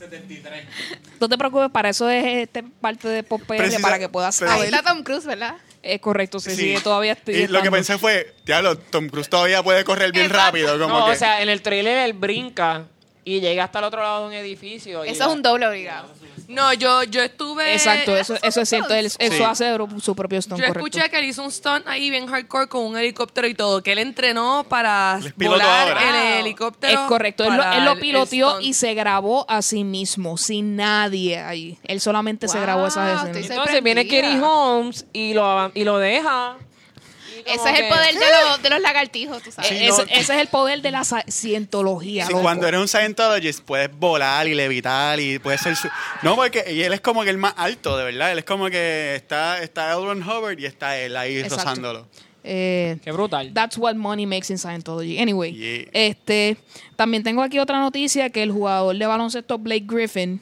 [1.20, 4.38] No te preocupes, para eso es este parte de Pop PR, Precisa- para que puedas
[4.38, 4.74] pero- Ahí saber.
[4.74, 5.54] está Tom Cruise, ¿verdad?
[5.82, 6.76] Es correcto, sí, sí.
[6.76, 7.34] sí, todavía estoy.
[7.34, 10.46] Y lo que pensé fue, diablo, Tom Cruise todavía puede correr bien Exacto.
[10.46, 10.78] rápido.
[10.78, 12.84] Como No, que, o sea, en el trailer él brinca
[13.24, 15.04] y llega hasta el otro lado de un edificio.
[15.04, 16.08] y Eso es un doble obligado.
[16.48, 17.72] No, yo, yo estuve...
[17.72, 18.92] Exacto, eso, eso es cierto.
[18.94, 20.86] él- eso hace su propio stunt, Yo correcto.
[20.86, 23.92] escuché que él hizo un stunt ahí bien hardcore con un helicóptero y todo, que
[23.92, 26.34] él entrenó para volar ahora.
[26.34, 26.92] el helicóptero.
[26.92, 31.38] Es correcto, él lo, él lo piloteó y se grabó a sí mismo, sin nadie
[31.38, 31.78] ahí.
[31.84, 33.50] Él solamente se grabó esas escenas.
[33.50, 34.06] Entonces viene.
[34.06, 36.56] Kerry Holmes y lo, y lo deja.
[37.46, 39.68] Ese es el poder de los, de los lagartijos, tú sabes.
[39.70, 40.10] Sí, ese, no.
[40.10, 42.26] ese es el poder de la cientología.
[42.26, 45.76] Sí, cuando eres un Scientologist puedes volar y levitar y puedes ser...
[45.76, 45.88] su-
[46.22, 48.32] No, porque y él es como que el más alto, de verdad.
[48.32, 50.04] Él es como que está, está L.
[50.04, 51.56] Ron Hubbard y está él ahí Exacto.
[51.56, 52.08] rozándolo.
[52.44, 53.52] Eh, Qué brutal.
[53.54, 55.18] That's what money makes in Scientology.
[55.20, 55.88] Anyway, Yeah.
[55.92, 56.56] este,
[56.96, 60.40] también tengo aquí otra noticia que el jugador de baloncesto Blake Griffin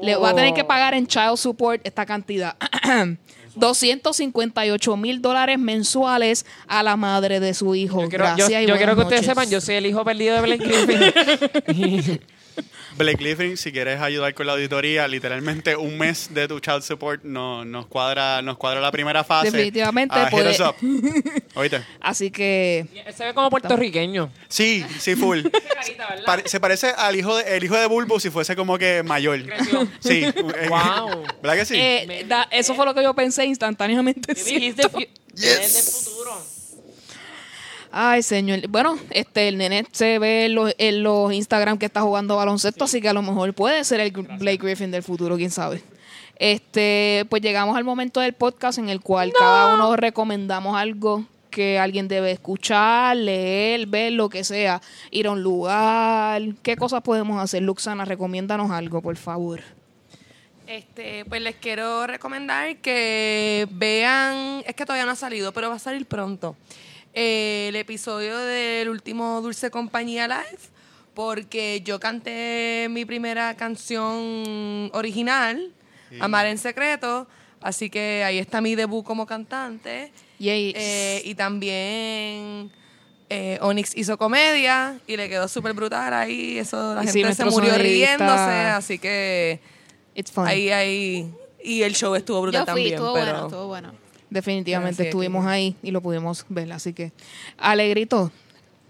[0.00, 0.66] le va a tener que Oh.
[0.66, 2.56] pagar en child support esta cantidad.
[3.54, 8.02] 258 mil dólares mensuales a la madre de su hijo.
[8.02, 10.34] Yo quiero, yo- Gracias y yo quiero que ustedes sepan, yo soy el hijo perdido
[10.36, 12.20] de Blake Griffin.
[12.96, 17.22] Blake Griffin, si quieres ayudar con la auditoría, literalmente un mes de tu child support
[17.24, 19.50] no, nos cuadra nos cuadra la primera fase.
[19.50, 20.74] Definitivamente Ah, hit puede- us up.
[21.54, 21.82] ¿Oíste?
[22.00, 22.86] Así que
[23.16, 24.30] se ve como puertorriqueño.
[24.48, 25.40] Sí, sí, full.
[26.46, 29.42] Se parece al hijo de, el hijo de Bulbo si fuese como que mayor.
[29.44, 29.88] Creció.
[30.00, 30.24] Sí.
[30.68, 31.24] Wow.
[31.42, 31.74] ¿Verdad que sí?
[31.76, 34.32] eh, da- eso fue lo que yo pensé instantáneamente.
[34.32, 34.44] He's
[34.76, 34.90] the ¿cierto?
[34.90, 36.42] fu- Él es del futuro.
[37.92, 38.66] Ay, señor.
[38.68, 42.84] Bueno, este, el nene se ve en los, en los Instagram que está jugando baloncesto,
[42.84, 45.82] así que a lo mejor puede ser el Blake Griffin del futuro, quién sabe.
[46.36, 51.78] Este, pues llegamos al momento del podcast en el cual cada uno recomendamos algo que
[51.78, 56.42] alguien debe escuchar, leer, ver, lo que sea, ir a un lugar.
[56.62, 57.62] ¿Qué cosas podemos hacer?
[57.62, 59.60] Luxana, recomiéndanos algo, por favor.
[60.66, 65.76] Este, pues les quiero recomendar que vean, es que todavía no ha salido, pero va
[65.76, 66.56] a salir pronto,
[67.14, 70.58] eh, el episodio del último Dulce Compañía Live,
[71.14, 75.72] porque yo canté mi primera canción original,
[76.20, 77.26] Amar en Secreto,
[77.60, 80.12] así que ahí está mi debut como cantante.
[80.38, 80.72] Yay.
[80.76, 82.70] Eh, y también
[83.30, 86.58] eh, Onyx hizo comedia y le quedó súper brutal ahí.
[86.58, 89.60] Eso la Y sí, gente se murió riéndose, así que
[90.14, 90.46] It's fun.
[90.46, 91.32] ahí, ahí.
[91.64, 92.94] Y el show estuvo brutal Yo fui, también.
[92.94, 93.94] estuvo pero bueno, estuvo bueno.
[94.32, 97.12] Definitivamente estuvimos ahí y lo pudimos ver, así que
[97.58, 98.32] Alegrito,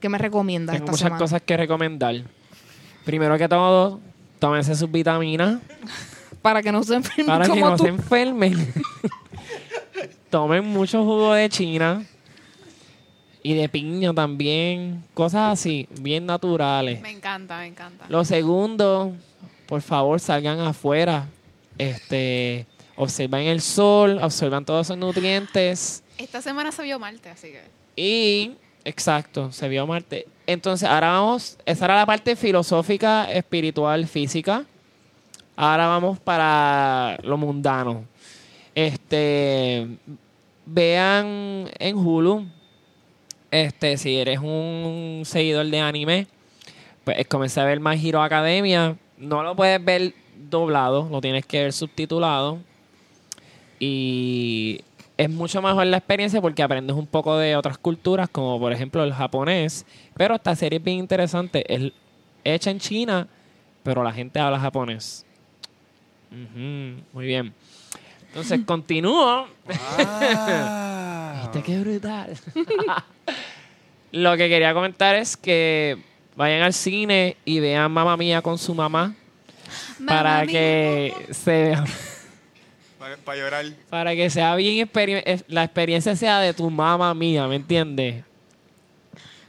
[0.00, 1.18] ¿qué me recomiendas Tengo esta muchas semana?
[1.18, 2.14] cosas que recomendar.
[3.04, 4.00] Primero que todo,
[4.38, 5.58] tómense sus vitaminas
[6.42, 7.84] Para que no se enfermen para que no tú.
[7.84, 8.72] se enfermen.
[10.30, 12.04] Tomen mucho jugo de china
[13.44, 15.04] y de piña también.
[15.14, 17.00] Cosas así, bien naturales.
[17.00, 18.06] Me encanta, me encanta.
[18.08, 19.14] Lo segundo,
[19.66, 21.28] por favor, salgan afuera.
[21.78, 22.66] Este,
[22.96, 26.02] observen el sol, observan todos esos nutrientes.
[26.18, 27.62] Esta semana se vio Marte, así que.
[27.96, 28.52] Y,
[28.84, 30.26] exacto, se vio Marte.
[30.46, 34.64] Entonces, ahora vamos, esa era la parte filosófica, espiritual, física.
[35.56, 38.04] Ahora vamos para lo mundano.
[38.74, 39.86] Este,
[40.64, 42.46] vean en Hulu,
[43.50, 46.26] este, si eres un seguidor de anime,
[47.04, 48.96] pues comencé a ver My Hero Academia.
[49.18, 50.14] No lo puedes ver
[50.48, 52.58] doblado, lo tienes que ver subtitulado.
[53.84, 54.80] Y
[55.16, 59.02] es mucho mejor la experiencia porque aprendes un poco de otras culturas, como por ejemplo
[59.02, 59.84] el japonés.
[60.16, 61.64] Pero esta serie es bien interesante.
[61.66, 61.90] Es
[62.44, 63.26] hecha en China,
[63.82, 65.26] pero la gente habla japonés.
[66.30, 67.52] Muy bien.
[68.28, 69.48] Entonces continúo.
[69.98, 71.40] Ah.
[71.42, 72.38] ¿Viste qué brutal?
[74.12, 75.98] Lo que quería comentar es que
[76.36, 79.16] vayan al cine y vean Mamá Mía con su mamá
[80.06, 81.84] para que se vea
[83.02, 83.64] Para, para llorar.
[83.90, 88.22] para que sea bien experi- la experiencia sea de tu mamá mía, ¿me entiendes?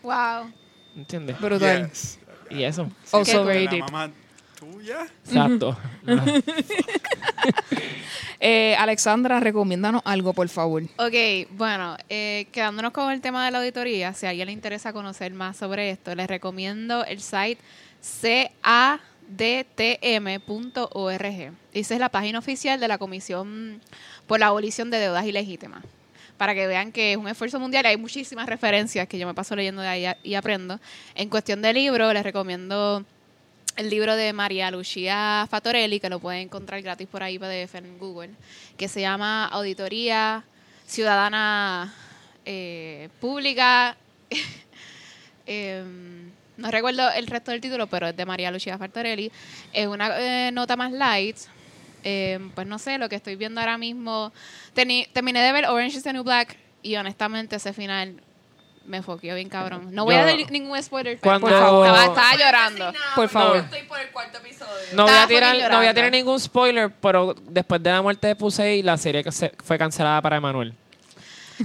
[0.01, 0.51] Wow.
[0.95, 1.39] ¿Me entiendes?
[1.39, 1.87] Brutal.
[1.89, 2.19] Yes.
[2.49, 2.89] Y eso.
[3.11, 3.83] Also De very la deep.
[3.91, 4.11] mamá
[4.59, 5.05] tuya.
[5.25, 5.77] Exacto.
[8.45, 10.83] Eh, Alexandra, recomiéndanos algo, por favor.
[10.97, 14.91] Ok, bueno, eh, quedándonos con el tema de la auditoría, si a alguien le interesa
[14.91, 17.59] conocer más sobre esto, les recomiendo el site
[19.37, 21.23] cadtm.org.
[21.73, 23.81] Esa es la página oficial de la Comisión
[24.27, 25.83] por la Abolición de Deudas Ilegítimas.
[26.37, 29.55] Para que vean que es un esfuerzo mundial, hay muchísimas referencias que yo me paso
[29.55, 30.79] leyendo de ahí y aprendo.
[31.15, 33.05] En cuestión de libro, les recomiendo
[33.75, 37.97] el libro de María Lucía Fatorelli, que lo pueden encontrar gratis por ahí PDF en
[37.97, 38.31] Google,
[38.77, 40.43] que se llama Auditoría
[40.85, 41.93] Ciudadana
[42.45, 43.97] eh, Pública.
[45.45, 49.31] Em, no recuerdo el resto del título, pero es de María Lucía Fatorelli.
[49.71, 51.37] Es una eh, nota más light.
[52.03, 54.31] Em, pues no sé, lo que estoy viendo ahora mismo.
[54.75, 58.15] Teni- terminé de ver Orange is the New Black y honestamente ese final
[58.85, 59.87] me foqueó bien cabrón.
[59.95, 61.17] No voy a dar ningún spoiler.
[61.19, 61.87] Cuando- Por favor.
[61.87, 62.93] Estaba, estaba llorando.
[63.15, 63.53] Por favor.
[63.55, 64.73] Yo estoy por el cuarto episodio.
[64.93, 68.27] No voy, a tirar, no voy a tirar ningún spoiler, pero después de la muerte
[68.27, 70.73] de Pusey, la serie que se- fue cancelada para Emanuel.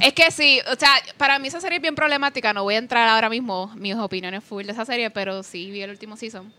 [0.01, 2.53] Es que sí, o sea, para mí esa serie es bien problemática.
[2.53, 5.83] No voy a entrar ahora mismo mis opiniones full de esa serie, pero sí vi
[5.83, 6.53] el último season.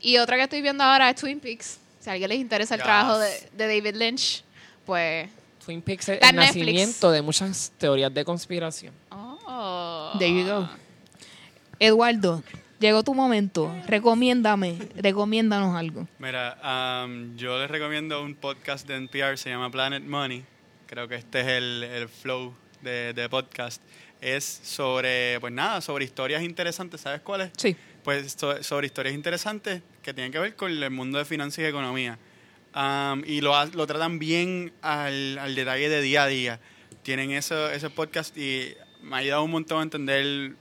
[0.00, 1.78] Y otra que estoy viendo ahora es Twin Peaks.
[2.00, 2.84] Si a alguien les interesa el Yes.
[2.84, 4.44] trabajo de, de David Lynch,
[4.84, 5.28] pues.
[5.64, 6.66] Twin Peaks es Está el en Netflix.
[6.66, 8.92] nacimiento de muchas teorías de conspiración.
[9.10, 10.12] Oh.
[10.18, 10.68] There you go.
[11.78, 12.42] Eduardo,
[12.78, 13.74] llegó tu momento.
[13.86, 16.06] Recomiéndame, recomiéndanos algo.
[16.18, 20.44] Mira, um, yo les recomiendo un podcast de NPR, se llama Planet Money.
[20.86, 22.54] Creo que este es el, el flow
[22.84, 23.82] de, de podcast.
[24.20, 27.00] Es sobre, pues nada, sobre historias interesantes.
[27.00, 27.50] ¿Sabes cuáles?
[27.56, 27.76] Sí.
[28.04, 31.64] Pues so- sobre historias interesantes que tienen que ver con el mundo de finanzas y
[31.64, 32.18] economía.
[32.74, 36.60] Um, y lo, lo tratan bien al, al detalle de día a día.
[37.02, 40.52] Tienen eso, ese podcast y me ha ayudado un montón a entender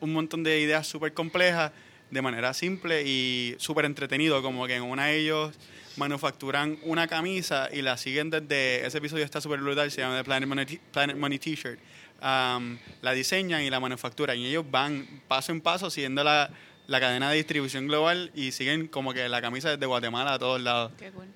[0.00, 1.70] un montón de ideas súper complejas
[2.10, 4.42] de manera simple y súper entretenido.
[4.42, 5.54] Como que en una de ellos
[5.96, 8.86] manufacturan una camisa y la siguen desde...
[8.86, 11.78] Ese episodio está súper brutal, se llama The Planet Money, Planet Money T-shirt.
[12.22, 16.50] Um, la diseñan y la manufacturan y ellos van paso en paso siguiendo la,
[16.86, 20.60] la cadena de distribución global y siguen como que la camisa desde Guatemala a todos
[20.60, 20.92] lados.
[20.98, 21.26] Qué cool.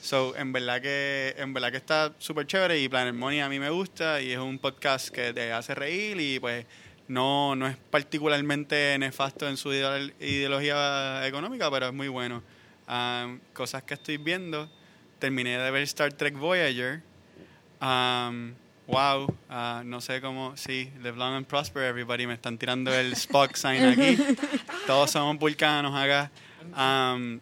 [0.00, 3.58] So, en verdad que en verdad que está súper chévere y Planet Money a mí
[3.58, 6.66] me gusta y es un podcast que te hace reír y pues
[7.08, 12.44] no, no es particularmente nefasto en su ideol- ideología económica, pero es muy bueno.
[12.88, 14.68] Um, cosas que estoy viendo.
[15.18, 17.02] Terminé de ver Star Trek Voyager.
[17.80, 18.54] Um,
[18.86, 23.12] wow, ah, no sé cómo, sí, live long and prosper everybody, me están tirando el
[23.14, 24.16] Spock sign aquí.
[24.86, 26.30] Todos somos vulcanos acá.
[26.72, 27.40] Um,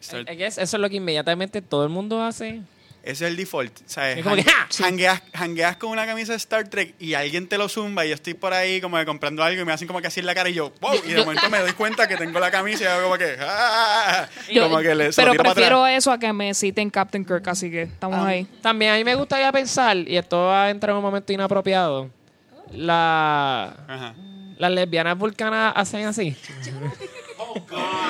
[0.00, 2.62] Star- I guess eso es lo que inmediatamente todo el mundo hace.
[3.06, 3.72] Ese es el default.
[3.86, 4.18] ¿sabes?
[4.18, 4.66] Es como que, ¡ja!
[4.76, 8.14] jangueas, jangueas con una camisa de Star Trek y alguien te lo zumba y yo
[8.14, 10.34] estoy por ahí como que comprando algo y me hacen como que así en la
[10.34, 12.86] cara y yo, wow, y de momento me doy cuenta que tengo la camisa y
[12.88, 14.28] hago como que, ¡ah!
[14.60, 17.82] Como que le pero para prefiero eso a que me citen Captain Kirk, así que
[17.82, 18.26] estamos Ah.
[18.28, 18.46] ahí.
[18.62, 22.10] También a mí me gustaría pensar, y esto va a entrar en un momento inapropiado,
[22.72, 24.14] la, Ajá.
[24.58, 26.36] las lesbianas vulcanas hacen así.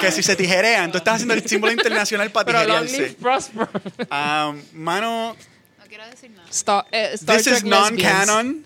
[0.01, 3.53] Que si se tijerean, tú estás haciendo el símbolo internacional para Pero long live tijerearse.
[3.53, 3.69] prosper.
[4.11, 5.37] Ah, mano,
[5.79, 6.49] No quiero decir nada.
[6.51, 8.27] Star, eh, Star This Trek is lesbians.
[8.27, 8.65] non-canon.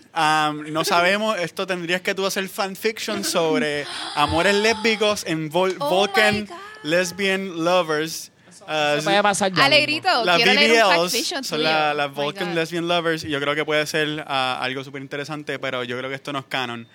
[0.65, 1.37] Um, no sabemos.
[1.39, 3.85] Esto tendrías que tú hacer fanfiction sobre
[4.15, 6.55] amores lésbicos en Vol- Oh Vulcan God.
[6.83, 8.31] Lesbian Lovers.
[8.67, 9.65] Uh, Eso puede pasar ya.
[9.65, 11.57] Alegrito, las quiero leer un BBLs fact son tuyo.
[11.63, 12.55] la- las Oh my Vulcan God.
[12.55, 16.09] Lesbian Lovers y yo creo que puede ser ah, algo súper interesante, pero yo creo
[16.09, 16.87] que esto no es canon.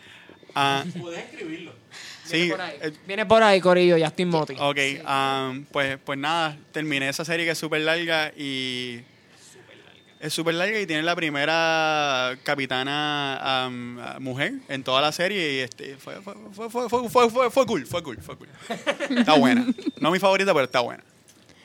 [0.55, 1.73] Ah, Puedes escribirlo.
[2.27, 4.55] Sí, Viene por ahí, eh, Viene por ahí, Corillo, Justin Moti.
[4.59, 4.79] ok,
[5.09, 9.01] um, pues, pues nada, terminé esa serie que es súper larga y...
[10.19, 15.59] Es súper larga y tiene la primera capitana um, mujer en toda la serie y
[15.59, 18.49] este, fue, fue, fue, fue, fue, fue, fue- fue cool, fue cool, fue cool.
[19.19, 19.67] Está buena.
[20.01, 21.05] No mi favorita, pero está buena.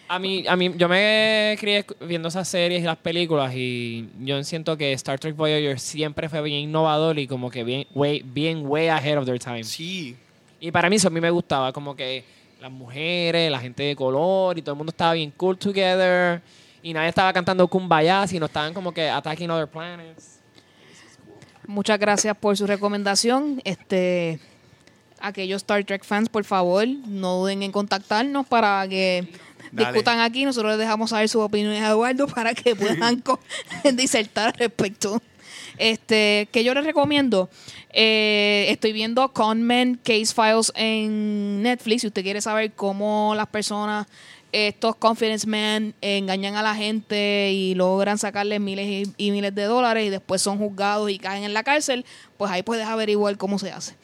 [0.09, 4.43] A mí, a mí, yo me crié viendo esas series y las películas y yo
[4.43, 8.65] siento que Star Trek Voyager siempre fue bien innovador y como que bien way, bien
[8.65, 9.63] way ahead of their time.
[9.63, 10.17] Sí,
[10.61, 12.23] Y para mí eso a mí me gustaba, como que
[12.61, 16.39] las mujeres, la gente de color y todo el mundo estaba bien cool together
[16.83, 20.39] y nadie estaba cantando Kumbaya, sino estaban como que attacking other planets.
[21.65, 23.59] Muchas gracias por su recomendación.
[23.63, 24.39] Este,
[25.19, 29.27] aquellos Star Trek fans, por favor, no duden en contactarnos para que
[29.71, 29.87] Dale.
[29.87, 30.45] discutan aquí.
[30.45, 33.23] Nosotros les dejamos saber sus opiniones a Eduardo para que puedan
[33.93, 35.21] disertar al respecto.
[35.81, 37.49] Este, que yo les recomiendo.
[37.91, 42.01] Eh, estoy viendo Conman Case Files en Netflix.
[42.01, 44.05] Si usted quiere saber cómo las personas,
[44.51, 49.63] estos confidence men, engañan a la gente y logran sacarle miles y, y miles de
[49.63, 52.05] dólares y después son juzgados y caen en la cárcel,
[52.37, 53.95] pues ahí puedes averiguar cómo se hace.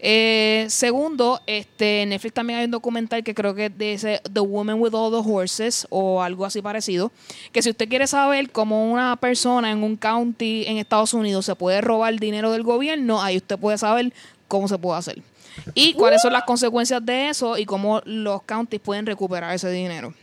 [0.00, 4.94] Eh, segundo, este, Netflix también hay un documental que creo que ese The Woman with
[4.94, 7.10] All the Horses o algo así parecido.
[7.52, 11.54] Que si usted quiere saber cómo una persona en un county en Estados Unidos se
[11.54, 14.12] puede robar dinero del gobierno, ahí usted puede saber
[14.46, 15.22] cómo se puede hacer.
[15.74, 20.14] Y cuáles son las consecuencias de eso y cómo los counties pueden recuperar ese dinero.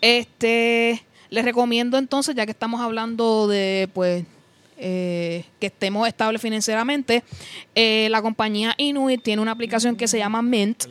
[0.00, 4.24] Este, les recomiendo entonces, ya que estamos hablando de, pues,
[4.78, 7.24] eh, que estemos estables financieramente,
[7.74, 10.84] eh, la compañía Inuit tiene una aplicación que se llama Mint.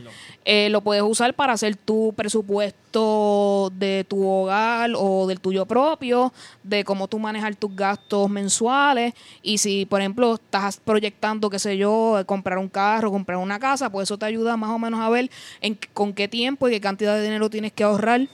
[0.46, 6.34] Eh, lo puedes usar para hacer tu presupuesto de tu hogar o del tuyo propio,
[6.64, 9.14] de cómo tú manejar tus gastos mensuales.
[9.42, 13.90] Y si, por ejemplo, estás proyectando, qué sé yo, comprar un carro, comprar una casa,
[13.90, 15.30] pues eso te ayuda más o menos a ver
[15.62, 18.28] en, con qué tiempo y qué cantidad de dinero tienes que ahorrar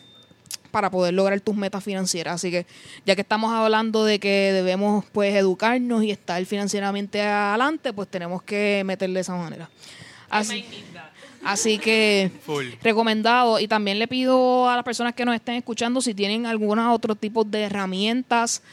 [0.74, 2.34] para poder lograr tus metas financieras.
[2.34, 2.66] Así que
[3.06, 8.42] ya que estamos hablando de que debemos pues educarnos y estar financieramente adelante, pues tenemos
[8.42, 9.70] que meterle de esa manera.
[10.32, 10.66] Así,
[11.46, 12.66] así que Full.
[12.82, 16.92] recomendado y también le pido a las personas que nos estén escuchando si tienen algunos
[16.92, 18.64] otros tipos de herramientas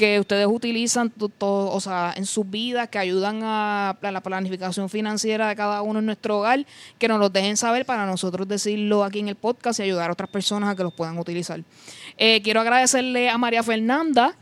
[0.00, 5.54] que ustedes utilizan o sea, en sus vidas que ayudan a, la planificación financiera de
[5.54, 6.64] cada uno en nuestro hogar,
[6.98, 10.14] que nos los dejen saber para nosotros decirlo aquí en el podcast y ayudar a
[10.14, 11.60] otras personas a que los puedan utilizar.
[12.16, 14.34] Eh, quiero agradecerle a María Fernanda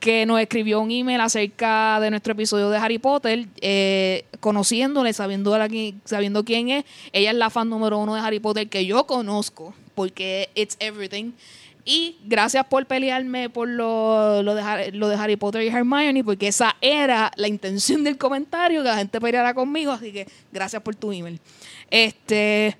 [0.00, 5.58] que nos escribió un email acerca de nuestro episodio de Harry Potter, eh, conociéndole, sabiendo,
[5.58, 5.68] la
[6.06, 6.86] sabiendo quién es.
[7.12, 11.32] Ella es la fan número uno de Harry Potter que yo conozco, porque it's everything.
[11.84, 17.30] Y gracias por pelearme por lo, lo de, Harry Potter y Hermione, porque esa era
[17.36, 21.38] la intención del comentario, que la gente peleara conmigo, así que gracias por tu email.
[21.90, 22.76] Este,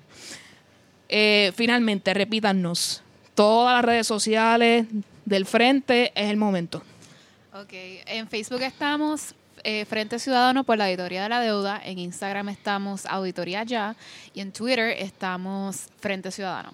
[1.07, 3.03] eh, finalmente, repítanos,
[3.35, 4.87] todas las redes sociales
[5.25, 6.81] del frente es el momento.
[7.53, 7.73] Ok,
[8.07, 13.05] en Facebook estamos eh, Frente Ciudadano por la Auditoría de la Deuda, en Instagram estamos
[13.05, 13.95] Auditoría Ya
[14.33, 16.73] y en Twitter estamos Frente Ciudadano.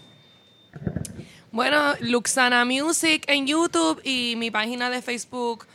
[1.52, 5.66] Bueno, Luxana Music en YouTube y mi página de Facebook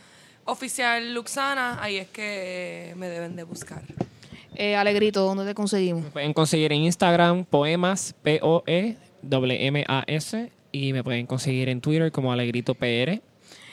[0.44, 3.82] oficial Luxana, ahí es que me deben de buscar.
[4.55, 6.05] Eh, Alegrito, ¿dónde te conseguimos?
[6.05, 8.93] Me pueden conseguir en Instagram poemas, P-O-E-M-A-S.
[10.73, 13.20] Y me pueden conseguir en Twitter como Alegrito PR.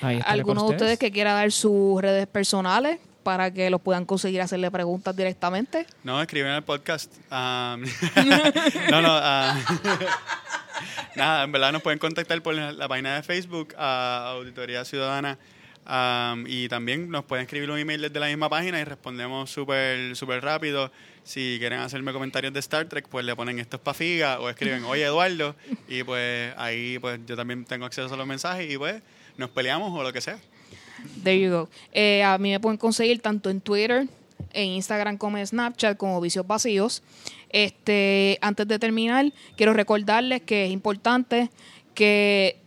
[0.02, 4.72] ¿Alguno de ustedes que quiera dar sus redes personales para que los puedan conseguir hacerle
[4.72, 5.86] preguntas directamente?
[6.04, 7.14] No, escriben el podcast.
[7.32, 7.82] Um,
[8.92, 9.10] no, no.
[9.12, 9.58] ah,
[11.16, 15.38] nada, en verdad nos pueden contactar por la, la página de Facebook, a Auditoría Ciudadana.
[15.86, 20.16] um, y también nos pueden escribir un email desde la misma página y respondemos súper
[20.16, 20.92] súper rápido.
[21.24, 24.50] Si quieren hacerme comentarios de Star Trek, pues le ponen esto es pa' figa o
[24.50, 25.56] escriben, oye Eduardo.
[25.88, 29.02] Y pues ahí pues yo también tengo acceso a los mensajes y pues
[29.38, 30.40] nos peleamos o lo que sea.
[31.24, 31.70] There you go.
[31.94, 34.08] Eh, a mí me pueden conseguir tanto en Twitter,
[34.54, 37.04] en Instagram como en Snapchat como Vicios Vacíos.
[37.50, 41.50] Este, antes de terminar, quiero recordarles que es importante
[41.96, 42.60] que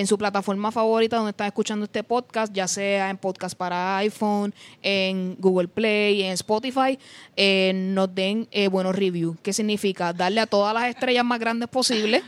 [0.00, 4.52] en su plataforma favorita donde están escuchando este podcast, ya sea en podcast para iPhone,
[4.82, 6.98] en Google Play, en Spotify,
[7.36, 9.36] eh, nos den eh, buenos reviews.
[9.40, 10.12] ¿Qué significa?
[10.12, 12.24] Darle a todas las estrellas más grandes posibles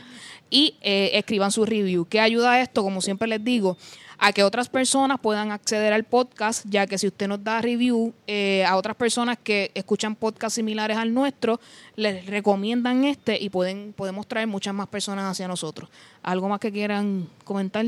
[0.49, 2.05] y eh, escriban su review.
[2.05, 2.83] ¿Qué ayuda a esto?
[2.83, 3.75] Como siempre les digo,
[4.19, 8.13] a que otras personas puedan acceder al podcast, ya que si usted nos da review
[8.25, 11.59] eh, a otras personas que escuchan podcasts similares al nuestro,
[11.95, 15.89] les recomiendan este y pueden podemos traer muchas más personas hacia nosotros.
[16.23, 17.85] ¿Algo más que quieran comentar?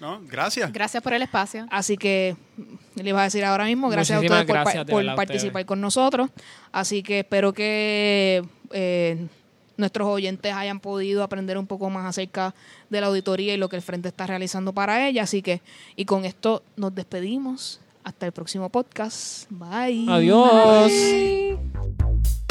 [0.00, 0.20] ¿No?
[0.22, 0.72] Gracias.
[0.72, 1.66] Gracias por el espacio.
[1.70, 4.90] Así que mm, le iba a decir ahora mismo, gracias Muchísimas a ustedes por, gracias,
[4.90, 6.30] por participar con nosotros.
[6.72, 8.42] Así que espero que
[8.72, 9.28] eh,
[9.76, 12.54] nuestros oyentes hayan podido aprender un poco más acerca
[12.90, 15.22] de la auditoría y lo que el Frente está realizando para ella.
[15.22, 15.60] Así que,
[15.96, 17.80] y con esto nos despedimos.
[18.04, 19.46] Hasta el próximo podcast.
[19.48, 20.06] Bye.
[20.08, 20.90] Adiós.
[20.90, 22.41] Bye.